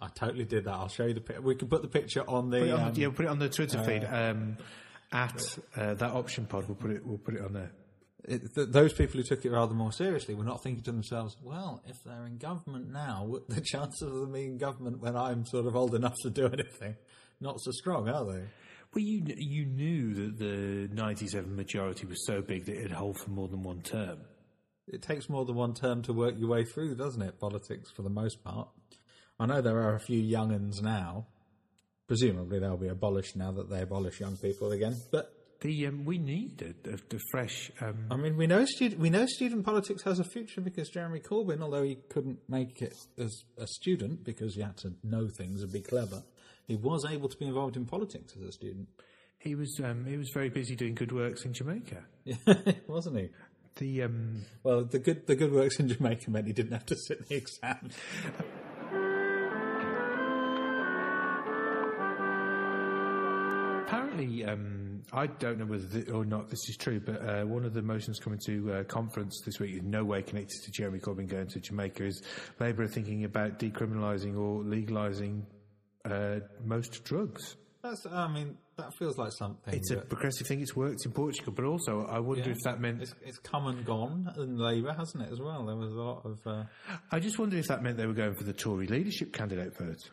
I 0.00 0.08
totally 0.14 0.44
did 0.44 0.64
that. 0.64 0.72
I'll 0.72 0.88
show 0.88 1.06
you 1.06 1.14
the 1.14 1.20
picture. 1.20 1.42
We 1.42 1.54
can 1.54 1.68
put 1.68 1.82
the 1.82 1.88
picture 1.88 2.22
on 2.28 2.50
the. 2.50 2.60
Put 2.60 2.70
on, 2.70 2.80
um, 2.80 2.92
yeah, 2.94 3.08
put 3.10 3.24
it 3.24 3.28
on 3.28 3.38
the 3.38 3.48
Twitter 3.48 3.82
feed 3.82 4.04
um, 4.04 4.56
at 5.12 5.58
uh, 5.76 5.94
that 5.94 6.10
option 6.12 6.46
pod. 6.46 6.66
We'll 6.68 6.76
put 6.76 6.90
it. 6.90 7.04
We'll 7.04 7.18
put 7.18 7.34
it 7.34 7.42
on 7.42 7.52
there. 7.52 7.72
it, 8.24 8.54
th- 8.54 8.68
those 8.68 8.92
people 8.92 9.20
who 9.20 9.22
took 9.24 9.44
it 9.44 9.50
rather 9.50 9.74
more 9.74 9.92
seriously 9.92 10.34
were 10.34 10.44
not 10.44 10.62
thinking 10.62 10.84
to 10.84 10.92
themselves, 10.92 11.36
well, 11.42 11.82
if 11.86 11.96
they're 12.04 12.26
in 12.26 12.38
government 12.38 12.92
now, 12.92 13.40
the 13.48 13.60
chances 13.64 14.02
of 14.02 14.14
them 14.14 14.32
being 14.32 14.52
in 14.52 14.58
government 14.58 15.00
when 15.00 15.16
I'm 15.16 15.46
sort 15.46 15.66
of 15.66 15.74
old 15.74 15.94
enough 15.94 16.14
to 16.22 16.30
do 16.30 16.46
anything, 16.46 16.96
not 17.40 17.60
so 17.60 17.70
strong, 17.72 18.08
are 18.08 18.24
they? 18.24 18.42
Well, 18.94 19.04
you 19.04 19.22
you 19.36 19.66
knew 19.66 20.14
that 20.14 20.38
the 20.38 20.88
'97 20.94 21.54
majority 21.54 22.06
was 22.06 22.24
so 22.24 22.40
big 22.40 22.64
that 22.66 22.76
it'd 22.76 22.92
hold 22.92 23.18
for 23.18 23.30
more 23.30 23.48
than 23.48 23.62
one 23.62 23.82
term. 23.82 24.20
It 24.86 25.02
takes 25.02 25.28
more 25.28 25.44
than 25.44 25.54
one 25.54 25.74
term 25.74 26.00
to 26.04 26.14
work 26.14 26.36
your 26.38 26.48
way 26.48 26.64
through, 26.64 26.94
doesn't 26.94 27.20
it? 27.20 27.38
Politics, 27.38 27.90
for 27.94 28.00
the 28.00 28.08
most 28.08 28.42
part. 28.42 28.68
I 29.38 29.46
know 29.46 29.60
there 29.60 29.78
are 29.78 29.94
a 29.94 30.00
few 30.00 30.20
young 30.20 30.52
uns 30.52 30.82
now. 30.82 31.26
Presumably 32.06 32.58
they'll 32.58 32.76
be 32.76 32.88
abolished 32.88 33.36
now 33.36 33.52
that 33.52 33.70
they 33.70 33.82
abolish 33.82 34.20
young 34.20 34.36
people 34.36 34.72
again. 34.72 34.96
But 35.12 35.32
The 35.60 35.86
um, 35.86 36.04
we 36.04 36.18
need 36.18 36.62
a, 36.62 36.90
a, 36.90 36.94
a 36.94 37.18
fresh. 37.30 37.70
Um, 37.80 38.06
I 38.10 38.16
mean, 38.16 38.36
we 38.36 38.46
know 38.46 38.64
student 38.64 39.00
we 39.00 39.10
know 39.10 39.26
student 39.26 39.64
politics 39.64 40.02
has 40.04 40.18
a 40.18 40.24
future 40.24 40.60
because 40.60 40.88
Jeremy 40.88 41.20
Corbyn, 41.20 41.62
although 41.62 41.82
he 41.82 41.96
couldn't 42.08 42.38
make 42.48 42.80
it 42.82 42.96
as 43.18 43.44
a 43.58 43.66
student 43.66 44.24
because 44.24 44.54
he 44.54 44.62
had 44.62 44.76
to 44.78 44.94
know 45.04 45.28
things 45.28 45.62
and 45.62 45.72
be 45.72 45.80
clever, 45.80 46.22
he 46.66 46.76
was 46.76 47.04
able 47.08 47.28
to 47.28 47.36
be 47.36 47.46
involved 47.46 47.76
in 47.76 47.84
politics 47.84 48.34
as 48.40 48.42
a 48.42 48.52
student, 48.52 48.88
he 49.38 49.54
was 49.54 49.80
um, 49.84 50.04
he 50.06 50.16
was 50.16 50.30
very 50.32 50.48
busy 50.48 50.74
doing 50.74 50.94
good 50.94 51.12
works 51.12 51.44
in 51.44 51.52
Jamaica. 51.52 52.04
wasn't 52.88 53.18
he? 53.18 53.28
The 53.76 54.02
um, 54.02 54.44
Well, 54.62 54.84
the 54.84 54.98
good 54.98 55.26
the 55.26 55.36
good 55.36 55.52
works 55.52 55.78
in 55.78 55.88
Jamaica 55.88 56.30
meant 56.30 56.46
he 56.46 56.52
didn't 56.52 56.72
have 56.72 56.86
to 56.86 56.96
sit 56.96 57.28
the 57.28 57.36
exam. 57.36 57.90
Apparently, 64.18 64.44
um, 64.44 65.02
I 65.12 65.26
don't 65.26 65.58
know 65.58 65.66
whether 65.66 65.86
th- 65.86 66.08
or 66.10 66.24
not 66.24 66.48
this 66.48 66.68
is 66.68 66.76
true, 66.76 67.00
but 67.00 67.22
uh, 67.22 67.44
one 67.44 67.64
of 67.64 67.74
the 67.74 67.82
motions 67.82 68.18
coming 68.18 68.40
to 68.46 68.72
uh, 68.72 68.84
conference 68.84 69.40
this 69.44 69.58
week, 69.58 69.76
in 69.76 69.90
no 69.90 70.04
way 70.04 70.22
connected 70.22 70.62
to 70.64 70.70
Jeremy 70.70 70.98
Corbyn 70.98 71.28
going 71.28 71.48
to 71.48 71.60
Jamaica, 71.60 72.04
is 72.04 72.22
Labour 72.58 72.84
are 72.84 72.88
thinking 72.88 73.24
about 73.24 73.58
decriminalising 73.58 74.36
or 74.38 74.62
legalising 74.62 75.42
uh, 76.04 76.40
most 76.64 77.04
drugs. 77.04 77.56
That's 77.82 78.04
I 78.06 78.26
mean 78.26 78.56
that 78.76 78.92
feels 78.98 79.16
like 79.18 79.32
something. 79.32 79.72
It's 79.72 79.90
a 79.92 79.98
progressive 79.98 80.46
thing. 80.46 80.60
It's 80.60 80.74
worked 80.74 81.06
in 81.06 81.12
Portugal, 81.12 81.52
but 81.54 81.64
also 81.64 82.06
I 82.10 82.18
wonder 82.18 82.44
yeah. 82.44 82.50
if 82.50 82.58
that 82.64 82.80
meant. 82.80 83.02
it's, 83.02 83.14
it's 83.24 83.38
come 83.38 83.68
and 83.68 83.84
gone 83.84 84.28
in 84.36 84.58
Labour, 84.58 84.92
hasn't 84.92 85.22
it? 85.22 85.32
As 85.32 85.40
well, 85.40 85.64
there 85.64 85.76
was 85.76 85.92
a 85.92 86.00
lot 86.00 86.22
of. 86.24 86.40
Uh, 86.44 86.64
I 87.12 87.20
just 87.20 87.38
wonder 87.38 87.56
if 87.56 87.68
that 87.68 87.82
meant 87.82 87.96
they 87.96 88.06
were 88.06 88.14
going 88.14 88.34
for 88.34 88.44
the 88.44 88.52
Tory 88.52 88.88
leadership 88.88 89.32
candidate 89.32 89.74
vote. 89.78 90.10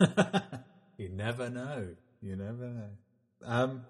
You 0.96 1.08
never 1.08 1.50
know. 1.50 1.88
You 2.22 2.36
never 2.36 2.68
know. 2.68 2.90
Um, 3.44 3.84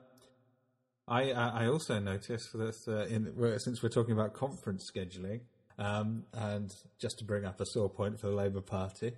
I 1.06 1.32
I 1.32 1.66
also 1.66 1.98
noticed 1.98 2.52
that 2.54 2.76
uh, 2.88 3.06
in 3.06 3.58
since 3.58 3.82
we're 3.82 3.88
talking 3.88 4.12
about 4.12 4.32
conference 4.32 4.90
scheduling, 4.94 5.40
um, 5.78 6.24
and 6.32 6.70
just 6.98 7.18
to 7.18 7.24
bring 7.24 7.44
up 7.44 7.60
a 7.60 7.66
sore 7.66 7.90
point 7.90 8.18
for 8.20 8.28
the 8.28 8.34
Labour 8.34 8.62
Party, 8.62 9.12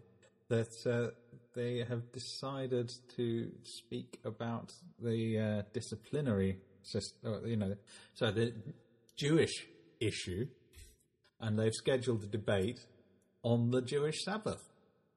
that 0.48 0.74
uh, 0.86 1.12
they 1.54 1.84
have 1.88 2.12
decided 2.12 2.90
to 3.16 3.50
speak 3.62 4.18
about 4.24 4.72
the 5.02 5.38
uh, 5.38 5.62
disciplinary 5.72 6.58
system. 6.82 7.42
You 7.46 7.56
know, 7.56 7.74
so 8.14 8.30
the 8.30 8.52
Jewish 9.16 9.66
issue, 10.00 10.48
and 11.40 11.58
they've 11.58 11.72
scheduled 11.72 12.24
a 12.24 12.26
debate 12.26 12.80
on 13.42 13.70
the 13.70 13.80
Jewish 13.80 14.24
Sabbath. 14.24 14.62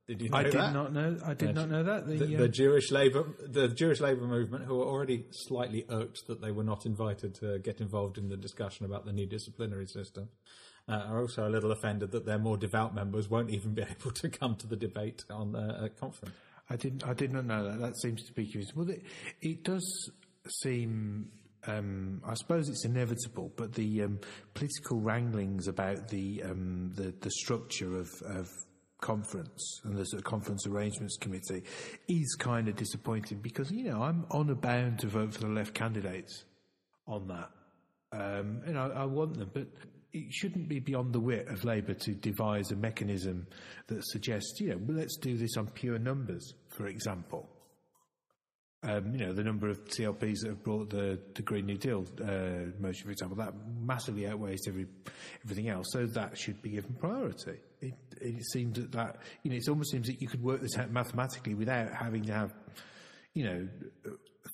Did 0.10 0.24
you 0.24 0.30
know 0.30 0.38
I 0.40 0.44
did 0.44 0.54
that? 0.54 0.74
not 0.74 0.92
know. 0.92 1.20
I 1.24 1.36
did 1.36 1.54
not 1.54 1.70
know 1.70 1.84
that. 1.84 2.08
The, 2.08 2.16
the, 2.16 2.36
uh, 2.36 2.40
the 2.40 2.50
Jewish 2.50 2.90
labor, 2.90 3.28
the 3.46 3.68
Jewish 3.68 4.00
labor 4.00 4.26
movement, 4.26 4.66
who 4.66 4.82
are 4.82 4.86
already 4.88 5.26
slightly 5.30 5.86
irked 5.88 6.26
that 6.26 6.42
they 6.42 6.50
were 6.50 6.64
not 6.64 6.88
invited 6.88 7.36
to 7.36 7.60
get 7.60 7.80
involved 7.80 8.18
in 8.18 8.28
the 8.28 8.36
discussion 8.36 8.88
about 8.88 9.06
the 9.06 9.14
new 9.14 9.28
disciplinary 9.28 9.86
system, 9.86 10.30
uh, 10.88 10.94
are 10.94 11.22
also 11.22 11.48
a 11.48 11.52
little 11.52 11.72
offended 11.72 12.10
that 12.10 12.26
their 12.26 12.40
more 12.40 12.58
devout 12.58 12.96
members 12.96 13.30
won't 13.30 13.52
even 13.52 13.76
be 13.76 13.84
able 14.00 14.10
to 14.10 14.30
come 14.30 14.56
to 14.56 14.66
the 14.66 14.76
debate 14.76 15.26
on 15.30 15.56
uh, 15.56 15.82
a 15.84 15.90
conference. 15.90 16.34
I 16.72 16.76
didn't. 16.76 17.08
I 17.08 17.14
did 17.14 17.32
not 17.32 17.46
know 17.46 17.70
that. 17.70 17.80
That 17.80 17.96
seems 17.96 18.24
to 18.24 18.34
be 18.34 18.48
curious. 18.48 18.76
Well, 18.76 18.90
it, 18.90 19.04
it 19.42 19.64
does 19.64 20.10
seem. 20.64 21.30
Um, 21.68 22.24
I 22.26 22.34
suppose 22.34 22.68
it's 22.68 22.86
inevitable, 22.86 23.52
but 23.56 23.74
the 23.74 24.04
um, 24.04 24.20
political 24.56 25.02
wranglings 25.02 25.68
about 25.68 26.08
the 26.08 26.42
um, 26.46 26.94
the, 26.96 27.14
the 27.20 27.30
structure 27.30 27.96
of, 27.96 28.10
of 28.26 28.50
conference 29.02 29.82
and 29.84 29.98
the 29.98 30.04
sort 30.06 30.20
of 30.20 30.26
conference 30.26 30.68
arrangements 30.68 31.18
committee 31.18 31.64
is 32.08 32.36
kind 32.36 32.68
of 32.68 32.76
disappointing 32.76 33.40
because 33.40 33.72
you 33.72 33.86
know 33.86 34.02
I'm 34.02 34.26
honour 34.32 34.56
bound 34.56 35.00
to 35.00 35.08
vote 35.08 35.34
for 35.34 35.42
the 35.42 35.48
left 35.48 35.74
candidates 35.74 36.44
on 37.08 37.28
that, 37.28 37.50
um, 38.12 38.62
and 38.66 38.78
I, 38.78 38.88
I 38.88 39.06
want 39.06 39.38
them, 39.38 39.50
but 39.54 39.68
it 40.12 40.34
shouldn't 40.34 40.68
be 40.68 40.80
beyond 40.80 41.14
the 41.14 41.20
wit 41.20 41.48
of 41.48 41.64
Labour 41.64 41.94
to 41.94 42.12
devise 42.14 42.72
a 42.72 42.76
mechanism 42.76 43.46
that 43.88 44.04
suggests, 44.08 44.60
you 44.60 44.70
know, 44.70 44.80
let's 44.88 45.18
do 45.18 45.38
this 45.38 45.56
on 45.58 45.68
pure 45.68 46.00
numbers, 46.00 46.54
for 46.70 46.88
example. 46.88 47.48
Um, 48.82 49.12
you 49.14 49.26
know, 49.26 49.34
the 49.34 49.44
number 49.44 49.68
of 49.68 49.84
CLPs 49.90 50.40
that 50.42 50.50
have 50.52 50.64
brought 50.64 50.90
the, 50.90 51.20
the 51.36 51.42
Green 51.42 51.66
New 51.66 51.76
Deal 51.78 52.06
uh, 52.22 52.72
motion, 52.80 53.04
for 53.06 53.12
example, 53.12 53.36
that 53.36 53.54
massively 53.82 54.26
outweighs 54.26 54.62
every, 54.70 54.86
everything 55.44 55.68
else. 55.68 55.88
So 55.92 56.06
that 56.06 56.38
should 56.38 56.62
be 56.62 56.70
given 56.70 56.94
priority. 56.98 57.58
It, 57.82 57.96
it 58.22 58.42
seems 58.54 58.80
that, 58.80 58.94
that, 58.94 59.18
you 59.44 59.52
know, 59.52 59.58
it 59.58 59.68
almost 59.68 59.92
seems 59.92 60.08
that 60.08 60.22
you 60.22 60.30
could 60.30 60.42
work 60.42 60.62
this 60.62 60.78
out 60.78 60.92
mathematically 60.92 61.56
without 61.56 61.94
having 61.94 62.24
to 62.28 62.34
have, 62.34 62.54
you 63.34 63.44
know, 63.44 63.68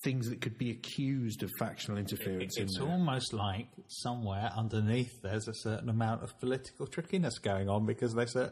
things 0.04 0.28
that 0.30 0.42
could 0.42 0.58
be 0.58 0.72
accused 0.72 1.44
of 1.44 1.52
factional 1.60 2.00
interference. 2.00 2.58
in 2.58 2.64
It's 2.64 2.80
there. 2.80 2.88
almost 2.88 3.32
like 3.32 3.68
somewhere 3.88 4.50
underneath 4.58 5.22
there's 5.22 5.48
a 5.48 5.54
certain 5.54 5.88
amount 5.90 6.24
of 6.24 6.38
political 6.40 6.88
trickiness 6.88 7.38
going 7.38 7.70
on 7.70 7.86
because 7.86 8.16
they 8.16 8.26
said, 8.26 8.52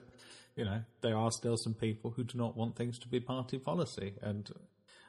you 0.56 0.66
know, 0.66 0.82
there 1.02 1.18
are 1.18 1.32
still 1.32 1.58
some 1.58 1.74
people 1.74 2.12
who 2.12 2.24
do 2.24 2.38
not 2.38 2.56
want 2.56 2.76
things 2.76 3.00
to 3.00 3.08
be 3.08 3.20
party 3.20 3.58
policy. 3.58 4.14
And 4.22 4.48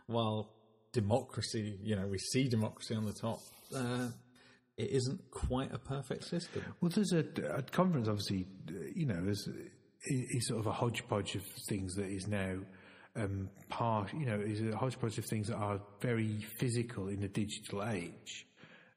while 0.06 0.50
democracy, 0.92 1.78
you 1.82 1.96
know, 1.96 2.06
we 2.06 2.18
see 2.18 2.48
democracy 2.48 2.94
on 2.94 3.04
the 3.04 3.12
top, 3.12 3.40
uh, 3.74 4.08
it 4.76 4.90
isn't 4.90 5.30
quite 5.30 5.72
a 5.72 5.78
perfect 5.78 6.24
system. 6.24 6.62
Well, 6.80 6.90
there's 6.94 7.12
a, 7.12 7.24
a 7.56 7.62
conference, 7.62 8.08
obviously, 8.08 8.46
uh, 8.68 8.72
you 8.94 9.06
know, 9.06 9.24
is, 9.26 9.48
is 10.04 10.48
sort 10.48 10.60
of 10.60 10.66
a 10.66 10.72
hodgepodge 10.72 11.34
of 11.36 11.42
things 11.68 11.94
that 11.94 12.06
is 12.06 12.26
now 12.26 12.56
um, 13.16 13.48
part, 13.68 14.12
you 14.12 14.26
know, 14.26 14.40
is 14.40 14.60
a 14.60 14.76
hodgepodge 14.76 15.18
of 15.18 15.24
things 15.26 15.48
that 15.48 15.56
are 15.56 15.80
very 16.00 16.38
physical 16.58 17.08
in 17.08 17.20
the 17.20 17.28
digital 17.28 17.84
age. 17.84 18.46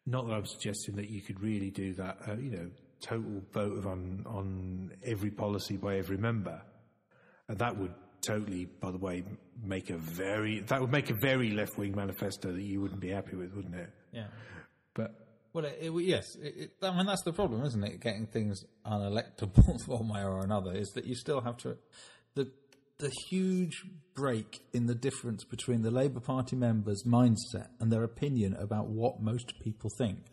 Not 0.06 0.28
that 0.28 0.34
I'm 0.34 0.46
suggesting 0.46 0.96
that 0.96 1.10
you 1.10 1.22
could 1.22 1.40
really 1.42 1.70
do 1.70 1.94
that, 1.96 2.18
uh, 2.28 2.38
you 2.38 2.52
know, 2.52 2.70
total 3.02 3.44
vote 3.54 3.86
on 3.86 4.24
on 4.26 4.92
every 5.04 5.30
policy 5.30 5.78
by 5.78 5.98
every 5.98 6.18
member, 6.18 6.62
and 7.48 7.60
that 7.60 7.78
would 7.78 7.94
totally, 8.28 8.66
by 8.66 8.92
the 8.92 8.98
way, 8.98 9.24
make 9.64 9.90
a 9.90 9.98
very 9.98 10.60
that 10.62 10.82
would 10.82 10.92
make 10.92 11.10
a 11.10 11.16
very 11.16 11.52
left 11.52 11.78
wing 11.78 11.96
manifesto 11.96 12.52
that 12.52 12.62
you 12.62 12.82
wouldn't 12.82 13.00
be 13.00 13.10
happy 13.10 13.36
with, 13.36 13.54
wouldn't 13.56 13.76
it? 13.76 13.90
Yeah. 14.12 14.28
But 14.94 15.16
Well, 15.54 15.66
it, 15.66 15.78
it, 15.82 15.92
yes, 16.04 16.36
it, 16.36 16.72
I 16.82 16.96
mean 16.96 17.06
that's 17.06 17.24
the 17.24 17.34
problem, 17.34 17.64
isn't 17.66 17.84
it? 17.84 18.02
Getting 18.02 18.28
things 18.28 18.64
unelectable 18.86 19.88
one 19.88 20.10
way 20.10 20.24
or 20.24 20.44
another 20.44 20.74
is 20.74 20.90
that 20.96 21.06
you 21.06 21.16
still 21.16 21.42
have 21.42 21.58
to 21.58 21.78
the 22.36 22.52
the 23.00 23.12
huge 23.30 23.84
break 24.14 24.62
in 24.74 24.88
the 24.88 24.96
difference 24.96 25.44
between 25.44 25.84
the 25.84 25.92
Labour 25.92 26.20
Party 26.20 26.56
members' 26.56 27.04
mindset 27.06 27.70
and 27.80 27.92
their 27.92 28.04
opinion 28.04 28.56
about 28.60 28.88
what 28.88 29.22
most 29.22 29.54
people 29.64 29.90
think, 29.98 30.26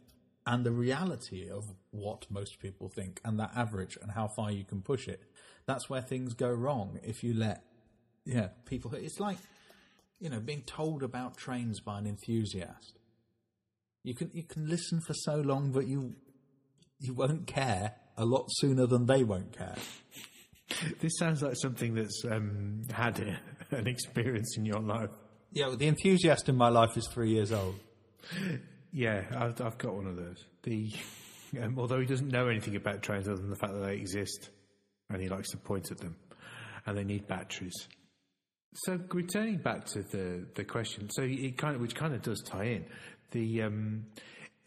and 0.47 0.65
the 0.65 0.73
reality 0.73 1.49
of 1.49 1.63
what 1.91 2.27
most 2.29 2.59
people 2.59 2.91
think, 2.95 3.21
and 3.25 3.39
that 3.39 3.53
average 3.55 3.97
and 4.03 4.13
how 4.13 4.29
far 4.37 4.51
you 4.51 4.65
can 4.65 4.83
push 4.83 5.07
it. 5.07 5.21
That's 5.67 5.89
where 5.89 6.03
things 6.03 6.35
go 6.35 6.51
wrong 6.51 7.01
if 7.03 7.23
you 7.25 7.33
let 7.33 7.63
yeah 8.25 8.49
people. 8.66 8.95
It's 8.95 9.20
like 9.20 9.39
you 10.20 10.31
know 10.31 10.41
being 10.41 10.62
told 10.62 11.03
about 11.03 11.37
trains 11.37 11.81
by 11.81 11.99
an 11.99 12.07
enthusiast. 12.07 12.99
You 14.03 14.14
can 14.14 14.31
you 14.35 14.43
can 14.43 14.68
listen 14.68 15.01
for 15.01 15.14
so 15.14 15.37
long, 15.37 15.72
but 15.72 15.87
you 15.87 16.14
you 16.99 17.14
won't 17.14 17.47
care 17.47 17.95
a 18.16 18.25
lot 18.25 18.47
sooner 18.49 18.87
than 18.87 19.07
they 19.07 19.25
won't 19.25 19.57
care. 19.57 19.77
this 21.01 21.12
sounds 21.18 21.43
like 21.43 21.57
something 21.57 21.95
that's 21.95 22.25
um, 22.31 22.83
had 22.91 23.18
a, 23.20 23.77
an 23.77 23.87
experience 23.87 24.57
in 24.57 24.64
your 24.64 24.81
life. 24.81 25.11
Yeah, 25.53 25.68
well, 25.68 25.77
the 25.77 25.89
enthusiast 25.89 26.49
in 26.49 26.57
my 26.57 26.68
life 26.68 26.97
is 26.97 27.07
three 27.09 27.31
years 27.31 27.53
old. 27.53 27.77
Yeah, 28.93 29.25
I've, 29.37 29.61
I've 29.61 29.77
got 29.77 29.95
one 29.95 30.07
of 30.07 30.16
those. 30.16 30.45
The 30.62 30.93
um, 31.61 31.79
although 31.79 32.01
he 32.01 32.07
doesn't 32.07 32.29
know 32.29 32.49
anything 32.49 32.77
about 32.77 33.03
trains 33.03 33.29
other 33.29 33.41
than 33.41 33.51
the 33.51 33.57
fact 33.57 33.72
that 33.72 33.81
they 33.81 33.97
exist, 33.97 34.51
and 35.11 35.20
he 35.20 35.29
likes 35.29 35.51
to 35.51 35.57
point 35.57 35.91
at 35.91 35.99
them, 35.99 36.16
and 36.87 36.97
they 36.97 37.05
need 37.05 37.27
batteries. 37.27 37.75
So 38.75 38.99
returning 39.12 39.59
back 39.59 39.87
to 39.87 40.03
the 40.03 40.47
the 40.55 40.64
question, 40.64 41.09
so 41.11 41.22
it 41.22 41.57
kind 41.57 41.77
of 41.77 41.81
which 41.81 41.95
kind 41.95 42.14
of 42.14 42.22
does 42.22 42.43
tie 42.43 42.64
in 42.64 42.85
the 43.31 43.62
um, 43.62 44.07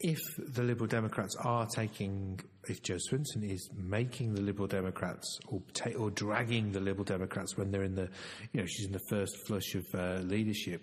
if 0.00 0.18
the 0.38 0.62
Liberal 0.62 0.86
Democrats 0.86 1.36
are 1.44 1.66
taking 1.66 2.40
if 2.68 2.82
Jo 2.82 2.96
Swinson 2.96 3.42
is 3.42 3.68
making 3.76 4.34
the 4.34 4.40
Liberal 4.40 4.68
Democrats 4.68 5.38
or 5.48 5.60
ta- 5.74 5.96
or 5.98 6.10
dragging 6.10 6.72
the 6.72 6.80
Liberal 6.80 7.04
Democrats 7.04 7.56
when 7.56 7.70
they're 7.70 7.82
in 7.82 7.94
the 7.94 8.08
you 8.52 8.60
know 8.60 8.66
she's 8.66 8.86
in 8.86 8.92
the 8.92 9.06
first 9.10 9.36
flush 9.46 9.74
of 9.74 9.84
uh, 9.94 10.20
leadership 10.22 10.82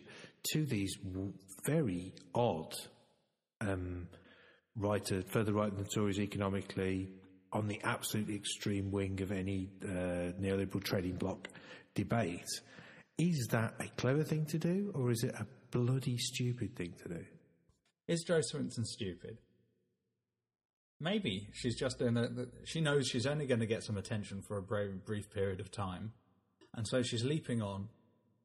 to 0.51 0.65
these 0.65 0.95
very 1.65 2.13
odd 2.36 2.73
um, 3.61 4.07
right, 4.76 5.07
further 5.30 5.53
right 5.53 5.73
than 5.73 5.84
the 5.84 5.89
Tories 5.89 6.19
economically, 6.19 7.09
on 7.51 7.67
the 7.67 7.80
absolutely 7.84 8.36
extreme 8.36 8.91
wing 8.91 9.21
of 9.21 9.32
any 9.32 9.69
uh, 9.84 10.34
neoliberal 10.41 10.84
trading 10.84 11.15
bloc 11.15 11.47
debate. 11.93 12.45
Is 13.18 13.47
that 13.51 13.76
a 13.80 13.88
clever 13.99 14.24
thing 14.24 14.45
to 14.47 14.57
do, 14.57 14.91
or 14.93 15.11
is 15.11 15.24
it 15.24 15.34
a 15.36 15.47
bloody 15.72 16.18
stupid 16.18 16.76
thing 16.76 16.93
to 17.03 17.09
do? 17.09 17.26
Is 18.07 18.24
Jo 18.24 18.39
Swinson 18.39 18.86
stupid? 18.86 19.39
Maybe 20.99 21.47
she's 21.53 21.78
just 21.78 22.01
in 22.01 22.18
a. 22.18 22.30
She 22.66 22.82
knows 22.82 23.07
she's 23.07 23.26
only 23.26 23.45
going 23.45 23.59
to 23.59 23.66
get 23.66 23.84
some 23.84 23.97
attention 23.97 24.41
for 24.41 24.57
a 24.57 24.61
brief, 24.61 25.05
brief 25.05 25.30
period 25.30 25.59
of 25.59 25.72
time, 25.72 26.13
and 26.74 26.88
so 26.88 27.01
she's 27.01 27.24
leaping 27.24 27.61
on, 27.61 27.89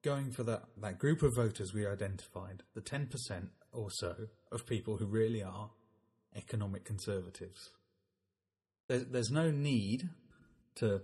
going 0.02 0.30
for 0.30 0.44
that, 0.44 0.62
that 0.80 0.98
group 0.98 1.22
of 1.22 1.34
voters 1.36 1.72
we 1.74 1.86
identified, 1.86 2.62
the 2.74 2.80
ten 2.80 3.06
percent 3.06 3.50
or 3.72 3.88
so 3.90 4.14
of 4.50 4.66
people 4.66 4.96
who 4.96 5.06
really 5.06 5.42
are 5.42 5.70
economic 6.36 6.84
conservatives. 6.84 7.70
There's, 8.88 9.06
there's 9.06 9.30
no 9.30 9.50
need 9.50 10.08
to 10.76 11.02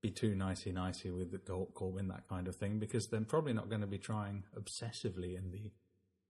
be 0.00 0.10
too 0.10 0.34
nicey 0.34 0.72
nicey 0.72 1.10
with 1.10 1.32
the 1.32 1.38
Cor- 1.38 1.68
Corbyn, 1.74 2.08
that 2.08 2.28
kind 2.28 2.46
of 2.48 2.56
thing, 2.56 2.78
because 2.78 3.08
they're 3.08 3.20
probably 3.20 3.52
not 3.52 3.68
going 3.68 3.80
to 3.80 3.86
be 3.86 3.98
trying 3.98 4.44
obsessively 4.56 5.36
in 5.36 5.50
the 5.50 5.72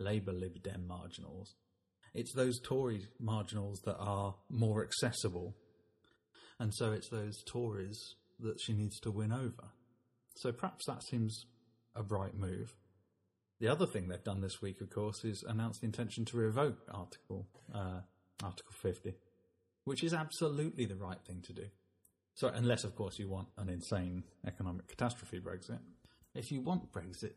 Labour 0.03 0.33
Lib 0.33 0.63
Dem 0.63 0.87
marginals. 0.87 1.55
It's 2.15 2.33
those 2.33 2.59
Tory 2.61 3.07
marginals 3.21 3.81
that 3.85 3.97
are 3.99 4.35
more 4.49 4.83
accessible. 4.83 5.55
And 6.59 6.75
so 6.75 6.93
it's 6.93 7.09
those 7.11 7.43
Tories 7.47 8.15
that 8.41 8.61
she 8.61 8.73
needs 8.73 8.99
to 9.01 9.11
win 9.11 9.33
over. 9.33 9.71
So 10.37 10.53
perhaps 10.53 10.87
that 10.87 11.03
seems 11.03 11.45
a 11.95 12.03
bright 12.03 12.35
move. 12.35 12.75
The 13.61 13.69
other 13.69 13.87
thing 13.87 14.09
they've 14.09 14.23
done 14.23 14.41
this 14.41 14.63
week, 14.63 14.81
of 14.81 14.91
course, 14.91 15.25
is 15.25 15.45
announce 15.47 15.81
the 15.81 15.87
intention 15.87 16.25
to 16.27 16.37
revoke 16.37 16.79
Article 16.93 17.47
uh, 17.75 18.01
Article 18.43 18.73
50, 18.83 19.15
which 19.85 20.05
is 20.05 20.15
absolutely 20.15 20.87
the 20.87 20.95
right 20.95 21.21
thing 21.27 21.43
to 21.43 21.53
do. 21.53 21.65
So, 22.39 22.47
unless, 22.55 22.85
of 22.85 22.95
course, 22.95 23.19
you 23.19 23.29
want 23.29 23.49
an 23.57 23.69
insane 23.69 24.23
economic 24.47 24.87
catastrophe 24.87 25.41
Brexit. 25.41 25.81
If 26.37 26.53
you 26.53 26.61
want 26.61 26.93
Brexit, 26.93 27.33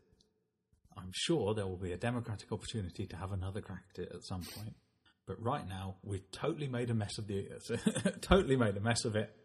I'm 0.96 1.10
sure 1.12 1.56
there 1.56 1.66
will 1.66 1.76
be 1.76 1.92
a 1.92 1.98
democratic 1.98 2.52
opportunity 2.52 3.08
to 3.08 3.16
have 3.16 3.32
another 3.32 3.62
crack 3.62 3.82
at 3.96 4.04
it 4.04 4.12
at 4.14 4.24
some 4.24 4.44
point. 4.44 4.76
But 5.26 5.42
right 5.42 5.68
now, 5.68 5.96
we've 6.04 6.30
totally 6.32 6.68
made 6.68 6.92
a 6.92 6.94
mess 6.94 7.18
of 7.18 7.26
the 7.26 7.48
totally 8.22 8.56
made 8.56 8.78
a 8.78 8.80
mess 8.80 9.04
of 9.04 9.16
it. 9.16 9.36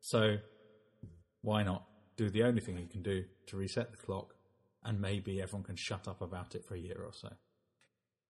So 0.00 0.36
why 1.40 1.62
not 1.62 1.86
do 2.18 2.28
the 2.28 2.42
only 2.42 2.60
thing 2.60 2.76
you 2.76 2.86
can 2.86 3.02
do 3.02 3.24
to 3.46 3.56
reset 3.56 3.92
the 3.92 3.96
clock 3.96 4.34
and 4.84 5.00
maybe 5.00 5.40
everyone 5.40 5.64
can 5.64 5.76
shut 5.78 6.08
up 6.08 6.20
about 6.20 6.54
it 6.54 6.66
for 6.68 6.74
a 6.74 6.78
year 6.78 7.00
or 7.02 7.12
so. 7.14 7.30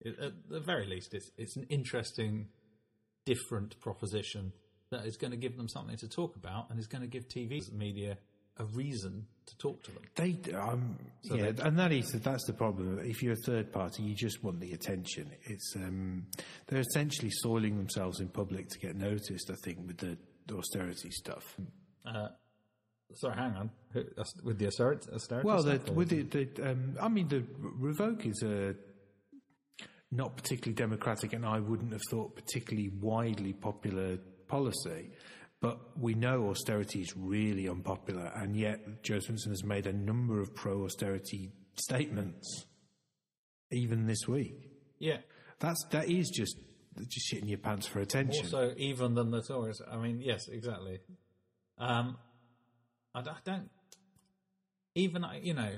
At 0.06 0.48
the 0.48 0.60
very 0.60 0.86
least, 0.86 1.14
it's 1.14 1.32
it's 1.36 1.56
an 1.56 1.66
interesting, 1.68 2.46
different 3.26 3.80
proposition 3.80 4.52
that 4.91 5.07
is 5.07 5.16
going 5.16 5.30
to 5.30 5.36
give 5.36 5.57
them 5.57 5.68
something 5.68 5.97
to 5.97 6.09
talk 6.09 6.36
about 6.36 6.70
and 6.70 6.78
is 6.78 6.86
going 6.86 7.03
to 7.03 7.09
give 7.09 7.28
TV 7.28 7.61
media 7.72 8.18
a 8.59 8.64
reason 8.64 9.26
to 9.47 9.57
talk 9.57 9.82
to 9.84 9.93
them. 9.93 10.03
They, 10.16 10.36
um, 10.55 10.99
yeah, 11.22 11.53
and 11.62 11.78
that 11.78 11.93
is 11.93 12.11
that's 12.12 12.45
the 12.45 12.53
problem. 12.53 12.99
If 13.03 13.22
you're 13.22 13.32
a 13.32 13.47
third 13.47 13.72
party, 13.72 14.03
you 14.03 14.14
just 14.14 14.43
want 14.45 14.61
the 14.61 14.72
attention. 14.72 15.30
It's 15.45 15.74
um, 15.76 16.26
they're 16.66 16.80
essentially 16.80 17.30
soiling 17.30 17.78
themselves 17.78 18.20
in 18.20 18.28
public 18.28 18.68
to 18.68 18.78
get 18.78 18.97
noticed. 18.97 19.51
I 19.51 19.55
think 19.64 19.78
with 19.86 19.99
the 19.99 20.18
austerity 20.53 21.11
stuff. 21.11 21.57
Uh, 22.05 22.28
sorry, 23.14 23.36
hang 23.36 23.55
on. 23.55 23.70
With 24.43 24.59
the 24.59 24.66
austerity, 24.66 25.09
austerity 25.12 25.47
Well, 25.47 25.62
the, 25.62 25.93
with 25.93 26.09
the, 26.09 26.22
the 26.22 26.70
um, 26.70 26.97
I 27.01 27.09
mean, 27.09 27.28
the 27.28 27.45
revoke 27.59 28.26
is 28.26 28.43
a 28.43 28.74
not 30.12 30.36
particularly 30.36 30.74
democratic, 30.74 31.32
and 31.32 31.47
I 31.47 31.61
wouldn't 31.61 31.93
have 31.93 32.03
thought 32.11 32.34
particularly 32.34 32.91
widely 33.01 33.53
popular 33.53 34.18
policy. 34.51 35.11
But 35.61 35.78
we 35.98 36.14
know 36.14 36.48
austerity 36.48 37.01
is 37.03 37.14
really 37.16 37.68
unpopular, 37.68 38.32
and 38.34 38.57
yet 38.57 39.03
Jo 39.03 39.16
Swinson 39.18 39.48
has 39.51 39.62
made 39.62 39.86
a 39.86 39.92
number 39.92 40.40
of 40.40 40.55
pro-austerity 40.55 41.53
statements, 41.74 42.64
even 43.70 44.07
this 44.07 44.26
week. 44.26 44.70
yeah. 44.98 45.18
That's 45.59 45.84
that 45.90 46.09
is 46.09 46.30
just 46.30 46.57
just 47.07 47.30
shitting 47.30 47.48
your 47.51 47.59
pants 47.59 47.86
for 47.86 48.01
attention. 48.01 48.46
Also, 48.46 48.72
even 48.78 49.14
than 49.14 49.30
the 49.30 49.42
Tories. 49.42 49.82
I 49.90 49.98
mean, 49.98 50.22
yes, 50.22 50.48
exactly. 50.48 51.01
Um, 51.76 52.16
I 53.14 53.20
don't, 53.20 53.34
I 53.36 53.40
don't 53.44 53.68
even 54.94 55.22
I- 55.22 55.40
you 55.40 55.53
know, 55.53 55.72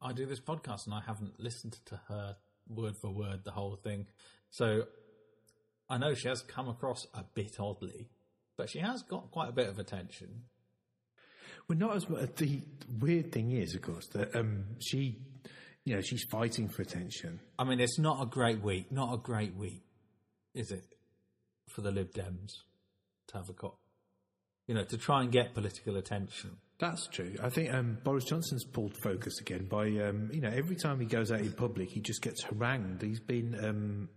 I 0.00 0.12
do 0.12 0.24
this 0.26 0.38
podcast 0.40 0.86
and 0.86 0.94
I 0.94 1.00
haven't 1.04 1.40
listened 1.40 1.78
to 1.86 2.00
her 2.08 2.36
word 2.68 2.94
for 2.96 3.10
word 3.10 3.42
the 3.42 3.50
whole 3.50 3.74
thing, 3.74 4.06
so 4.50 4.84
I 5.90 5.98
know 5.98 6.14
she 6.14 6.28
has 6.28 6.42
come 6.42 6.68
across 6.68 7.06
a 7.14 7.24
bit 7.34 7.58
oddly, 7.58 8.08
but 8.56 8.68
she 8.68 8.80
has 8.80 9.02
got 9.02 9.30
quite 9.30 9.48
a 9.48 9.52
bit 9.52 9.68
of 9.68 9.78
attention. 9.78 10.42
Well, 11.68 11.78
not 11.78 11.96
as. 11.96 12.06
The 12.36 12.62
weird 12.98 13.32
thing 13.32 13.52
is, 13.52 13.74
of 13.74 13.82
course, 13.82 14.06
that 14.08 14.34
um, 14.34 14.64
she, 14.80 15.18
you 15.84 15.94
know, 15.94 16.00
she's 16.00 16.24
fighting 16.30 16.68
for 16.68 16.82
attention. 16.82 17.40
I 17.58 17.64
mean, 17.64 17.80
it's 17.80 17.98
not 17.98 18.22
a 18.22 18.26
great 18.26 18.62
week, 18.62 18.90
not 18.90 19.12
a 19.12 19.18
great 19.18 19.54
week, 19.54 19.82
is 20.54 20.70
it, 20.70 20.84
for 21.68 21.82
the 21.82 21.90
Lib 21.90 22.12
Dems 22.12 22.52
to 23.28 23.36
have 23.36 23.48
a 23.48 23.52
cop, 23.52 23.78
you 24.66 24.74
know, 24.74 24.84
to 24.84 24.96
try 24.96 25.22
and 25.22 25.30
get 25.30 25.54
political 25.54 25.96
attention. 25.96 26.56
That's 26.78 27.06
true. 27.08 27.34
I 27.42 27.50
think 27.50 27.74
um, 27.74 27.98
Boris 28.04 28.24
Johnson's 28.24 28.64
pulled 28.64 28.94
focus 29.02 29.40
again 29.40 29.66
by, 29.66 29.88
um, 29.98 30.30
you 30.32 30.40
know, 30.40 30.50
every 30.50 30.76
time 30.76 31.00
he 31.00 31.06
goes 31.06 31.32
out 31.32 31.40
in 31.40 31.52
public, 31.52 31.90
he 31.90 32.00
just 32.00 32.22
gets 32.22 32.44
harangued. 32.44 33.02
He's 33.02 33.20
been 33.20 33.56
um, 33.62 34.08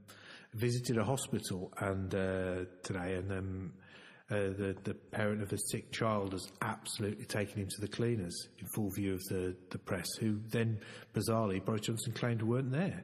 visited 0.54 0.98
a 0.98 1.04
hospital 1.04 1.72
and 1.78 2.14
uh, 2.14 2.66
today, 2.84 3.16
and 3.16 3.32
um, 3.32 3.74
uh, 4.30 4.36
the 4.36 4.76
the 4.84 4.94
parent 4.94 5.42
of 5.42 5.50
the 5.50 5.58
sick 5.58 5.92
child 5.92 6.34
has 6.34 6.48
absolutely 6.62 7.26
taken 7.26 7.62
him 7.62 7.68
to 7.70 7.82
the 7.82 7.88
cleaners 7.88 8.48
in 8.60 8.68
full 8.76 8.90
view 8.90 9.14
of 9.14 9.22
the, 9.30 9.56
the 9.70 9.78
press, 9.78 10.08
who 10.20 10.40
then 10.50 10.80
bizarrely 11.14 11.64
Boris 11.64 11.82
Johnson 11.82 12.14
claimed 12.14 12.42
weren't 12.42 12.72
there. 12.72 13.04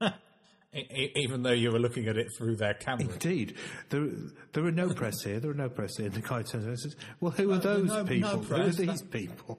Even 1.14 1.42
though 1.42 1.52
you 1.52 1.70
were 1.72 1.78
looking 1.78 2.06
at 2.06 2.18
it 2.18 2.26
through 2.36 2.56
their 2.56 2.74
camera. 2.74 3.08
Indeed, 3.10 3.54
there 3.88 4.08
there 4.52 4.64
are 4.66 4.72
no 4.72 4.90
press 4.90 5.22
here. 5.22 5.40
There 5.40 5.50
are 5.50 5.54
no 5.54 5.70
press 5.70 5.96
here. 5.96 6.06
And 6.06 6.14
the 6.14 6.20
guy 6.20 6.42
turns 6.42 6.64
around 6.64 6.68
and 6.68 6.80
says, 6.80 6.96
"Well, 7.20 7.32
who 7.32 7.50
are 7.52 7.58
those 7.58 7.88
no- 7.88 8.02
no 8.02 8.04
people? 8.04 8.38
press, 8.40 8.76
who 8.76 8.82
are 8.82 8.86
these 8.86 9.02
people?" 9.02 9.58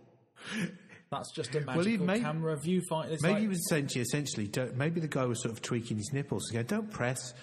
That's 1.09 1.31
just 1.31 1.55
a 1.55 1.59
he 1.59 1.65
magical 1.65 2.05
may- 2.05 2.19
camera 2.19 2.57
viewfinder. 2.57 3.11
It's 3.11 3.23
Maybe 3.23 3.33
like- 3.33 3.41
he 3.41 3.47
was 3.47 3.59
essentially, 3.59 4.01
essentially, 4.01 4.47
don't, 4.47 4.75
maybe 4.75 4.99
the 4.99 5.07
guy 5.07 5.25
was 5.25 5.41
sort 5.41 5.53
of 5.53 5.61
tweaking 5.61 5.97
his 5.97 6.11
nipples. 6.13 6.51
Don't 6.67 6.91
press 6.91 7.33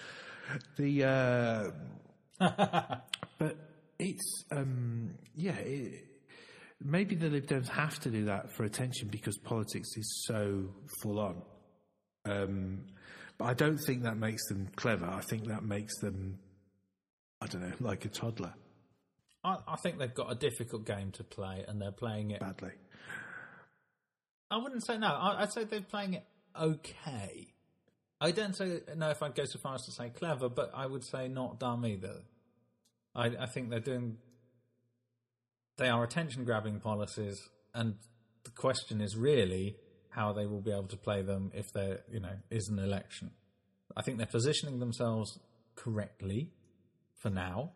the. 0.77 1.03
Uh, 1.03 1.71
but 3.39 3.57
it's 3.97 4.43
um, 4.51 5.15
yeah. 5.35 5.55
It, 5.55 6.05
maybe 6.83 7.15
the 7.15 7.29
Lib 7.29 7.47
Dems 7.47 7.69
have 7.69 7.99
to 8.01 8.09
do 8.09 8.25
that 8.25 8.51
for 8.51 8.63
attention 8.65 9.07
because 9.07 9.37
politics 9.37 9.89
is 9.97 10.25
so 10.27 10.69
full 11.01 11.19
on. 11.19 11.41
Um, 12.25 12.85
but 13.37 13.45
I 13.45 13.53
don't 13.53 13.77
think 13.77 14.03
that 14.03 14.17
makes 14.17 14.47
them 14.47 14.67
clever. 14.75 15.05
I 15.05 15.21
think 15.21 15.47
that 15.47 15.63
makes 15.63 15.97
them, 15.99 16.39
I 17.41 17.47
don't 17.47 17.61
know, 17.61 17.73
like 17.79 18.05
a 18.05 18.09
toddler 18.09 18.53
I, 19.45 19.57
I 19.67 19.75
think 19.77 19.99
they've 19.99 20.13
got 20.13 20.31
a 20.31 20.35
difficult 20.35 20.85
game 20.85 21.11
to 21.11 21.23
play, 21.23 21.63
and 21.67 21.79
they're 21.79 21.91
playing 21.91 22.31
it. 22.31 22.39
badly. 22.39 22.71
I 24.51 24.57
wouldn't 24.57 24.85
say 24.85 24.97
no. 24.97 25.07
I, 25.07 25.41
I'd 25.43 25.51
say 25.51 25.63
they're 25.63 25.81
playing 25.81 26.13
it 26.15 26.23
okay. 26.59 27.47
I 28.21 28.31
don't 28.31 28.55
say 28.55 28.79
no 28.95 29.09
if 29.09 29.21
I'd 29.21 29.35
go 29.35 29.43
so 29.45 29.59
far 29.59 29.75
as 29.75 29.83
to 29.85 29.91
say 29.91 30.09
clever, 30.09 30.49
but 30.49 30.71
I 30.73 30.85
would 30.85 31.03
say 31.03 31.27
not 31.27 31.59
dumb 31.59 31.85
either. 31.85 32.21
I, 33.13 33.25
I 33.27 33.45
think 33.47 33.69
they're 33.69 33.79
doing. 33.79 34.17
They 35.77 35.89
are 35.89 36.03
attention 36.03 36.45
grabbing 36.45 36.79
policies, 36.79 37.37
and 37.73 37.95
the 38.45 38.51
question 38.51 39.01
is 39.01 39.17
really 39.17 39.75
how 40.09 40.31
they 40.31 40.45
will 40.45 40.61
be 40.61 40.71
able 40.71 40.87
to 40.87 40.97
play 40.97 41.21
them 41.21 41.51
if 41.53 41.65
there, 41.73 41.99
you 42.09 42.21
know, 42.21 42.31
is 42.49 42.69
an 42.69 42.79
election. 42.79 43.31
I 43.97 44.01
think 44.01 44.17
they're 44.17 44.25
positioning 44.27 44.79
themselves 44.79 45.37
correctly 45.75 46.51
for 47.21 47.29
now, 47.29 47.71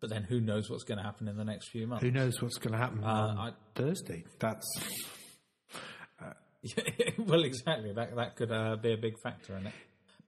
but 0.00 0.08
then 0.08 0.22
who 0.22 0.40
knows 0.40 0.70
what's 0.70 0.84
going 0.84 0.98
to 0.98 1.04
happen 1.04 1.28
in 1.28 1.36
the 1.36 1.44
next 1.44 1.68
few 1.68 1.86
months? 1.86 2.02
Who 2.02 2.10
knows 2.10 2.40
what's 2.40 2.56
going 2.56 2.72
to 2.72 2.78
happen 2.78 3.04
uh, 3.04 3.06
on 3.06 3.38
I- 3.38 3.52
Thursday? 3.74 4.24
That's 4.38 4.66
well, 7.18 7.44
exactly. 7.44 7.92
That 7.92 8.14
that 8.16 8.36
could 8.36 8.52
uh, 8.52 8.76
be 8.76 8.92
a 8.92 8.96
big 8.96 9.18
factor 9.22 9.56
in 9.56 9.66
it, 9.66 9.72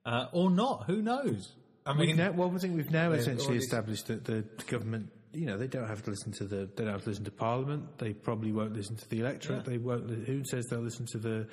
uh, 0.05 0.27
or 0.31 0.49
not. 0.49 0.85
Who 0.87 1.01
knows? 1.01 1.53
I 1.85 1.93
mean, 1.93 2.17
now, 2.17 2.31
well, 2.31 2.51
I 2.53 2.57
think 2.57 2.75
we've 2.75 2.91
now 2.91 3.11
essentially 3.11 3.57
established 3.57 4.07
that 4.07 4.25
the 4.25 4.43
government, 4.67 5.11
you 5.33 5.45
know, 5.45 5.55
they 5.55 5.67
don't 5.67 5.87
have 5.87 6.01
to 6.03 6.09
listen 6.09 6.31
to 6.33 6.45
the, 6.45 6.67
they 6.75 6.83
don't 6.83 6.93
have 6.93 7.03
to 7.03 7.09
listen 7.09 7.25
to 7.25 7.31
Parliament. 7.31 7.99
They 7.99 8.13
probably 8.13 8.51
won't 8.51 8.73
listen 8.73 8.95
to 8.95 9.09
the 9.09 9.19
electorate. 9.19 9.65
They 9.65 9.77
won't. 9.77 10.09
Who 10.09 10.43
says 10.45 10.65
they'll 10.69 10.79
listen 10.79 11.05
to 11.07 11.19
the 11.19 11.47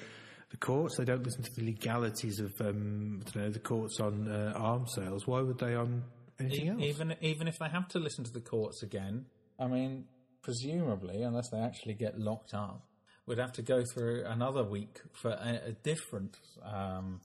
the 0.50 0.56
courts? 0.56 0.96
They 0.96 1.04
don't 1.04 1.22
listen 1.22 1.42
to 1.42 1.50
the 1.54 1.64
legalities 1.64 2.40
of, 2.40 2.52
um, 2.60 3.22
I 3.26 3.30
don't 3.30 3.44
know, 3.44 3.50
the 3.50 3.58
courts 3.58 4.00
on 4.00 4.28
uh, 4.28 4.54
arms 4.56 4.92
sales. 4.94 5.26
Why 5.26 5.42
would 5.42 5.58
they 5.58 5.74
on 5.74 6.02
anything 6.40 6.68
else? 6.70 6.80
e- 6.80 6.88
even 6.88 7.14
even 7.20 7.46
if 7.46 7.58
they 7.58 7.68
have 7.68 7.88
to 7.88 7.98
listen 7.98 8.24
to 8.24 8.32
the 8.32 8.40
courts 8.40 8.82
again, 8.82 9.26
I 9.58 9.66
mean, 9.66 10.06
presumably, 10.42 11.22
unless 11.22 11.50
they 11.50 11.58
actually 11.60 11.94
get 11.94 12.18
locked 12.18 12.54
up, 12.54 12.86
we'd 13.26 13.38
have 13.38 13.52
to 13.52 13.62
go 13.62 13.82
through 13.94 14.24
another 14.26 14.64
week 14.64 15.00
for 15.12 15.30
a, 15.30 15.60
a 15.66 15.72
different 15.72 16.36
um. 16.62 17.20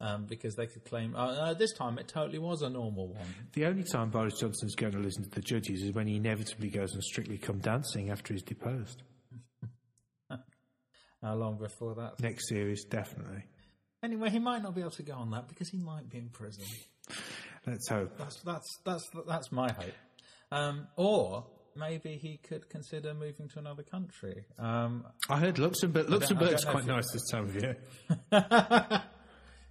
Um, 0.00 0.26
because 0.28 0.56
they 0.56 0.66
could 0.66 0.84
claim 0.84 1.14
uh, 1.14 1.26
uh, 1.26 1.54
this 1.54 1.72
time 1.72 1.96
it 1.98 2.08
totally 2.08 2.40
was 2.40 2.62
a 2.62 2.68
normal 2.68 3.06
one. 3.08 3.26
the 3.52 3.66
only 3.66 3.84
time 3.84 4.10
Boris 4.10 4.34
Johnson's 4.40 4.74
going 4.74 4.92
to 4.92 4.98
listen 4.98 5.22
to 5.22 5.30
the 5.30 5.40
judges 5.40 5.82
is 5.82 5.92
when 5.92 6.08
he 6.08 6.16
inevitably 6.16 6.68
goes 6.68 6.92
and 6.92 7.02
Strictly 7.04 7.38
Come 7.38 7.58
Dancing 7.58 8.10
after 8.10 8.32
he's 8.34 8.42
deposed. 8.42 9.02
How 11.22 11.34
long 11.34 11.56
before 11.58 11.94
that? 11.96 12.20
Next 12.20 12.48
series, 12.48 12.84
definitely. 12.84 13.44
Anyway, 14.02 14.30
he 14.30 14.38
might 14.38 14.62
not 14.62 14.74
be 14.74 14.80
able 14.80 14.92
to 14.92 15.02
go 15.02 15.14
on 15.14 15.30
that 15.30 15.48
because 15.48 15.68
he 15.68 15.78
might 15.78 16.08
be 16.08 16.18
in 16.18 16.28
prison. 16.28 16.64
Let's 17.66 17.88
hope. 17.88 18.16
That's 18.16 18.40
that's 18.42 18.78
that's 18.84 19.04
that's 19.26 19.52
my 19.52 19.72
hope. 19.72 19.94
Um, 20.50 20.86
or 20.96 21.46
maybe 21.78 22.16
he 22.16 22.36
could 22.36 22.68
consider 22.68 23.14
moving 23.14 23.48
to 23.48 23.58
another 23.58 23.82
country. 23.82 24.44
Um, 24.58 25.06
I 25.28 25.38
heard 25.38 25.58
Luxembourg. 25.58 26.08
Luxembourg's 26.08 26.64
quite 26.64 26.86
nice 26.86 27.10
this 27.12 27.28
time 27.30 27.44
of 27.44 27.54
year. 27.54 27.76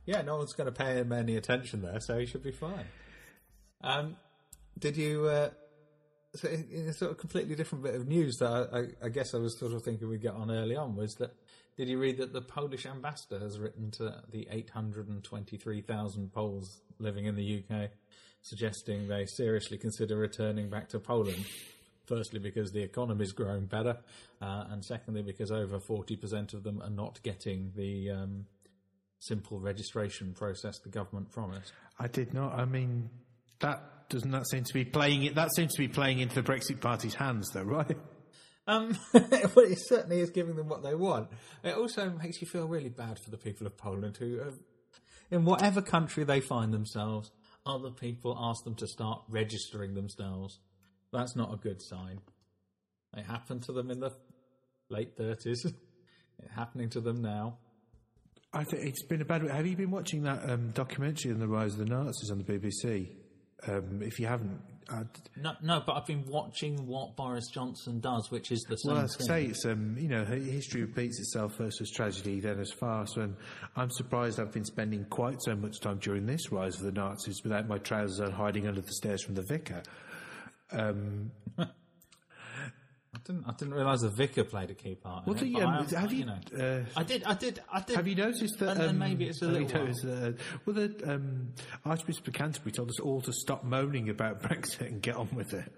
yeah, 0.05 0.21
no 0.23 0.37
one's 0.37 0.53
going 0.53 0.71
to 0.71 0.71
pay 0.71 0.95
him 0.95 1.11
any 1.11 1.35
attention 1.35 1.81
there, 1.81 1.99
so 1.99 2.17
he 2.17 2.25
should 2.25 2.43
be 2.43 2.51
fine. 2.51 2.85
Um, 3.81 4.15
did 4.79 4.97
you? 4.97 5.25
Uh, 5.25 5.49
so 6.35 6.47
in 6.49 6.87
a 6.87 6.93
sort 6.93 7.11
of 7.11 7.17
completely 7.17 7.55
different 7.55 7.83
bit 7.83 7.95
of 7.95 8.07
news 8.07 8.37
that 8.39 8.69
I, 8.71 8.77
I, 8.77 9.07
I 9.07 9.09
guess 9.09 9.33
I 9.33 9.37
was 9.37 9.57
sort 9.59 9.73
of 9.73 9.83
thinking 9.83 10.07
we'd 10.07 10.21
get 10.21 10.33
on 10.33 10.51
early 10.51 10.75
on 10.75 10.95
was 10.95 11.15
that. 11.15 11.33
Did 11.77 11.89
you 11.89 11.99
read 11.99 12.17
that 12.17 12.33
the 12.33 12.41
Polish 12.41 12.87
ambassador 12.87 13.37
has 13.39 13.59
written 13.59 13.91
to 13.91 14.23
the 14.31 14.47
823,000 14.49 16.33
Poles 16.33 16.81
living 16.97 17.25
in 17.25 17.35
the 17.35 17.63
UK, 17.63 17.91
suggesting 18.41 19.07
they 19.07 19.27
seriously 19.27 19.77
consider 19.77 20.17
returning 20.17 20.71
back 20.71 20.89
to 20.89 20.99
Poland? 20.99 21.45
Firstly, 22.07 22.39
because 22.39 22.71
the 22.71 22.81
economy 22.81 23.23
is 23.23 23.33
growing 23.33 23.65
better, 23.65 23.97
uh, 24.41 24.63
and 24.69 24.83
secondly, 24.83 25.21
because 25.21 25.51
over 25.51 25.79
40% 25.79 26.53
of 26.53 26.63
them 26.63 26.81
are 26.81 26.89
not 26.89 27.21
getting 27.21 27.73
the 27.75 28.11
um, 28.11 28.45
simple 29.19 29.59
registration 29.59 30.33
process 30.33 30.79
the 30.79 30.89
government 30.89 31.31
promised. 31.31 31.73
I 31.99 32.07
did 32.07 32.33
not. 32.33 32.53
I 32.53 32.65
mean, 32.65 33.09
that 33.59 34.09
doesn't 34.09 34.31
that 34.31 34.47
seem 34.47 34.63
to 34.63 34.73
be 34.73 34.85
playing 34.85 35.23
it? 35.23 35.35
That 35.35 35.53
seems 35.53 35.73
to 35.73 35.79
be 35.79 35.87
playing 35.87 36.19
into 36.19 36.35
the 36.35 36.43
Brexit 36.43 36.79
Party's 36.79 37.13
hands, 37.13 37.49
though, 37.53 37.63
right? 37.63 37.97
Um, 38.67 38.97
well, 39.13 39.65
it 39.65 39.79
certainly 39.87 40.19
is 40.19 40.29
giving 40.29 40.55
them 40.55 40.67
what 40.67 40.83
they 40.83 40.95
want. 40.95 41.29
It 41.63 41.75
also 41.75 42.09
makes 42.09 42.41
you 42.41 42.47
feel 42.47 42.67
really 42.67 42.89
bad 42.89 43.17
for 43.19 43.31
the 43.31 43.37
people 43.37 43.67
of 43.67 43.77
Poland 43.77 44.17
who, 44.17 44.39
have, 44.39 44.55
in 45.31 45.45
whatever 45.45 45.81
country 45.81 46.23
they 46.23 46.41
find 46.41 46.73
themselves, 46.73 47.31
other 47.65 47.91
people 47.91 48.37
ask 48.39 48.63
them 48.63 48.75
to 48.75 48.87
start 48.87 49.21
registering 49.29 49.93
themselves. 49.93 50.59
That's 51.11 51.35
not 51.35 51.53
a 51.53 51.57
good 51.57 51.81
sign. 51.81 52.19
It 53.15 53.25
happened 53.25 53.63
to 53.63 53.71
them 53.71 53.89
in 53.89 53.99
the 53.99 54.11
late 54.89 55.17
30s. 55.17 55.47
it's 56.39 56.53
happening 56.55 56.89
to 56.89 57.01
them 57.01 57.21
now. 57.21 57.57
I 58.53 58.63
think 58.63 58.83
it's 58.85 59.03
been 59.03 59.21
a 59.21 59.25
bad. 59.25 59.43
Have 59.49 59.67
you 59.67 59.75
been 59.75 59.91
watching 59.91 60.23
that 60.23 60.49
um, 60.49 60.71
documentary 60.71 61.31
on 61.31 61.39
the 61.39 61.47
rise 61.47 61.73
of 61.73 61.79
the 61.79 61.85
Nazis 61.85 62.31
on 62.31 62.37
the 62.37 62.43
BBC? 62.43 63.09
Um, 63.67 64.01
if 64.01 64.19
you 64.19 64.27
haven't, 64.27 64.61
I'd, 64.89 65.07
No, 65.35 65.53
no, 65.61 65.83
but 65.85 65.93
I've 65.93 66.05
been 66.05 66.25
watching 66.27 66.85
what 66.85 67.15
Boris 67.15 67.47
Johnson 67.53 67.99
does, 67.99 68.31
which 68.31 68.51
is 68.51 68.61
the 68.69 68.77
same 68.77 68.93
well, 68.93 69.03
I 69.03 69.07
thing. 69.07 69.27
say 69.27 69.45
it's 69.45 69.65
um, 69.65 69.97
you 69.97 70.07
know 70.07 70.23
history 70.23 70.81
repeats 70.81 71.19
itself. 71.19 71.55
First 71.55 71.79
was 71.81 71.91
tragedy, 71.91 72.39
then 72.39 72.59
as 72.59 72.71
farce. 72.71 73.17
And 73.17 73.35
I'm 73.75 73.89
surprised 73.91 74.39
I've 74.39 74.53
been 74.53 74.65
spending 74.65 75.05
quite 75.05 75.41
so 75.41 75.55
much 75.55 75.81
time 75.81 75.97
during 75.97 76.25
this 76.25 76.51
rise 76.51 76.75
of 76.75 76.83
the 76.83 76.91
Nazis 76.91 77.41
without 77.43 77.67
my 77.67 77.79
trousers 77.79 78.21
on, 78.21 78.31
hiding 78.31 78.67
under 78.67 78.81
the 78.81 78.93
stairs 78.93 79.23
from 79.23 79.35
the 79.35 79.43
vicar. 79.43 79.83
Um, 80.71 81.31
I 81.57 83.19
didn't. 83.25 83.45
I 83.47 83.51
didn't 83.53 83.73
realise 83.73 84.01
the 84.01 84.09
vicar 84.09 84.43
played 84.43 84.69
a 84.69 84.75
key 84.75 84.95
part. 84.95 85.25
In 85.27 85.33
Well, 85.33 85.43
it, 85.43 85.53
but 85.53 85.63
um, 85.63 85.87
I 85.95 85.99
have 85.99 86.13
you? 86.13 86.25
know. 86.25 86.37
uh, 86.57 86.83
I 86.95 87.03
did. 87.03 87.23
I 87.25 87.33
did. 87.33 87.59
I 87.71 87.81
did. 87.81 87.95
Have 87.95 88.07
you 88.07 88.15
noticed 88.15 88.59
that? 88.59 88.77
And 88.77 88.89
um, 88.91 88.99
maybe 88.99 89.25
it's 89.25 89.41
a 89.41 89.47
little 89.47 89.67
noticed 89.85 90.05
uh, 90.05 90.31
well, 90.65 90.75
the 90.75 91.01
um, 91.13 91.53
Archbishop 91.85 92.27
of 92.27 92.33
Canterbury 92.33 92.71
told 92.73 92.89
us 92.89 92.99
all 92.99 93.21
to 93.21 93.33
stop 93.33 93.63
moaning 93.63 94.09
about 94.09 94.41
Brexit 94.43 94.81
and 94.87 95.01
get 95.01 95.15
on 95.15 95.29
with 95.33 95.53
it. 95.53 95.71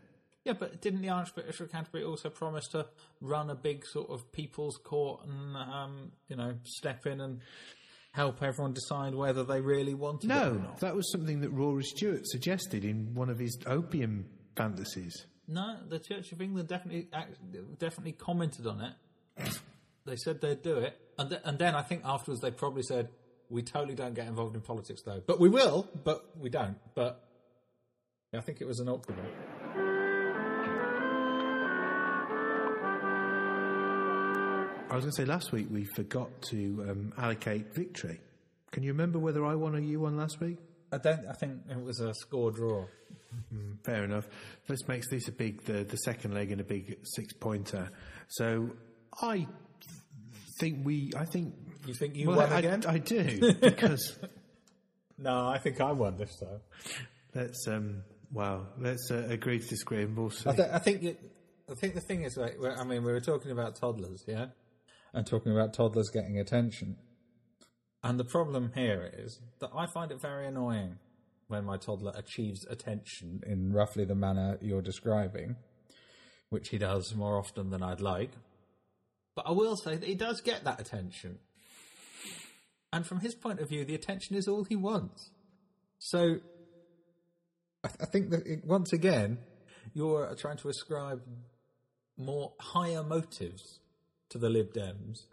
Yeah, 0.43 0.53
but 0.53 0.81
didn't 0.81 1.01
the 1.01 1.09
Archbishop 1.09 1.59
of 1.67 1.71
Canterbury 1.71 2.03
also 2.03 2.29
promise 2.29 2.67
to 2.69 2.87
run 3.21 3.49
a 3.49 3.55
big 3.55 3.85
sort 3.85 4.09
of 4.09 4.31
people's 4.31 4.77
court 4.83 5.21
and 5.25 5.55
um, 5.55 6.11
you 6.27 6.35
know 6.35 6.55
step 6.63 7.05
in 7.05 7.21
and 7.21 7.39
help 8.11 8.41
everyone 8.41 8.73
decide 8.73 9.13
whether 9.13 9.43
they 9.43 9.61
really 9.61 9.93
wanted 9.93 10.29
it 10.29 10.33
or 10.33 10.37
No, 10.39 10.53
not? 10.53 10.79
that 10.79 10.95
was 10.95 11.09
something 11.11 11.41
that 11.41 11.51
Rory 11.51 11.83
Stewart 11.83 12.25
suggested 12.27 12.83
in 12.83 13.13
one 13.13 13.29
of 13.29 13.37
his 13.37 13.57
opium 13.67 14.25
fantasies. 14.55 15.25
No, 15.47 15.77
the 15.87 15.99
Church 15.99 16.31
of 16.31 16.41
England 16.41 16.67
definitely 16.67 17.09
definitely 17.79 18.11
commented 18.13 18.67
on 18.67 18.81
it. 18.81 19.59
they 20.05 20.15
said 20.15 20.41
they'd 20.41 20.61
do 20.61 20.77
it, 20.77 20.97
and 21.17 21.29
th- 21.29 21.41
and 21.43 21.57
then 21.57 21.75
I 21.75 21.81
think 21.81 22.03
afterwards 22.05 22.41
they 22.41 22.51
probably 22.51 22.83
said 22.83 23.09
we 23.49 23.63
totally 23.63 23.95
don't 23.95 24.13
get 24.13 24.27
involved 24.27 24.55
in 24.55 24.61
politics 24.61 25.01
though, 25.03 25.21
but 25.25 25.39
we 25.39 25.49
will, 25.49 25.87
but 26.03 26.23
we 26.37 26.49
don't. 26.49 26.77
But 26.93 27.23
I 28.33 28.41
think 28.41 28.61
it 28.61 28.67
was 28.67 28.79
an 28.79 28.89
awkward 28.89 29.17
one. 29.17 29.89
I 34.91 34.95
was 34.95 35.03
going 35.03 35.11
to 35.11 35.21
say 35.21 35.25
last 35.25 35.51
week 35.51 35.67
we 35.69 35.85
forgot 35.95 36.29
to 36.49 36.85
um, 36.89 37.13
allocate 37.17 37.73
victory. 37.75 38.19
Can 38.71 38.81
you 38.83 38.91
remember 38.91 39.19
whether 39.19 39.45
I 39.45 39.53
won 39.55 39.75
or 39.75 39.79
you 39.79 39.99
won 39.99 40.17
last 40.17 40.39
week? 40.39 40.57
I 40.91 40.97
don't. 40.97 41.27
I 41.27 41.33
think 41.33 41.61
it 41.69 41.79
was 41.83 41.99
a 41.99 42.11
score 42.15 42.51
draw. 42.51 42.85
Fair 43.83 44.03
enough. 44.03 44.27
This 44.67 44.87
makes 44.87 45.09
this 45.09 45.27
a 45.27 45.31
big, 45.31 45.63
the, 45.63 45.83
the 45.83 45.97
second 45.97 46.33
leg 46.33 46.51
and 46.51 46.61
a 46.61 46.63
big 46.63 46.97
six 47.03 47.33
pointer. 47.33 47.89
So 48.27 48.71
I 49.21 49.47
think 50.59 50.85
we, 50.85 51.11
I 51.17 51.25
think. 51.25 51.53
You 51.85 51.93
think 51.93 52.15
you 52.15 52.27
well, 52.27 52.37
won 52.37 52.51
I, 52.51 52.59
again? 52.59 52.83
I 52.87 52.97
do 52.97 53.53
because 53.61 54.19
no, 55.17 55.47
I 55.47 55.57
think 55.57 55.81
I 55.81 55.91
won 55.91 56.17
this 56.17 56.35
time. 56.37 56.59
let's 57.33 57.67
um, 57.67 58.03
well, 58.31 58.67
let's 58.77 59.09
uh, 59.11 59.27
agree 59.29 59.59
to 59.59 59.67
disagree 59.67 60.03
and 60.03 60.15
we'll 60.15 60.29
see. 60.29 60.49
I, 60.49 60.55
th- 60.55 60.69
I 60.71 60.79
think 60.79 61.03
it, 61.03 61.19
I 61.69 61.75
think 61.75 61.95
the 61.95 62.01
thing 62.01 62.23
is, 62.23 62.37
like, 62.37 62.57
I 62.61 62.83
mean, 62.83 63.03
we 63.03 63.11
were 63.11 63.21
talking 63.21 63.51
about 63.51 63.75
toddlers, 63.75 64.23
yeah, 64.27 64.47
and 65.13 65.25
talking 65.25 65.51
about 65.51 65.73
toddlers 65.73 66.09
getting 66.09 66.39
attention. 66.39 66.97
And 68.03 68.19
the 68.19 68.25
problem 68.25 68.71
here 68.75 69.11
is 69.17 69.39
that 69.59 69.71
I 69.75 69.87
find 69.87 70.11
it 70.11 70.21
very 70.21 70.47
annoying 70.47 70.97
when 71.49 71.65
my 71.65 71.77
toddler 71.77 72.13
achieves 72.15 72.65
attention 72.69 73.41
in 73.45 73.73
roughly 73.73 74.05
the 74.05 74.15
manner 74.15 74.57
you're 74.61 74.83
describing, 74.83 75.55
which 76.49 76.69
he 76.69 76.77
does 76.77 77.13
more 77.15 77.37
often 77.37 77.71
than 77.71 77.83
I'd 77.83 77.99
like. 77.99 78.31
But 79.35 79.47
I 79.47 79.51
will 79.51 79.75
say 79.75 79.95
that 79.95 80.07
he 80.07 80.15
does 80.15 80.41
get 80.41 80.63
that 80.63 80.79
attention. 80.79 81.39
And 82.93 83.05
from 83.05 83.19
his 83.21 83.33
point 83.33 83.59
of 83.59 83.67
view, 83.67 83.83
the 83.83 83.95
attention 83.95 84.35
is 84.35 84.47
all 84.47 84.63
he 84.63 84.75
wants. 84.75 85.31
So 85.97 86.37
I, 87.83 87.89
I 87.99 88.05
think 88.05 88.29
that 88.29 88.45
it, 88.45 88.65
once 88.65 88.93
again, 88.93 89.39
you're 89.93 90.35
trying 90.35 90.57
to 90.57 90.69
ascribe 90.69 91.21
more 92.15 92.53
higher 92.59 93.03
motives 93.03 93.79
to 94.29 94.37
the 94.37 94.49
Lib 94.49 94.71
Dems 94.73 95.25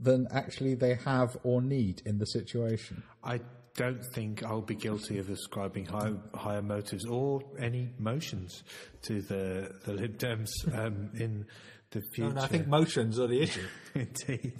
than 0.00 0.28
actually 0.30 0.74
they 0.74 0.94
have 0.94 1.36
or 1.42 1.60
need 1.60 2.00
in 2.06 2.18
the 2.18 2.26
situation. 2.26 3.02
I 3.22 3.40
don't 3.78 4.04
think 4.12 4.42
I'll 4.42 4.60
be 4.60 4.74
guilty 4.74 5.18
of 5.18 5.30
ascribing 5.30 5.86
high, 5.86 6.12
higher 6.34 6.62
motives 6.62 7.06
or 7.06 7.42
any 7.60 7.94
motions 7.96 8.64
to 9.02 9.22
the 9.22 9.72
the 9.84 9.92
Lib 9.92 10.18
Dems 10.18 10.50
um, 10.76 11.10
in 11.14 11.46
the 11.92 12.02
future. 12.12 12.30
And 12.30 12.40
I 12.40 12.48
think 12.48 12.66
motions 12.66 13.20
are 13.20 13.28
the 13.28 13.40
issue. 13.40 13.66
Indeed. 13.94 14.56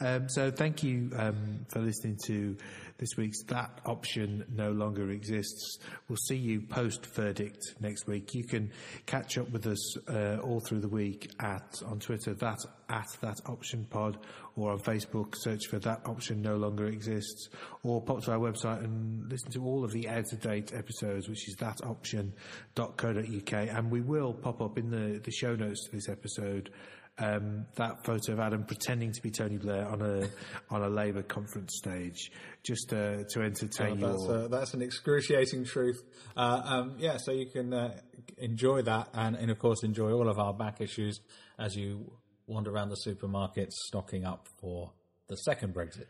Um, 0.00 0.30
so 0.30 0.50
thank 0.50 0.82
you 0.82 1.10
um, 1.14 1.66
for 1.68 1.80
listening 1.80 2.18
to 2.24 2.56
this 2.98 3.16
week's 3.16 3.42
That 3.44 3.80
Option 3.86 4.44
No 4.54 4.72
Longer 4.72 5.10
Exists. 5.10 5.78
We'll 6.08 6.16
see 6.16 6.36
you 6.36 6.60
post 6.60 7.06
verdict 7.14 7.74
next 7.80 8.06
week. 8.06 8.34
You 8.34 8.44
can 8.44 8.72
catch 9.06 9.38
up 9.38 9.50
with 9.50 9.66
us 9.66 9.96
uh, 10.08 10.38
all 10.42 10.60
through 10.60 10.80
the 10.80 10.88
week 10.88 11.30
at 11.38 11.80
on 11.86 12.00
Twitter 12.00 12.34
that 12.34 12.58
at 12.88 13.06
that 13.20 13.36
option 13.46 13.86
pod 13.88 14.18
or 14.56 14.72
on 14.72 14.80
Facebook 14.80 15.34
search 15.36 15.66
for 15.68 15.78
That 15.78 16.00
Option 16.06 16.42
No 16.42 16.56
Longer 16.56 16.86
Exists 16.86 17.48
or 17.84 18.02
pop 18.02 18.24
to 18.24 18.32
our 18.32 18.38
website 18.38 18.82
and 18.82 19.30
listen 19.30 19.52
to 19.52 19.62
all 19.62 19.84
of 19.84 19.92
the 19.92 20.08
out 20.08 20.32
of 20.32 20.40
date 20.40 20.72
episodes, 20.74 21.28
which 21.28 21.48
is 21.48 21.56
thatoption.co.uk. 21.56 23.52
And 23.52 23.90
we 23.90 24.00
will 24.00 24.32
pop 24.34 24.60
up 24.60 24.78
in 24.78 24.90
the, 24.90 25.20
the 25.22 25.30
show 25.30 25.54
notes 25.54 25.84
to 25.84 25.92
this 25.92 26.08
episode 26.08 26.70
um, 27.18 27.66
that 27.74 28.04
photo 28.04 28.32
of 28.32 28.40
Adam 28.40 28.64
pretending 28.64 29.12
to 29.12 29.22
be 29.22 29.30
Tony 29.30 29.56
Blair 29.56 29.86
on 29.88 30.02
a 30.02 30.28
on 30.70 30.82
a 30.82 30.88
Labour 30.88 31.22
conference 31.22 31.76
stage, 31.76 32.30
just 32.62 32.92
uh, 32.92 33.24
to 33.30 33.42
entertain 33.42 33.98
that's, 33.98 34.22
you 34.22 34.30
all. 34.30 34.30
uh, 34.30 34.48
that's 34.48 34.74
an 34.74 34.82
excruciating 34.82 35.64
truth. 35.64 36.02
Uh, 36.36 36.60
um, 36.64 36.96
yeah, 36.98 37.16
so 37.16 37.32
you 37.32 37.46
can 37.46 37.72
uh, 37.72 37.94
enjoy 38.36 38.82
that 38.82 39.08
and, 39.14 39.36
and, 39.36 39.50
of 39.50 39.58
course, 39.58 39.82
enjoy 39.82 40.12
all 40.12 40.28
of 40.28 40.38
our 40.38 40.54
back 40.54 40.80
issues 40.80 41.20
as 41.58 41.76
you 41.76 42.12
wander 42.46 42.70
around 42.70 42.90
the 42.90 42.96
supermarkets 43.06 43.72
stocking 43.86 44.24
up 44.24 44.46
for 44.60 44.92
the 45.28 45.36
second 45.36 45.74
Brexit. 45.74 46.06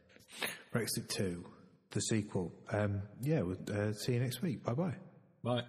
Brexit 0.75 1.09
Two, 1.09 1.45
the 1.91 2.01
sequel. 2.01 2.53
Um, 2.71 3.03
yeah, 3.23 3.41
we'll 3.41 3.59
uh, 3.73 3.93
see 3.93 4.13
you 4.13 4.21
next 4.21 4.43
week. 4.43 4.63
Bye 4.63 4.75
bye. 4.75 4.95
Bye. 5.43 5.63